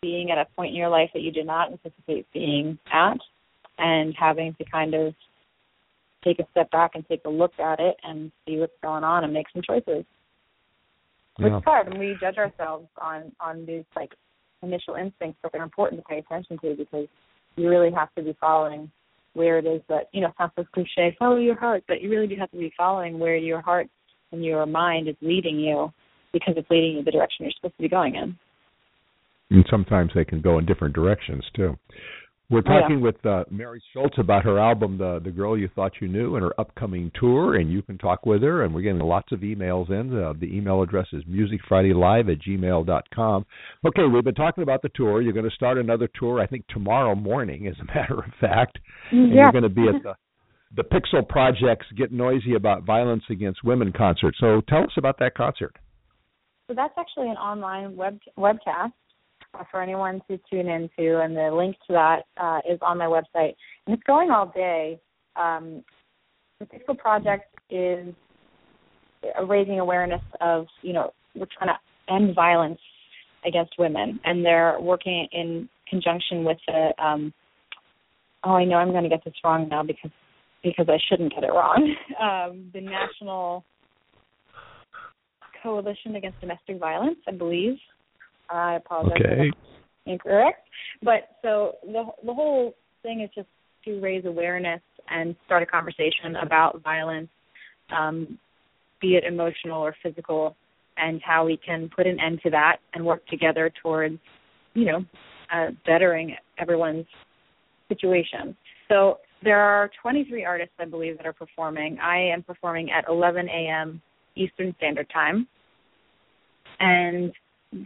being 0.00 0.30
at 0.30 0.38
a 0.38 0.46
point 0.56 0.70
in 0.70 0.76
your 0.76 0.88
life 0.88 1.10
that 1.14 1.22
you 1.22 1.30
did 1.30 1.46
not 1.46 1.70
anticipate 1.70 2.26
being 2.32 2.78
at, 2.92 3.18
and 3.78 4.14
having 4.18 4.54
to 4.54 4.64
kind 4.64 4.94
of 4.94 5.14
take 6.24 6.38
a 6.38 6.46
step 6.50 6.70
back 6.70 6.92
and 6.94 7.06
take 7.08 7.22
a 7.24 7.30
look 7.30 7.52
at 7.58 7.80
it 7.80 7.96
and 8.02 8.30
see 8.46 8.58
what's 8.58 8.72
going 8.82 9.04
on 9.04 9.24
and 9.24 9.32
make 9.32 9.46
some 9.52 9.62
choices. 9.62 10.04
Yeah. 11.38 11.56
It's 11.56 11.64
hard, 11.64 11.88
and 11.88 11.98
we 11.98 12.16
judge 12.20 12.36
ourselves 12.36 12.88
on 13.00 13.32
on 13.40 13.64
these 13.66 13.84
like 13.96 14.12
initial 14.62 14.94
instincts, 14.94 15.38
but 15.42 15.52
they're 15.52 15.62
important 15.62 16.00
to 16.00 16.06
pay 16.06 16.18
attention 16.18 16.58
to 16.58 16.74
because 16.76 17.08
you 17.56 17.68
really 17.68 17.90
have 17.90 18.14
to 18.14 18.22
be 18.22 18.36
following 18.40 18.90
where 19.34 19.58
it 19.58 19.66
is 19.66 19.80
that 19.88 20.08
you 20.12 20.20
know 20.20 20.32
sounds 20.36 20.52
so 20.56 20.64
cliche, 20.74 21.16
follow 21.18 21.38
your 21.38 21.58
heart, 21.58 21.84
but 21.88 22.02
you 22.02 22.10
really 22.10 22.26
do 22.26 22.36
have 22.36 22.50
to 22.50 22.58
be 22.58 22.72
following 22.76 23.18
where 23.18 23.36
your 23.36 23.60
heart 23.60 23.88
and 24.32 24.44
your 24.44 24.66
mind 24.66 25.08
is 25.08 25.16
leading 25.20 25.58
you 25.58 25.90
because 26.32 26.54
it's 26.56 26.70
leading 26.70 26.96
you 26.96 27.04
the 27.04 27.10
direction 27.10 27.44
you're 27.44 27.52
supposed 27.56 27.76
to 27.76 27.82
be 27.82 27.88
going 27.88 28.14
in. 28.14 28.36
And 29.50 29.66
sometimes 29.70 30.12
they 30.14 30.24
can 30.24 30.40
go 30.40 30.58
in 30.58 30.66
different 30.66 30.94
directions 30.94 31.44
too. 31.54 31.78
We're 32.52 32.58
Oh, 32.58 32.70
yeah. 32.70 32.80
talking 32.80 33.00
with 33.00 33.24
uh, 33.24 33.44
Mary 33.50 33.82
Scholz 33.96 34.18
about 34.18 34.44
her 34.44 34.58
album, 34.58 34.98
"The 34.98 35.20
The 35.24 35.30
Girl 35.30 35.56
You 35.56 35.68
Thought 35.74 35.92
You 36.02 36.08
Knew," 36.08 36.36
and 36.36 36.44
her 36.44 36.52
upcoming 36.60 37.10
tour. 37.18 37.54
And 37.56 37.72
you 37.72 37.80
can 37.80 37.96
talk 37.96 38.26
with 38.26 38.42
her. 38.42 38.62
And 38.64 38.74
we're 38.74 38.82
getting 38.82 38.98
lots 39.00 39.32
of 39.32 39.40
emails 39.40 39.88
in. 39.90 40.14
Uh, 40.22 40.34
the 40.38 40.54
email 40.54 40.82
address 40.82 41.06
is 41.14 41.24
musicfridaylive 41.24 42.30
at 42.30 42.40
gmail 42.42 42.84
dot 42.86 43.06
com. 43.14 43.46
Okay, 43.86 44.02
we've 44.04 44.22
been 44.22 44.34
talking 44.34 44.62
about 44.62 44.82
the 44.82 44.90
tour. 44.94 45.22
You're 45.22 45.32
going 45.32 45.48
to 45.48 45.54
start 45.54 45.78
another 45.78 46.08
tour, 46.18 46.40
I 46.40 46.46
think 46.46 46.66
tomorrow 46.68 47.14
morning, 47.14 47.66
as 47.68 47.74
a 47.80 47.84
matter 47.98 48.18
of 48.18 48.30
fact. 48.38 48.78
And 49.10 49.30
yeah. 49.30 49.44
you're 49.44 49.52
going 49.52 49.62
to 49.62 49.70
be 49.70 49.88
at 49.88 50.02
the 50.02 50.14
the 50.76 50.84
Pixel 50.84 51.26
Project's 51.26 51.86
"Get 51.96 52.12
Noisy 52.12 52.54
About 52.54 52.84
Violence 52.84 53.24
Against 53.30 53.64
Women" 53.64 53.92
concert. 53.96 54.34
So 54.38 54.60
tell 54.68 54.82
us 54.84 54.92
about 54.98 55.18
that 55.20 55.34
concert. 55.34 55.74
So 56.68 56.74
that's 56.74 56.94
actually 56.98 57.28
an 57.30 57.36
online 57.36 57.96
web 57.96 58.18
webcast 58.38 58.92
for 59.70 59.82
anyone 59.82 60.20
to 60.28 60.38
tune 60.50 60.68
into, 60.68 61.20
and 61.20 61.36
the 61.36 61.50
link 61.54 61.76
to 61.86 61.92
that 61.92 62.22
uh, 62.36 62.60
is 62.70 62.78
on 62.82 62.98
my 62.98 63.06
website. 63.06 63.54
And 63.86 63.94
it's 63.94 64.02
going 64.04 64.30
all 64.30 64.52
day. 64.54 65.00
Um, 65.36 65.84
the 66.58 66.66
Pixel 66.66 66.96
Project 66.96 67.54
is 67.70 68.14
raising 69.46 69.80
awareness 69.80 70.22
of, 70.40 70.66
you 70.82 70.92
know, 70.92 71.12
we're 71.34 71.46
trying 71.56 71.70
to 71.74 72.12
end 72.12 72.34
violence 72.34 72.80
against 73.46 73.74
women, 73.78 74.20
and 74.24 74.44
they're 74.44 74.78
working 74.80 75.28
in 75.32 75.68
conjunction 75.88 76.44
with 76.44 76.58
the. 76.66 76.90
Um, 77.02 77.32
oh, 78.44 78.54
I 78.54 78.64
know 78.64 78.76
I'm 78.76 78.90
going 78.90 79.04
to 79.04 79.08
get 79.08 79.24
this 79.24 79.34
wrong 79.44 79.68
now 79.68 79.82
because 79.82 80.10
because 80.62 80.86
I 80.88 80.98
shouldn't 81.08 81.34
get 81.34 81.44
it 81.44 81.48
wrong. 81.48 81.94
Um, 82.22 82.70
the 82.72 82.80
National 82.80 83.64
Coalition 85.60 86.14
Against 86.14 86.40
Domestic 86.40 86.78
Violence, 86.78 87.18
I 87.26 87.32
believe. 87.32 87.74
I 88.52 88.76
apologize. 88.76 89.20
Okay. 89.20 89.50
Incorrect. 90.06 90.68
But 91.02 91.36
so 91.42 91.72
the 91.84 92.04
the 92.24 92.34
whole 92.34 92.74
thing 93.02 93.20
is 93.20 93.30
just 93.34 93.48
to 93.84 94.00
raise 94.00 94.24
awareness 94.24 94.80
and 95.08 95.34
start 95.46 95.62
a 95.62 95.66
conversation 95.66 96.36
about 96.42 96.82
violence, 96.82 97.28
um, 97.96 98.38
be 99.00 99.16
it 99.16 99.24
emotional 99.24 99.80
or 99.80 99.94
physical, 100.02 100.56
and 100.96 101.20
how 101.24 101.44
we 101.44 101.56
can 101.56 101.90
put 101.94 102.06
an 102.06 102.18
end 102.20 102.40
to 102.44 102.50
that 102.50 102.76
and 102.94 103.04
work 103.04 103.26
together 103.26 103.72
towards, 103.82 104.18
you 104.74 104.84
know, 104.84 105.04
uh, 105.52 105.68
bettering 105.86 106.36
everyone's 106.58 107.06
situation. 107.88 108.56
So 108.88 109.18
there 109.42 109.60
are 109.60 109.90
23 110.00 110.44
artists, 110.44 110.74
I 110.78 110.84
believe, 110.84 111.16
that 111.16 111.26
are 111.26 111.32
performing. 111.32 111.98
I 112.00 112.18
am 112.18 112.42
performing 112.42 112.90
at 112.90 113.04
11 113.08 113.48
a.m. 113.48 114.00
Eastern 114.36 114.74
Standard 114.78 115.10
Time, 115.12 115.46
and 116.80 117.32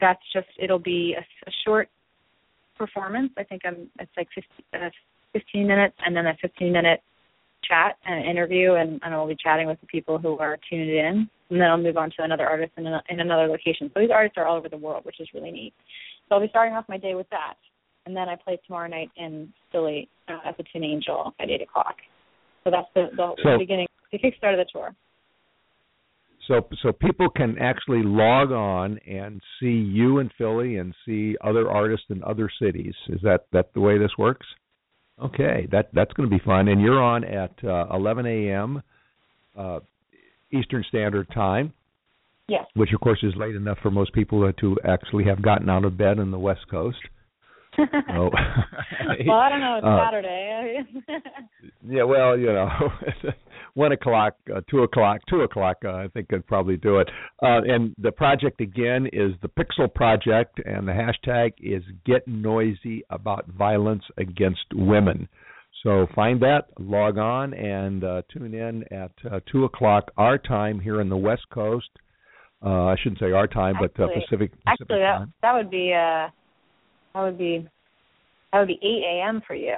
that's 0.01 0.23
just 0.33 0.49
it'll 0.61 0.79
be 0.79 1.15
a, 1.17 1.21
a 1.49 1.53
short 1.65 1.89
performance. 2.77 3.31
I 3.39 3.45
think 3.45 3.63
I'm 3.65 3.89
it's 3.99 4.11
like 4.17 4.29
50, 4.35 4.49
uh, 4.75 4.91
15 5.33 5.67
minutes, 5.67 5.97
and 6.05 6.17
then 6.17 6.27
a 6.27 6.35
15 6.41 6.73
minute 6.73 7.01
chat 7.65 7.97
and 8.05 8.25
interview, 8.25 8.75
and, 8.75 9.01
and 9.03 9.15
I'll 9.15 9.27
be 9.27 9.37
chatting 9.43 9.67
with 9.67 9.81
the 9.81 9.87
people 9.87 10.19
who 10.19 10.39
are 10.39 10.59
tuned 10.71 10.91
in, 10.91 11.29
and 11.51 11.61
then 11.61 11.69
I'll 11.69 11.77
move 11.79 11.97
on 11.97 12.11
to 12.11 12.23
another 12.23 12.47
artist 12.47 12.73
in, 12.77 12.87
a, 12.87 13.03
in 13.09 13.21
another 13.21 13.47
location. 13.47 13.91
So 13.93 14.01
these 14.01 14.11
artists 14.13 14.39
are 14.39 14.47
all 14.47 14.57
over 14.57 14.69
the 14.69 14.77
world, 14.77 15.05
which 15.05 15.21
is 15.21 15.29
really 15.35 15.51
neat. 15.51 15.75
So 16.29 16.35
I'll 16.37 16.41
be 16.41 16.49
starting 16.49 16.75
off 16.75 16.85
my 16.89 16.99
day 16.99 17.15
with 17.15 17.29
that, 17.31 17.55
and 18.05 18.17
then 18.17 18.29
I 18.29 18.37
play 18.37 18.59
tomorrow 18.67 18.89
night 18.89 19.11
in 19.17 19.53
Philly 19.73 20.09
uh, 20.29 20.49
at 20.49 20.57
the 20.57 20.65
Tin 20.73 20.85
Angel 20.85 21.35
at 21.41 21.51
eight 21.51 21.63
o'clock. 21.63 21.97
So 22.65 22.71
that's 22.71 22.89
the, 22.95 23.09
the 23.17 23.35
So- 23.43 23.59
beginning, 23.59 23.87
the 24.13 24.19
kickstart 24.19 24.59
of 24.59 24.59
the 24.59 24.67
tour. 24.73 24.95
So 26.47 26.67
so 26.83 26.93
people 26.93 27.29
can 27.29 27.59
actually 27.59 28.03
log 28.03 28.53
on 28.53 28.99
and 29.07 29.41
see 29.61 29.67
you 29.67 30.19
in 30.19 30.31
Philly 30.39 30.77
and 30.77 30.95
see 31.05 31.37
other 31.43 31.69
artists 31.71 32.07
in 32.11 32.23
other 32.23 32.49
cities. 32.61 32.95
Is 33.09 33.21
that 33.23 33.47
that 33.53 33.73
the 33.75 33.81
way 33.81 33.99
this 33.99 34.13
works? 34.19 34.47
Okay, 35.23 35.67
that 35.73 35.89
that's 35.93 36.13
going 36.13 36.29
to 36.29 36.37
be 36.37 36.43
fun. 36.45 36.69
And 36.69 36.81
you're 36.81 37.03
on 37.03 37.25
at 37.25 37.53
uh, 37.65 37.87
11 37.93 38.27
a.m. 38.27 38.83
Uh, 39.57 39.81
Eastern 40.53 40.85
Standard 40.89 41.29
Time, 41.35 41.73
Yes. 42.49 42.67
which 42.75 42.93
of 42.93 43.01
course 43.01 43.19
is 43.23 43.35
late 43.37 43.57
enough 43.57 43.79
for 43.83 43.91
most 43.91 44.13
people 44.13 44.53
to 44.53 44.77
actually 44.85 45.25
have 45.25 45.43
gotten 45.43 45.69
out 45.69 45.85
of 45.85 45.97
bed 45.97 46.19
on 46.19 46.31
the 46.31 46.39
West 46.39 46.69
Coast. 46.71 46.99
Oh. 47.79 48.31
well, 49.27 49.39
I 49.39 49.49
don't 49.49 49.61
know. 49.61 49.77
It's 49.77 49.87
Uh, 49.87 50.05
Saturday. 50.05 50.79
Yeah, 51.89 52.03
well, 52.03 52.37
you 52.37 52.47
know, 52.47 52.69
one 53.75 53.93
o'clock, 53.93 54.35
uh, 54.53 54.61
two 54.69 54.83
o'clock, 54.83 55.21
two 55.31 55.43
o'clock. 55.43 55.77
Uh, 55.85 55.91
I 55.93 56.09
think 56.09 56.29
could 56.29 56.45
probably 56.47 56.77
do 56.77 56.99
it. 56.99 57.09
Uh, 57.41 57.61
and 57.63 57.95
the 57.99 58.11
project 58.11 58.61
again 58.61 59.07
is 59.13 59.33
the 59.41 59.49
Pixel 59.49 59.93
Project, 59.95 60.61
and 60.65 60.89
the 60.89 60.93
hashtag 60.93 61.53
is 61.61 61.85
Get 62.05 62.27
Noisy 62.27 63.05
About 63.11 63.47
Violence 63.57 64.03
Against 64.19 64.65
Women. 64.75 65.29
So 65.85 66.09
find 66.15 66.41
that, 66.41 66.63
log 66.81 67.19
on, 67.19 67.55
and 67.55 68.03
uh, 68.03 68.23
tune 68.33 68.55
in 68.55 68.83
at 68.93 69.13
uh, 69.31 69.39
two 69.51 69.65
o'clock 69.65 70.11
our 70.17 70.39
time 70.39 70.81
here 70.81 71.01
in 71.01 71.09
the 71.09 71.17
West 71.17 71.47
Coast. 71.53 71.91
Uh, 72.65 72.87
I 72.87 72.97
shouldn't 73.01 73.21
say 73.21 73.31
our 73.31 73.47
time, 73.47 73.77
but 73.81 73.93
uh, 74.03 74.09
Pacific 74.09 74.51
Pacific 74.51 74.53
Actually, 74.67 74.99
that 75.01 75.19
time. 75.19 75.33
that 75.43 75.53
would 75.55 75.71
be 75.71 75.93
uh 75.95 76.29
that 77.17 77.23
would 77.23 77.39
be 77.39 77.67
that 78.53 78.59
would 78.61 78.69
be 78.69 78.79
eight 78.83 79.03
a.m. 79.05 79.41
for 79.47 79.55
you. 79.55 79.75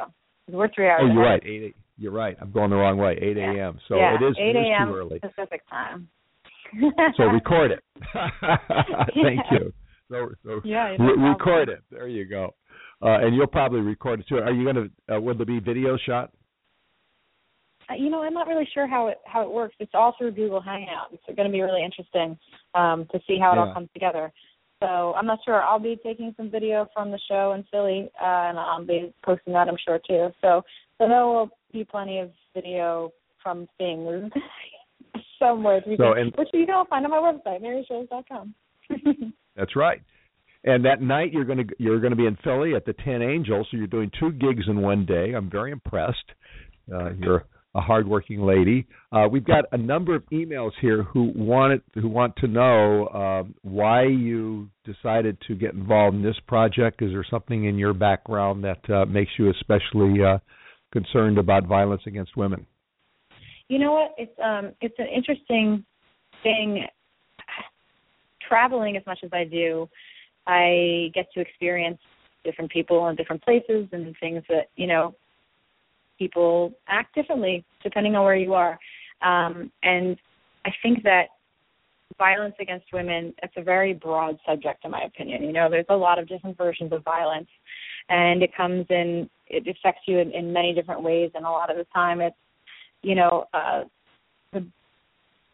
We're 0.50 0.68
three 0.74 0.88
hours. 0.88 1.02
Oh, 1.04 1.06
you're 1.12 1.22
ahead. 1.24 1.42
right. 1.44 1.46
Eight. 1.46 1.76
You're 1.96 2.12
right. 2.12 2.36
I'm 2.40 2.50
going 2.52 2.70
the 2.70 2.76
wrong 2.76 2.96
way. 2.98 3.16
Eight 3.20 3.36
Yeah. 3.36 3.52
a.m. 3.52 3.78
So 3.88 3.96
yeah, 3.96 4.14
it 4.14 4.22
is, 4.24 4.36
eight 4.38 4.56
it 4.56 4.60
is 4.60 4.66
a.m. 4.66 4.88
too 4.88 4.94
early. 4.96 5.18
Pacific 5.20 5.62
time. 5.70 6.08
So 7.16 7.24
record 7.24 7.70
it. 7.72 7.84
Thank 9.22 9.40
you. 9.52 9.72
So, 10.10 10.28
so 10.44 10.60
Yeah, 10.64 10.96
re- 10.98 11.28
record 11.30 11.68
it. 11.68 11.82
There 11.90 12.08
you 12.08 12.24
go. 12.24 12.54
Uh, 13.02 13.18
and 13.20 13.34
you'll 13.36 13.46
probably 13.46 13.80
record 13.80 14.20
it 14.20 14.26
too. 14.28 14.38
Are 14.38 14.52
you 14.52 14.64
going 14.64 14.90
to? 15.08 15.16
Uh, 15.16 15.20
will 15.20 15.36
there 15.36 15.46
be 15.46 15.60
video 15.60 15.96
shot? 15.96 16.32
Uh, 17.90 17.94
you 17.94 18.10
know, 18.10 18.22
I'm 18.22 18.34
not 18.34 18.46
really 18.48 18.68
sure 18.74 18.86
how 18.86 19.08
it 19.08 19.18
how 19.26 19.42
it 19.42 19.50
works. 19.50 19.74
It's 19.80 19.92
all 19.94 20.14
through 20.18 20.32
Google 20.32 20.60
Hangout. 20.60 21.08
It's 21.12 21.22
going 21.36 21.48
to 21.48 21.52
be 21.52 21.60
really 21.62 21.84
interesting 21.84 22.38
um, 22.74 23.06
to 23.12 23.20
see 23.26 23.38
how 23.40 23.52
it 23.52 23.56
Yeah. 23.56 23.66
all 23.66 23.74
comes 23.74 23.88
together. 23.94 24.32
So 24.80 25.14
I'm 25.14 25.26
not 25.26 25.40
sure. 25.44 25.60
I'll 25.62 25.78
be 25.80 25.98
taking 26.04 26.32
some 26.36 26.50
video 26.50 26.88
from 26.94 27.10
the 27.10 27.18
show 27.28 27.52
in 27.52 27.64
Philly, 27.70 28.10
uh, 28.20 28.24
and 28.48 28.58
I'll 28.58 28.84
be 28.84 29.12
posting 29.24 29.52
that, 29.54 29.68
I'm 29.68 29.76
sure 29.84 29.98
too. 30.06 30.28
So 30.40 30.62
so 30.98 31.08
there 31.08 31.26
will 31.26 31.50
be 31.72 31.84
plenty 31.84 32.18
of 32.20 32.30
video 32.54 33.12
from 33.42 33.66
things 33.78 34.30
somewhere. 35.38 35.80
So, 35.84 35.96
can, 35.96 36.18
and- 36.18 36.32
which 36.36 36.48
you 36.52 36.66
can 36.66 36.74
all 36.74 36.84
find 36.86 37.04
on 37.04 37.10
my 37.10 37.18
website, 37.18 37.62
maryscholz.com. 37.62 38.54
That's 39.56 39.74
right. 39.76 40.00
And 40.64 40.84
that 40.84 41.00
night 41.00 41.32
you're 41.32 41.44
going 41.44 41.66
to 41.66 41.74
you're 41.78 42.00
going 42.00 42.10
to 42.10 42.16
be 42.16 42.26
in 42.26 42.36
Philly 42.42 42.74
at 42.74 42.84
the 42.84 42.92
Tin 43.04 43.22
Angels. 43.22 43.66
So 43.70 43.76
you're 43.76 43.86
doing 43.86 44.10
two 44.18 44.32
gigs 44.32 44.64
in 44.68 44.80
one 44.80 45.06
day. 45.06 45.32
I'm 45.36 45.50
very 45.50 45.70
impressed. 45.72 46.16
Uh, 46.92 47.10
you're 47.18 47.44
a 47.78 47.80
hardworking 47.80 48.42
lady. 48.42 48.86
Uh, 49.12 49.28
we've 49.30 49.44
got 49.44 49.64
a 49.70 49.78
number 49.78 50.14
of 50.14 50.22
emails 50.32 50.72
here 50.80 51.04
who 51.04 51.32
want 51.34 51.82
who 51.94 52.08
want 52.08 52.34
to 52.36 52.48
know 52.48 53.06
uh, 53.06 53.44
why 53.62 54.02
you 54.02 54.68
decided 54.84 55.38
to 55.46 55.54
get 55.54 55.74
involved 55.74 56.16
in 56.16 56.22
this 56.22 56.36
project. 56.48 57.00
Is 57.02 57.12
there 57.12 57.24
something 57.30 57.66
in 57.66 57.78
your 57.78 57.94
background 57.94 58.64
that 58.64 58.90
uh, 58.90 59.06
makes 59.06 59.30
you 59.38 59.50
especially 59.50 60.22
uh, 60.22 60.38
concerned 60.92 61.38
about 61.38 61.66
violence 61.66 62.02
against 62.06 62.36
women? 62.36 62.66
You 63.68 63.78
know 63.78 63.92
what? 63.92 64.14
It's 64.18 64.38
um 64.44 64.72
it's 64.80 64.98
an 64.98 65.06
interesting 65.14 65.84
thing 66.42 66.84
traveling 68.48 68.96
as 68.96 69.06
much 69.06 69.20
as 69.22 69.30
I 69.32 69.44
do. 69.44 69.88
I 70.46 71.10
get 71.14 71.26
to 71.34 71.40
experience 71.40 71.98
different 72.44 72.70
people 72.70 73.08
in 73.08 73.16
different 73.16 73.42
places 73.42 73.86
and 73.92 74.16
things 74.18 74.42
that, 74.48 74.70
you 74.76 74.86
know, 74.86 75.14
people 76.18 76.72
act 76.88 77.14
differently 77.14 77.64
depending 77.82 78.16
on 78.16 78.24
where 78.24 78.36
you 78.36 78.54
are. 78.54 78.78
Um 79.22 79.70
and 79.82 80.16
I 80.64 80.70
think 80.82 81.02
that 81.04 81.28
violence 82.18 82.54
against 82.60 82.92
women 82.92 83.34
it's 83.42 83.54
a 83.56 83.62
very 83.62 83.94
broad 83.94 84.38
subject 84.46 84.84
in 84.84 84.90
my 84.90 85.02
opinion. 85.02 85.44
You 85.44 85.52
know, 85.52 85.68
there's 85.70 85.86
a 85.88 85.96
lot 85.96 86.18
of 86.18 86.28
different 86.28 86.56
versions 86.56 86.92
of 86.92 87.04
violence 87.04 87.48
and 88.08 88.42
it 88.42 88.54
comes 88.56 88.86
in 88.90 89.28
it 89.46 89.66
affects 89.66 90.02
you 90.06 90.18
in, 90.18 90.32
in 90.32 90.52
many 90.52 90.74
different 90.74 91.02
ways 91.02 91.30
and 91.34 91.44
a 91.44 91.50
lot 91.50 91.70
of 91.70 91.76
the 91.76 91.86
time 91.94 92.20
it's 92.20 92.36
you 93.02 93.14
know, 93.14 93.44
uh, 93.54 93.84
the, 94.52 94.66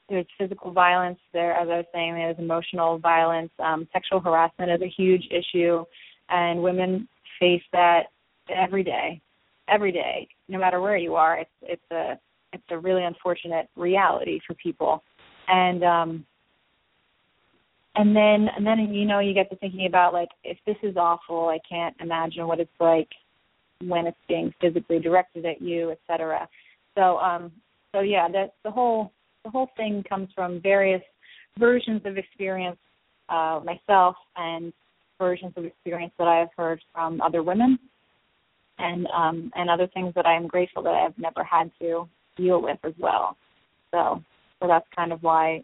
there's 0.09 0.27
physical 0.39 0.73
violence 0.73 1.19
there, 1.33 1.53
as 1.53 1.69
I 1.69 1.79
was 1.79 1.87
saying, 1.93 2.15
there's 2.15 2.39
emotional 2.39 2.99
violence. 2.99 3.51
Um, 3.59 3.89
sexual 3.93 4.21
harassment 4.21 4.71
is 4.71 4.83
a 4.83 4.89
huge 4.89 5.29
issue, 5.31 5.85
and 6.29 6.63
women 6.63 7.09
face 7.41 7.63
that 7.73 8.05
every 8.49 8.83
day, 8.83 9.21
every 9.69 9.93
day, 9.93 10.29
no 10.49 10.59
matter 10.59 10.81
where 10.81 10.97
you 10.97 11.15
are. 11.15 11.39
It's 11.39 11.51
it's 11.63 11.91
a 11.91 12.19
it's 12.53 12.65
a 12.71 12.79
really 12.79 13.05
unfortunate 13.05 13.69
reality 13.77 14.41
for 14.47 14.55
people. 14.55 15.03
And 15.49 15.83
um 15.83 16.27
and 17.97 18.15
then 18.15 18.49
and 18.57 18.67
then 18.67 18.79
you 18.93 19.05
know 19.05 19.21
you 19.21 19.35
get 19.35 19.51
to 19.51 19.57
thinking 19.57 19.87
about 19.87 20.13
like 20.13 20.31
if 20.43 20.59
this 20.67 20.77
is 20.83 20.97
awful, 20.97 21.49
I 21.49 21.59
can't 21.69 21.95
imagine 22.01 22.47
what 22.47 22.61
it's 22.61 22.71
like 22.81 23.09
when 23.83 24.07
it's 24.07 24.17
being 24.29 24.53
physically 24.61 24.99
directed 24.99 25.45
at 25.47 25.61
you, 25.61 25.91
et 25.91 25.99
cetera. 26.07 26.49
So 26.95 27.19
um 27.19 27.53
so 27.93 28.01
yeah, 28.01 28.29
that 28.29 28.55
the 28.65 28.71
whole 28.71 29.13
the 29.45 29.51
whole 29.51 29.71
thing 29.77 30.03
comes 30.09 30.29
from 30.35 30.61
various 30.61 31.03
versions 31.59 32.03
of 32.05 32.17
experience 32.17 32.79
uh, 33.29 33.61
myself 33.65 34.17
and 34.37 34.73
versions 35.19 35.53
of 35.57 35.65
experience 35.65 36.13
that 36.19 36.27
I 36.27 36.39
have 36.39 36.49
heard 36.57 36.81
from 36.93 37.21
other 37.21 37.43
women 37.43 37.79
and 38.79 39.07
um, 39.09 39.53
and 39.55 39.71
other 39.71 39.87
things 39.89 40.13
that 40.15 40.27
I 40.27 40.35
am 40.35 40.47
grateful 40.47 40.83
that 40.83 40.95
I've 40.95 41.19
never 41.19 41.45
had 41.45 41.71
to 41.81 42.09
deal 42.37 42.61
with 42.61 42.79
as 42.85 42.95
well. 42.99 43.37
So 43.91 44.23
so 44.61 44.69
that's 44.69 44.87
kind 44.95 45.13
of 45.13 45.23
why 45.23 45.63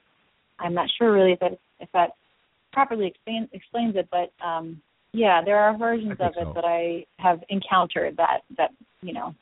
I'm 0.59 0.75
not 0.75 0.89
sure 0.99 1.13
really 1.13 1.33
if 1.33 1.41
that 1.41 1.59
if 1.81 1.89
that 1.93 2.11
properly 2.73 3.07
explain, 3.07 3.49
explains 3.53 3.97
it, 3.97 4.09
but 4.11 4.33
um, 4.45 4.81
yeah, 5.13 5.43
there 5.45 5.59
are 5.59 5.77
versions 5.77 6.13
of 6.21 6.33
it 6.37 6.45
so. 6.45 6.53
that 6.55 6.65
I 6.65 7.05
have 7.19 7.41
encountered 7.49 8.17
that 8.17 8.43
that 8.57 8.71
you 9.03 9.13
know 9.13 9.35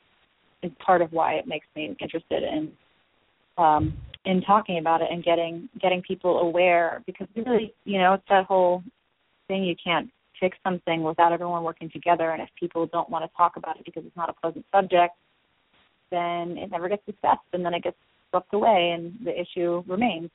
is 0.63 0.71
part 0.83 1.01
of 1.01 1.11
why 1.11 1.33
it 1.33 1.47
makes 1.47 1.67
me 1.75 1.95
interested 1.99 2.43
in 2.43 2.71
um, 3.57 3.93
in 4.25 4.41
talking 4.41 4.79
about 4.79 5.01
it 5.01 5.09
and 5.11 5.23
getting 5.23 5.69
getting 5.81 6.01
people 6.01 6.39
aware 6.39 7.03
because 7.05 7.27
really 7.35 7.73
you 7.83 7.99
know 7.99 8.13
it's 8.13 8.23
that 8.29 8.45
whole 8.45 8.83
thing 9.47 9.63
you 9.63 9.75
can't 9.81 10.09
fix 10.39 10.57
something 10.63 11.03
without 11.03 11.31
everyone 11.31 11.63
working 11.63 11.89
together 11.89 12.31
and 12.31 12.41
if 12.41 12.49
people 12.59 12.87
don't 12.87 13.09
want 13.09 13.23
to 13.23 13.37
talk 13.37 13.53
about 13.55 13.77
it 13.77 13.85
because 13.85 14.03
it's 14.05 14.15
not 14.15 14.29
a 14.29 14.33
pleasant 14.33 14.65
subject 14.71 15.15
then 16.11 16.57
it 16.57 16.71
never 16.71 16.89
gets 16.89 17.05
discussed 17.05 17.39
and 17.53 17.65
then 17.65 17.73
it 17.73 17.83
gets 17.83 17.97
swept 18.29 18.53
away 18.53 18.93
and 18.95 19.13
the 19.23 19.39
issue 19.39 19.83
remains 19.87 20.29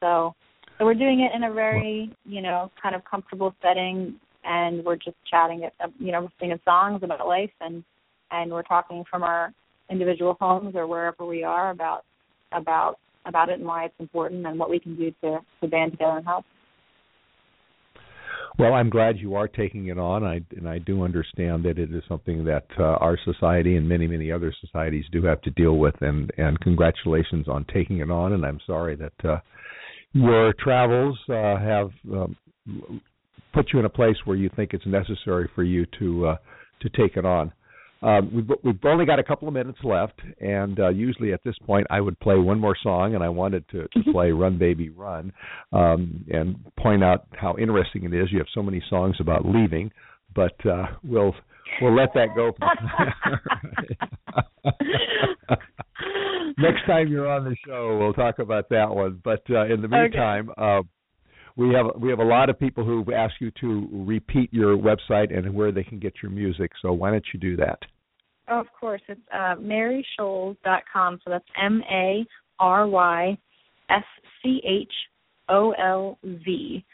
so 0.00 0.34
so 0.78 0.84
we're 0.84 0.94
doing 0.94 1.20
it 1.20 1.34
in 1.34 1.44
a 1.44 1.52
very 1.52 2.10
you 2.24 2.42
know 2.42 2.70
kind 2.80 2.94
of 2.94 3.02
comfortable 3.04 3.54
setting 3.62 4.14
and 4.44 4.84
we're 4.84 4.96
just 4.96 5.16
chatting 5.30 5.62
it 5.62 5.72
uh, 5.82 5.88
you 5.98 6.12
know 6.12 6.28
singing 6.40 6.60
songs 6.64 7.00
about 7.02 7.26
life 7.26 7.50
and 7.60 7.84
and 8.30 8.50
we're 8.50 8.62
talking 8.62 9.04
from 9.10 9.22
our 9.22 9.52
individual 9.90 10.36
homes 10.40 10.74
or 10.74 10.86
wherever 10.86 11.24
we 11.24 11.42
are 11.42 11.70
about 11.70 12.04
about 12.52 12.98
about 13.26 13.48
it 13.48 13.58
and 13.58 13.64
why 13.64 13.84
it's 13.84 13.94
important 13.98 14.46
and 14.46 14.58
what 14.58 14.70
we 14.70 14.78
can 14.78 14.96
do 14.96 15.12
to 15.22 15.38
to 15.60 15.68
band 15.68 15.92
together 15.92 16.16
and 16.16 16.26
help. 16.26 16.44
Well, 18.58 18.74
I'm 18.74 18.90
glad 18.90 19.18
you 19.18 19.36
are 19.36 19.46
taking 19.46 19.86
it 19.86 19.98
on, 19.98 20.24
I, 20.24 20.40
and 20.56 20.68
I 20.68 20.78
do 20.80 21.04
understand 21.04 21.64
that 21.64 21.78
it 21.78 21.94
is 21.94 22.02
something 22.08 22.44
that 22.46 22.66
uh, 22.76 22.82
our 22.82 23.16
society 23.24 23.76
and 23.76 23.88
many, 23.88 24.08
many 24.08 24.32
other 24.32 24.52
societies 24.60 25.04
do 25.12 25.22
have 25.22 25.40
to 25.42 25.50
deal 25.50 25.76
with. 25.76 25.94
And 26.00 26.32
and 26.38 26.58
congratulations 26.60 27.46
on 27.46 27.64
taking 27.72 27.98
it 27.98 28.10
on. 28.10 28.32
And 28.32 28.44
I'm 28.44 28.58
sorry 28.66 28.96
that 28.96 29.28
uh, 29.28 29.38
your 30.12 30.52
travels 30.58 31.16
uh, 31.28 31.56
have 31.56 31.90
um, 32.12 32.36
put 33.54 33.72
you 33.72 33.78
in 33.78 33.84
a 33.84 33.90
place 33.90 34.16
where 34.24 34.36
you 34.36 34.50
think 34.56 34.74
it's 34.74 34.86
necessary 34.86 35.48
for 35.54 35.62
you 35.62 35.86
to 36.00 36.26
uh, 36.26 36.36
to 36.80 36.88
take 36.90 37.16
it 37.16 37.24
on. 37.24 37.52
Um, 38.00 38.30
we've, 38.32 38.48
we've 38.62 38.84
only 38.84 39.04
got 39.06 39.18
a 39.18 39.24
couple 39.24 39.48
of 39.48 39.54
minutes 39.54 39.78
left, 39.82 40.20
and 40.40 40.78
uh, 40.78 40.88
usually 40.90 41.32
at 41.32 41.42
this 41.44 41.56
point 41.66 41.86
I 41.90 42.00
would 42.00 42.18
play 42.20 42.36
one 42.36 42.60
more 42.60 42.76
song, 42.82 43.14
and 43.14 43.24
I 43.24 43.28
wanted 43.28 43.68
to, 43.70 43.82
to 43.82 43.98
Mm-hmm. 43.98 44.12
play 44.12 44.30
"Run 44.30 44.56
Baby 44.58 44.88
Run" 44.90 45.32
um, 45.72 46.24
and 46.32 46.56
point 46.76 47.02
out 47.02 47.26
how 47.32 47.56
interesting 47.58 48.04
it 48.04 48.14
is. 48.14 48.28
You 48.30 48.38
have 48.38 48.46
so 48.54 48.62
many 48.62 48.82
songs 48.88 49.16
about 49.20 49.44
leaving, 49.44 49.90
but 50.34 50.54
uh, 50.64 50.86
we'll 51.02 51.34
we'll 51.82 51.94
let 51.96 52.14
that 52.14 52.28
go. 52.36 52.52
Next 56.58 56.86
time 56.86 57.08
you're 57.08 57.28
on 57.30 57.44
the 57.44 57.56
show, 57.66 57.98
we'll 58.00 58.12
talk 58.12 58.38
about 58.38 58.68
that 58.70 58.88
one. 58.90 59.20
But 59.24 59.42
uh, 59.50 59.66
in 59.66 59.80
the 59.80 59.86
Okay. 59.88 60.02
meantime, 60.02 60.50
uh, 60.56 60.82
we 61.58 61.74
have 61.74 61.86
we 62.00 62.08
have 62.08 62.20
a 62.20 62.24
lot 62.24 62.48
of 62.48 62.58
people 62.58 62.84
who've 62.84 63.08
asked 63.10 63.34
you 63.40 63.50
to 63.60 63.88
repeat 63.92 64.52
your 64.54 64.76
website 64.76 65.36
and 65.36 65.52
where 65.52 65.72
they 65.72 65.82
can 65.82 65.98
get 65.98 66.14
your 66.22 66.30
music. 66.30 66.70
So 66.80 66.92
why 66.92 67.10
don't 67.10 67.24
you 67.34 67.40
do 67.40 67.56
that? 67.56 67.80
Oh, 68.48 68.60
of 68.60 68.68
course, 68.78 69.02
it's 69.08 69.20
uh, 69.34 69.56
maryscholz.com. 69.56 71.20
So 71.24 71.30
that's 71.30 71.44
M 71.60 71.82
A 71.90 72.24
R 72.60 72.86
Y 72.86 73.36
S 73.90 74.04
C 74.42 74.62
H 74.64 74.92
O 75.48 75.72
L 75.72 76.18
V. 76.22 76.84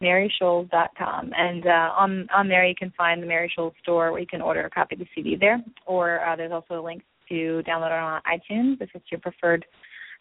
MaryScholz.com, 0.00 1.32
and 1.36 1.66
uh, 1.66 1.90
on 1.98 2.28
on 2.32 2.46
there 2.46 2.64
you 2.64 2.74
can 2.78 2.92
find 2.96 3.20
the 3.20 3.26
Mary 3.26 3.52
Scholz 3.58 3.72
store 3.82 4.12
where 4.12 4.20
you 4.20 4.28
can 4.28 4.40
order 4.40 4.60
a 4.60 4.70
copy 4.70 4.94
of 4.94 5.00
the 5.00 5.06
CD 5.12 5.34
there, 5.34 5.60
or 5.86 6.24
uh, 6.24 6.36
there's 6.36 6.52
also 6.52 6.80
a 6.80 6.84
link 6.84 7.02
to 7.28 7.64
download 7.66 7.86
it 7.86 7.92
on 7.92 8.22
iTunes 8.22 8.80
if 8.80 8.90
it's 8.94 9.10
your 9.10 9.18
preferred 9.20 9.66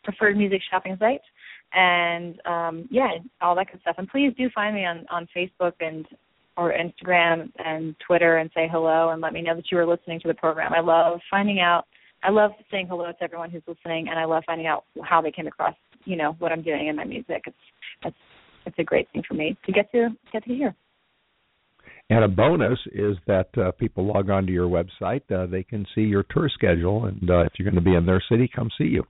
preferred 0.03 0.35
music 0.35 0.61
shopping 0.71 0.97
site, 0.99 1.21
and 1.73 2.39
um, 2.45 2.87
yeah, 2.89 3.09
all 3.41 3.55
that 3.55 3.71
good 3.71 3.81
stuff. 3.81 3.95
And 3.97 4.07
please 4.07 4.33
do 4.37 4.49
find 4.53 4.75
me 4.75 4.85
on 4.85 5.05
on 5.09 5.27
Facebook 5.35 5.73
and 5.79 6.05
or 6.57 6.73
Instagram 6.73 7.51
and 7.63 7.95
Twitter 8.05 8.37
and 8.37 8.49
say 8.53 8.67
hello 8.71 9.11
and 9.11 9.21
let 9.21 9.31
me 9.31 9.41
know 9.41 9.55
that 9.55 9.65
you 9.71 9.77
are 9.77 9.85
listening 9.85 10.19
to 10.21 10.27
the 10.27 10.33
program. 10.33 10.73
I 10.73 10.79
love 10.81 11.19
finding 11.29 11.59
out. 11.59 11.85
I 12.23 12.31
love 12.31 12.51
saying 12.71 12.87
hello 12.87 13.05
to 13.11 13.23
everyone 13.23 13.51
who's 13.51 13.61
listening, 13.67 14.07
and 14.09 14.19
I 14.19 14.25
love 14.25 14.43
finding 14.45 14.65
out 14.65 14.85
how 15.03 15.21
they 15.21 15.31
came 15.31 15.45
across, 15.45 15.75
you 16.05 16.15
know, 16.15 16.35
what 16.39 16.51
I'm 16.51 16.63
doing 16.63 16.87
in 16.87 16.95
my 16.95 17.05
music. 17.05 17.43
It's 17.45 17.57
it's 18.03 18.17
it's 18.65 18.79
a 18.79 18.83
great 18.83 19.07
thing 19.13 19.23
for 19.27 19.35
me 19.35 19.55
to 19.65 19.71
get 19.71 19.91
to 19.91 20.09
get 20.33 20.43
to 20.45 20.53
hear. 20.53 20.75
And 22.09 22.23
a 22.23 22.27
bonus 22.27 22.79
is 22.93 23.17
that 23.27 23.49
uh, 23.57 23.71
people 23.71 24.05
log 24.05 24.29
on 24.29 24.45
to 24.45 24.51
your 24.51 24.69
website, 24.69 25.29
uh, 25.29 25.45
they 25.45 25.63
can 25.63 25.85
see 25.93 26.01
your 26.01 26.23
tour 26.31 26.49
schedule, 26.53 27.05
and 27.05 27.29
uh, 27.29 27.41
if 27.41 27.51
you're 27.57 27.69
going 27.69 27.83
to 27.83 27.87
be 27.87 27.95
in 27.95 28.05
their 28.05 28.23
city, 28.29 28.49
come 28.53 28.69
see 28.77 28.85
you. 28.85 29.03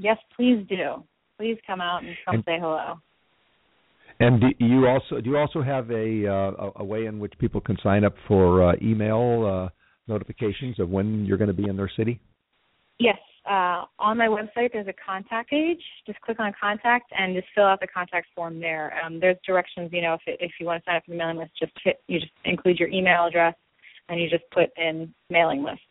Yes, 0.00 0.18
please 0.36 0.66
do. 0.68 1.04
Please 1.38 1.58
come 1.66 1.80
out 1.80 2.02
and 2.02 2.16
come 2.24 2.34
And- 2.36 2.44
say 2.44 2.58
hello. 2.60 3.00
And 4.20 4.40
do 4.40 4.48
you 4.58 4.88
also 4.88 5.20
do 5.20 5.30
you 5.30 5.36
also 5.36 5.62
have 5.62 5.88
a 5.92 6.26
uh, 6.26 6.70
a 6.76 6.84
way 6.84 7.06
in 7.06 7.20
which 7.20 7.32
people 7.38 7.60
can 7.60 7.76
sign 7.84 8.02
up 8.02 8.14
for 8.26 8.68
uh, 8.68 8.74
email 8.82 9.44
uh, 9.46 9.68
notifications 10.12 10.80
of 10.80 10.90
when 10.90 11.24
you're 11.24 11.38
going 11.38 11.54
to 11.54 11.54
be 11.54 11.68
in 11.68 11.76
their 11.76 11.90
city? 11.96 12.18
Yes, 12.98 13.18
uh, 13.48 13.84
on 14.00 14.18
my 14.18 14.26
website 14.26 14.72
there's 14.72 14.88
a 14.88 14.94
contact 15.06 15.50
page. 15.50 15.80
Just 16.04 16.20
click 16.22 16.40
on 16.40 16.52
contact 16.60 17.12
and 17.16 17.36
just 17.36 17.46
fill 17.54 17.66
out 17.66 17.78
the 17.78 17.86
contact 17.86 18.26
form 18.34 18.58
there. 18.58 18.92
Um, 19.04 19.20
there's 19.20 19.36
directions. 19.46 19.90
You 19.92 20.02
know, 20.02 20.14
if 20.14 20.22
it, 20.26 20.38
if 20.40 20.50
you 20.58 20.66
want 20.66 20.82
to 20.82 20.90
sign 20.90 20.96
up 20.96 21.04
for 21.04 21.12
the 21.12 21.16
mailing 21.16 21.36
list, 21.36 21.52
just 21.56 21.72
hit 21.84 22.00
you 22.08 22.18
just 22.18 22.32
include 22.44 22.80
your 22.80 22.88
email 22.88 23.26
address 23.26 23.54
and 24.08 24.20
you 24.20 24.28
just 24.28 24.50
put 24.50 24.70
in 24.76 25.14
mailing 25.30 25.62
list. 25.62 25.82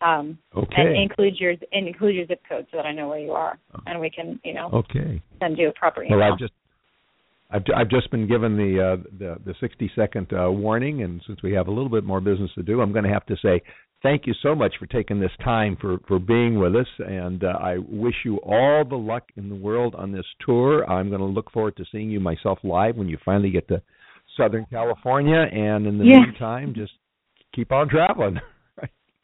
Um, 0.00 0.38
Okay. 0.54 0.82
and 0.82 0.96
include 0.96 1.38
your 1.40 1.54
and 1.72 1.88
include 1.88 2.14
your 2.14 2.26
zip 2.26 2.40
code 2.48 2.66
so 2.70 2.76
that 2.76 2.86
I 2.86 2.92
know 2.92 3.08
where 3.08 3.18
you 3.18 3.32
are, 3.32 3.58
and 3.86 4.00
we 4.00 4.10
can 4.10 4.40
you 4.44 4.54
know 4.54 4.70
Okay. 4.72 5.20
send 5.40 5.58
you 5.58 5.68
a 5.68 5.72
proper 5.72 6.02
email. 6.04 6.18
Well, 6.18 6.32
I've 6.32 6.38
just 6.38 6.52
I've 7.50 7.64
I've 7.74 7.88
just 7.88 8.10
been 8.10 8.28
given 8.28 8.56
the 8.56 8.80
uh, 8.80 8.96
the 9.18 9.38
the 9.44 9.54
60 9.60 9.90
second 9.96 10.32
uh, 10.32 10.50
warning, 10.50 11.02
and 11.02 11.22
since 11.26 11.42
we 11.42 11.52
have 11.52 11.66
a 11.66 11.70
little 11.70 11.88
bit 11.88 12.04
more 12.04 12.20
business 12.20 12.50
to 12.54 12.62
do, 12.62 12.80
I'm 12.80 12.92
going 12.92 13.04
to 13.04 13.10
have 13.10 13.26
to 13.26 13.36
say 13.42 13.60
thank 14.02 14.26
you 14.26 14.34
so 14.42 14.54
much 14.54 14.74
for 14.78 14.86
taking 14.86 15.18
this 15.18 15.32
time 15.42 15.76
for 15.80 15.98
for 16.06 16.18
being 16.18 16.58
with 16.58 16.76
us, 16.76 16.86
and 16.98 17.42
uh, 17.42 17.58
I 17.60 17.78
wish 17.78 18.14
you 18.24 18.36
all 18.38 18.84
the 18.84 18.96
luck 18.96 19.24
in 19.36 19.48
the 19.48 19.54
world 19.56 19.94
on 19.96 20.12
this 20.12 20.26
tour. 20.44 20.88
I'm 20.88 21.08
going 21.08 21.20
to 21.20 21.26
look 21.26 21.50
forward 21.50 21.76
to 21.78 21.84
seeing 21.90 22.10
you 22.10 22.20
myself 22.20 22.58
live 22.62 22.96
when 22.96 23.08
you 23.08 23.18
finally 23.24 23.50
get 23.50 23.66
to 23.68 23.82
Southern 24.36 24.66
California, 24.66 25.46
and 25.50 25.86
in 25.86 25.98
the 25.98 26.04
Yeah. 26.04 26.20
meantime, 26.20 26.74
just 26.74 26.92
keep 27.52 27.72
on 27.72 27.88
traveling. 27.88 28.38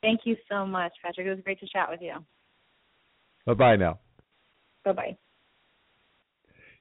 Thank 0.04 0.20
you 0.24 0.36
so 0.50 0.66
much, 0.66 0.92
Patrick. 1.02 1.26
It 1.26 1.30
was 1.30 1.38
great 1.42 1.58
to 1.60 1.66
chat 1.66 1.88
with 1.90 2.02
you. 2.02 2.12
bye 3.46 3.54
bye 3.54 3.76
now. 3.76 3.98
Bye 4.84 4.92
bye. 4.92 5.16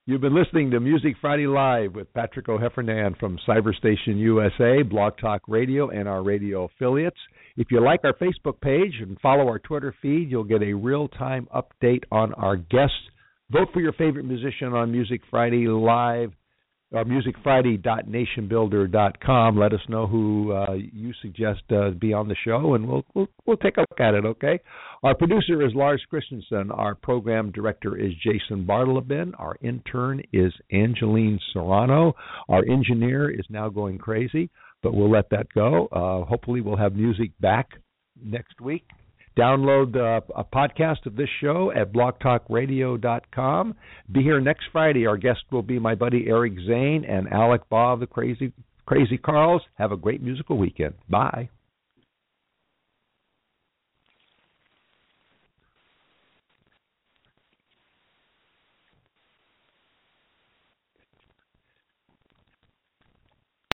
You've 0.05 0.19
been 0.19 0.35
listening 0.35 0.71
to 0.71 0.81
Music 0.81 1.13
Friday 1.21 1.47
Live 1.47 1.95
with 1.95 2.13
Patrick 2.13 2.49
O'Heffernan 2.49 3.17
from 3.17 3.39
Cyberstation 3.47 4.17
USA, 4.17 4.83
Blog 4.83 5.13
Talk 5.17 5.43
Radio, 5.47 5.89
and 5.89 6.09
our 6.09 6.21
radio 6.21 6.65
affiliates. 6.65 7.15
If 7.55 7.67
you 7.71 7.79
like 7.79 8.01
our 8.03 8.13
Facebook 8.15 8.59
page 8.59 8.95
and 8.99 9.17
follow 9.21 9.47
our 9.47 9.59
Twitter 9.59 9.95
feed, 10.01 10.29
you'll 10.29 10.43
get 10.43 10.61
a 10.61 10.73
real 10.73 11.07
time 11.07 11.47
update 11.55 12.03
on 12.11 12.33
our 12.33 12.57
guests. 12.57 12.97
Vote 13.51 13.69
for 13.71 13.79
your 13.79 13.93
favorite 13.93 14.25
musician 14.25 14.73
on 14.73 14.91
Music 14.91 15.21
Friday 15.31 15.67
Live, 15.67 16.33
uh, 16.93 17.03
musicfriday.nationbuilder.com. 17.03 19.57
Let 19.57 19.73
us 19.73 19.81
know 19.89 20.07
who 20.07 20.53
uh, 20.53 20.73
you 20.73 21.11
suggest 21.21 21.63
uh, 21.71 21.89
be 21.91 22.13
on 22.13 22.27
the 22.27 22.35
show, 22.45 22.73
and 22.75 22.87
we'll, 22.87 23.03
we'll 23.13 23.27
we'll 23.45 23.57
take 23.57 23.75
a 23.77 23.81
look 23.81 23.99
at 23.99 24.13
it. 24.13 24.23
Okay. 24.25 24.59
Our 25.03 25.15
producer 25.15 25.65
is 25.65 25.73
Lars 25.75 26.01
Christensen. 26.09 26.71
Our 26.71 26.95
program 26.95 27.51
director 27.51 27.97
is 27.97 28.13
Jason 28.23 28.65
Bartleben. 28.65 29.33
Our 29.37 29.57
intern 29.61 30.21
is 30.31 30.53
Angeline 30.71 31.39
Serrano. 31.51 32.13
Our 32.47 32.63
engineer 32.69 33.29
is 33.29 33.45
now 33.49 33.67
going 33.69 33.97
crazy, 33.97 34.49
but 34.81 34.93
we'll 34.93 35.11
let 35.11 35.29
that 35.31 35.47
go. 35.53 35.89
Uh, 35.91 36.23
hopefully, 36.25 36.61
we'll 36.61 36.77
have 36.77 36.95
music 36.95 37.31
back 37.41 37.71
next 38.23 38.61
week. 38.61 38.85
Download 39.37 39.95
uh, 39.95 40.21
a 40.35 40.43
podcast 40.43 41.05
of 41.05 41.15
this 41.15 41.29
show 41.41 41.71
at 41.75 41.91
blogtalkradio.com. 41.91 43.75
Be 44.11 44.21
here 44.21 44.39
next 44.39 44.65
Friday. 44.71 45.07
Our 45.07 45.17
guest 45.17 45.39
will 45.51 45.63
be 45.63 45.79
my 45.79 45.95
buddy 45.95 46.25
Eric 46.27 46.53
Zane 46.67 47.03
and 47.07 47.27
Alec 47.31 47.61
of 47.71 47.99
the 47.99 48.07
Crazy 48.07 48.53
Crazy 48.85 49.17
Carls. 49.17 49.61
Have 49.75 49.91
a 49.91 49.97
great 49.97 50.21
musical 50.21 50.57
weekend. 50.57 50.93
Bye. 51.09 51.49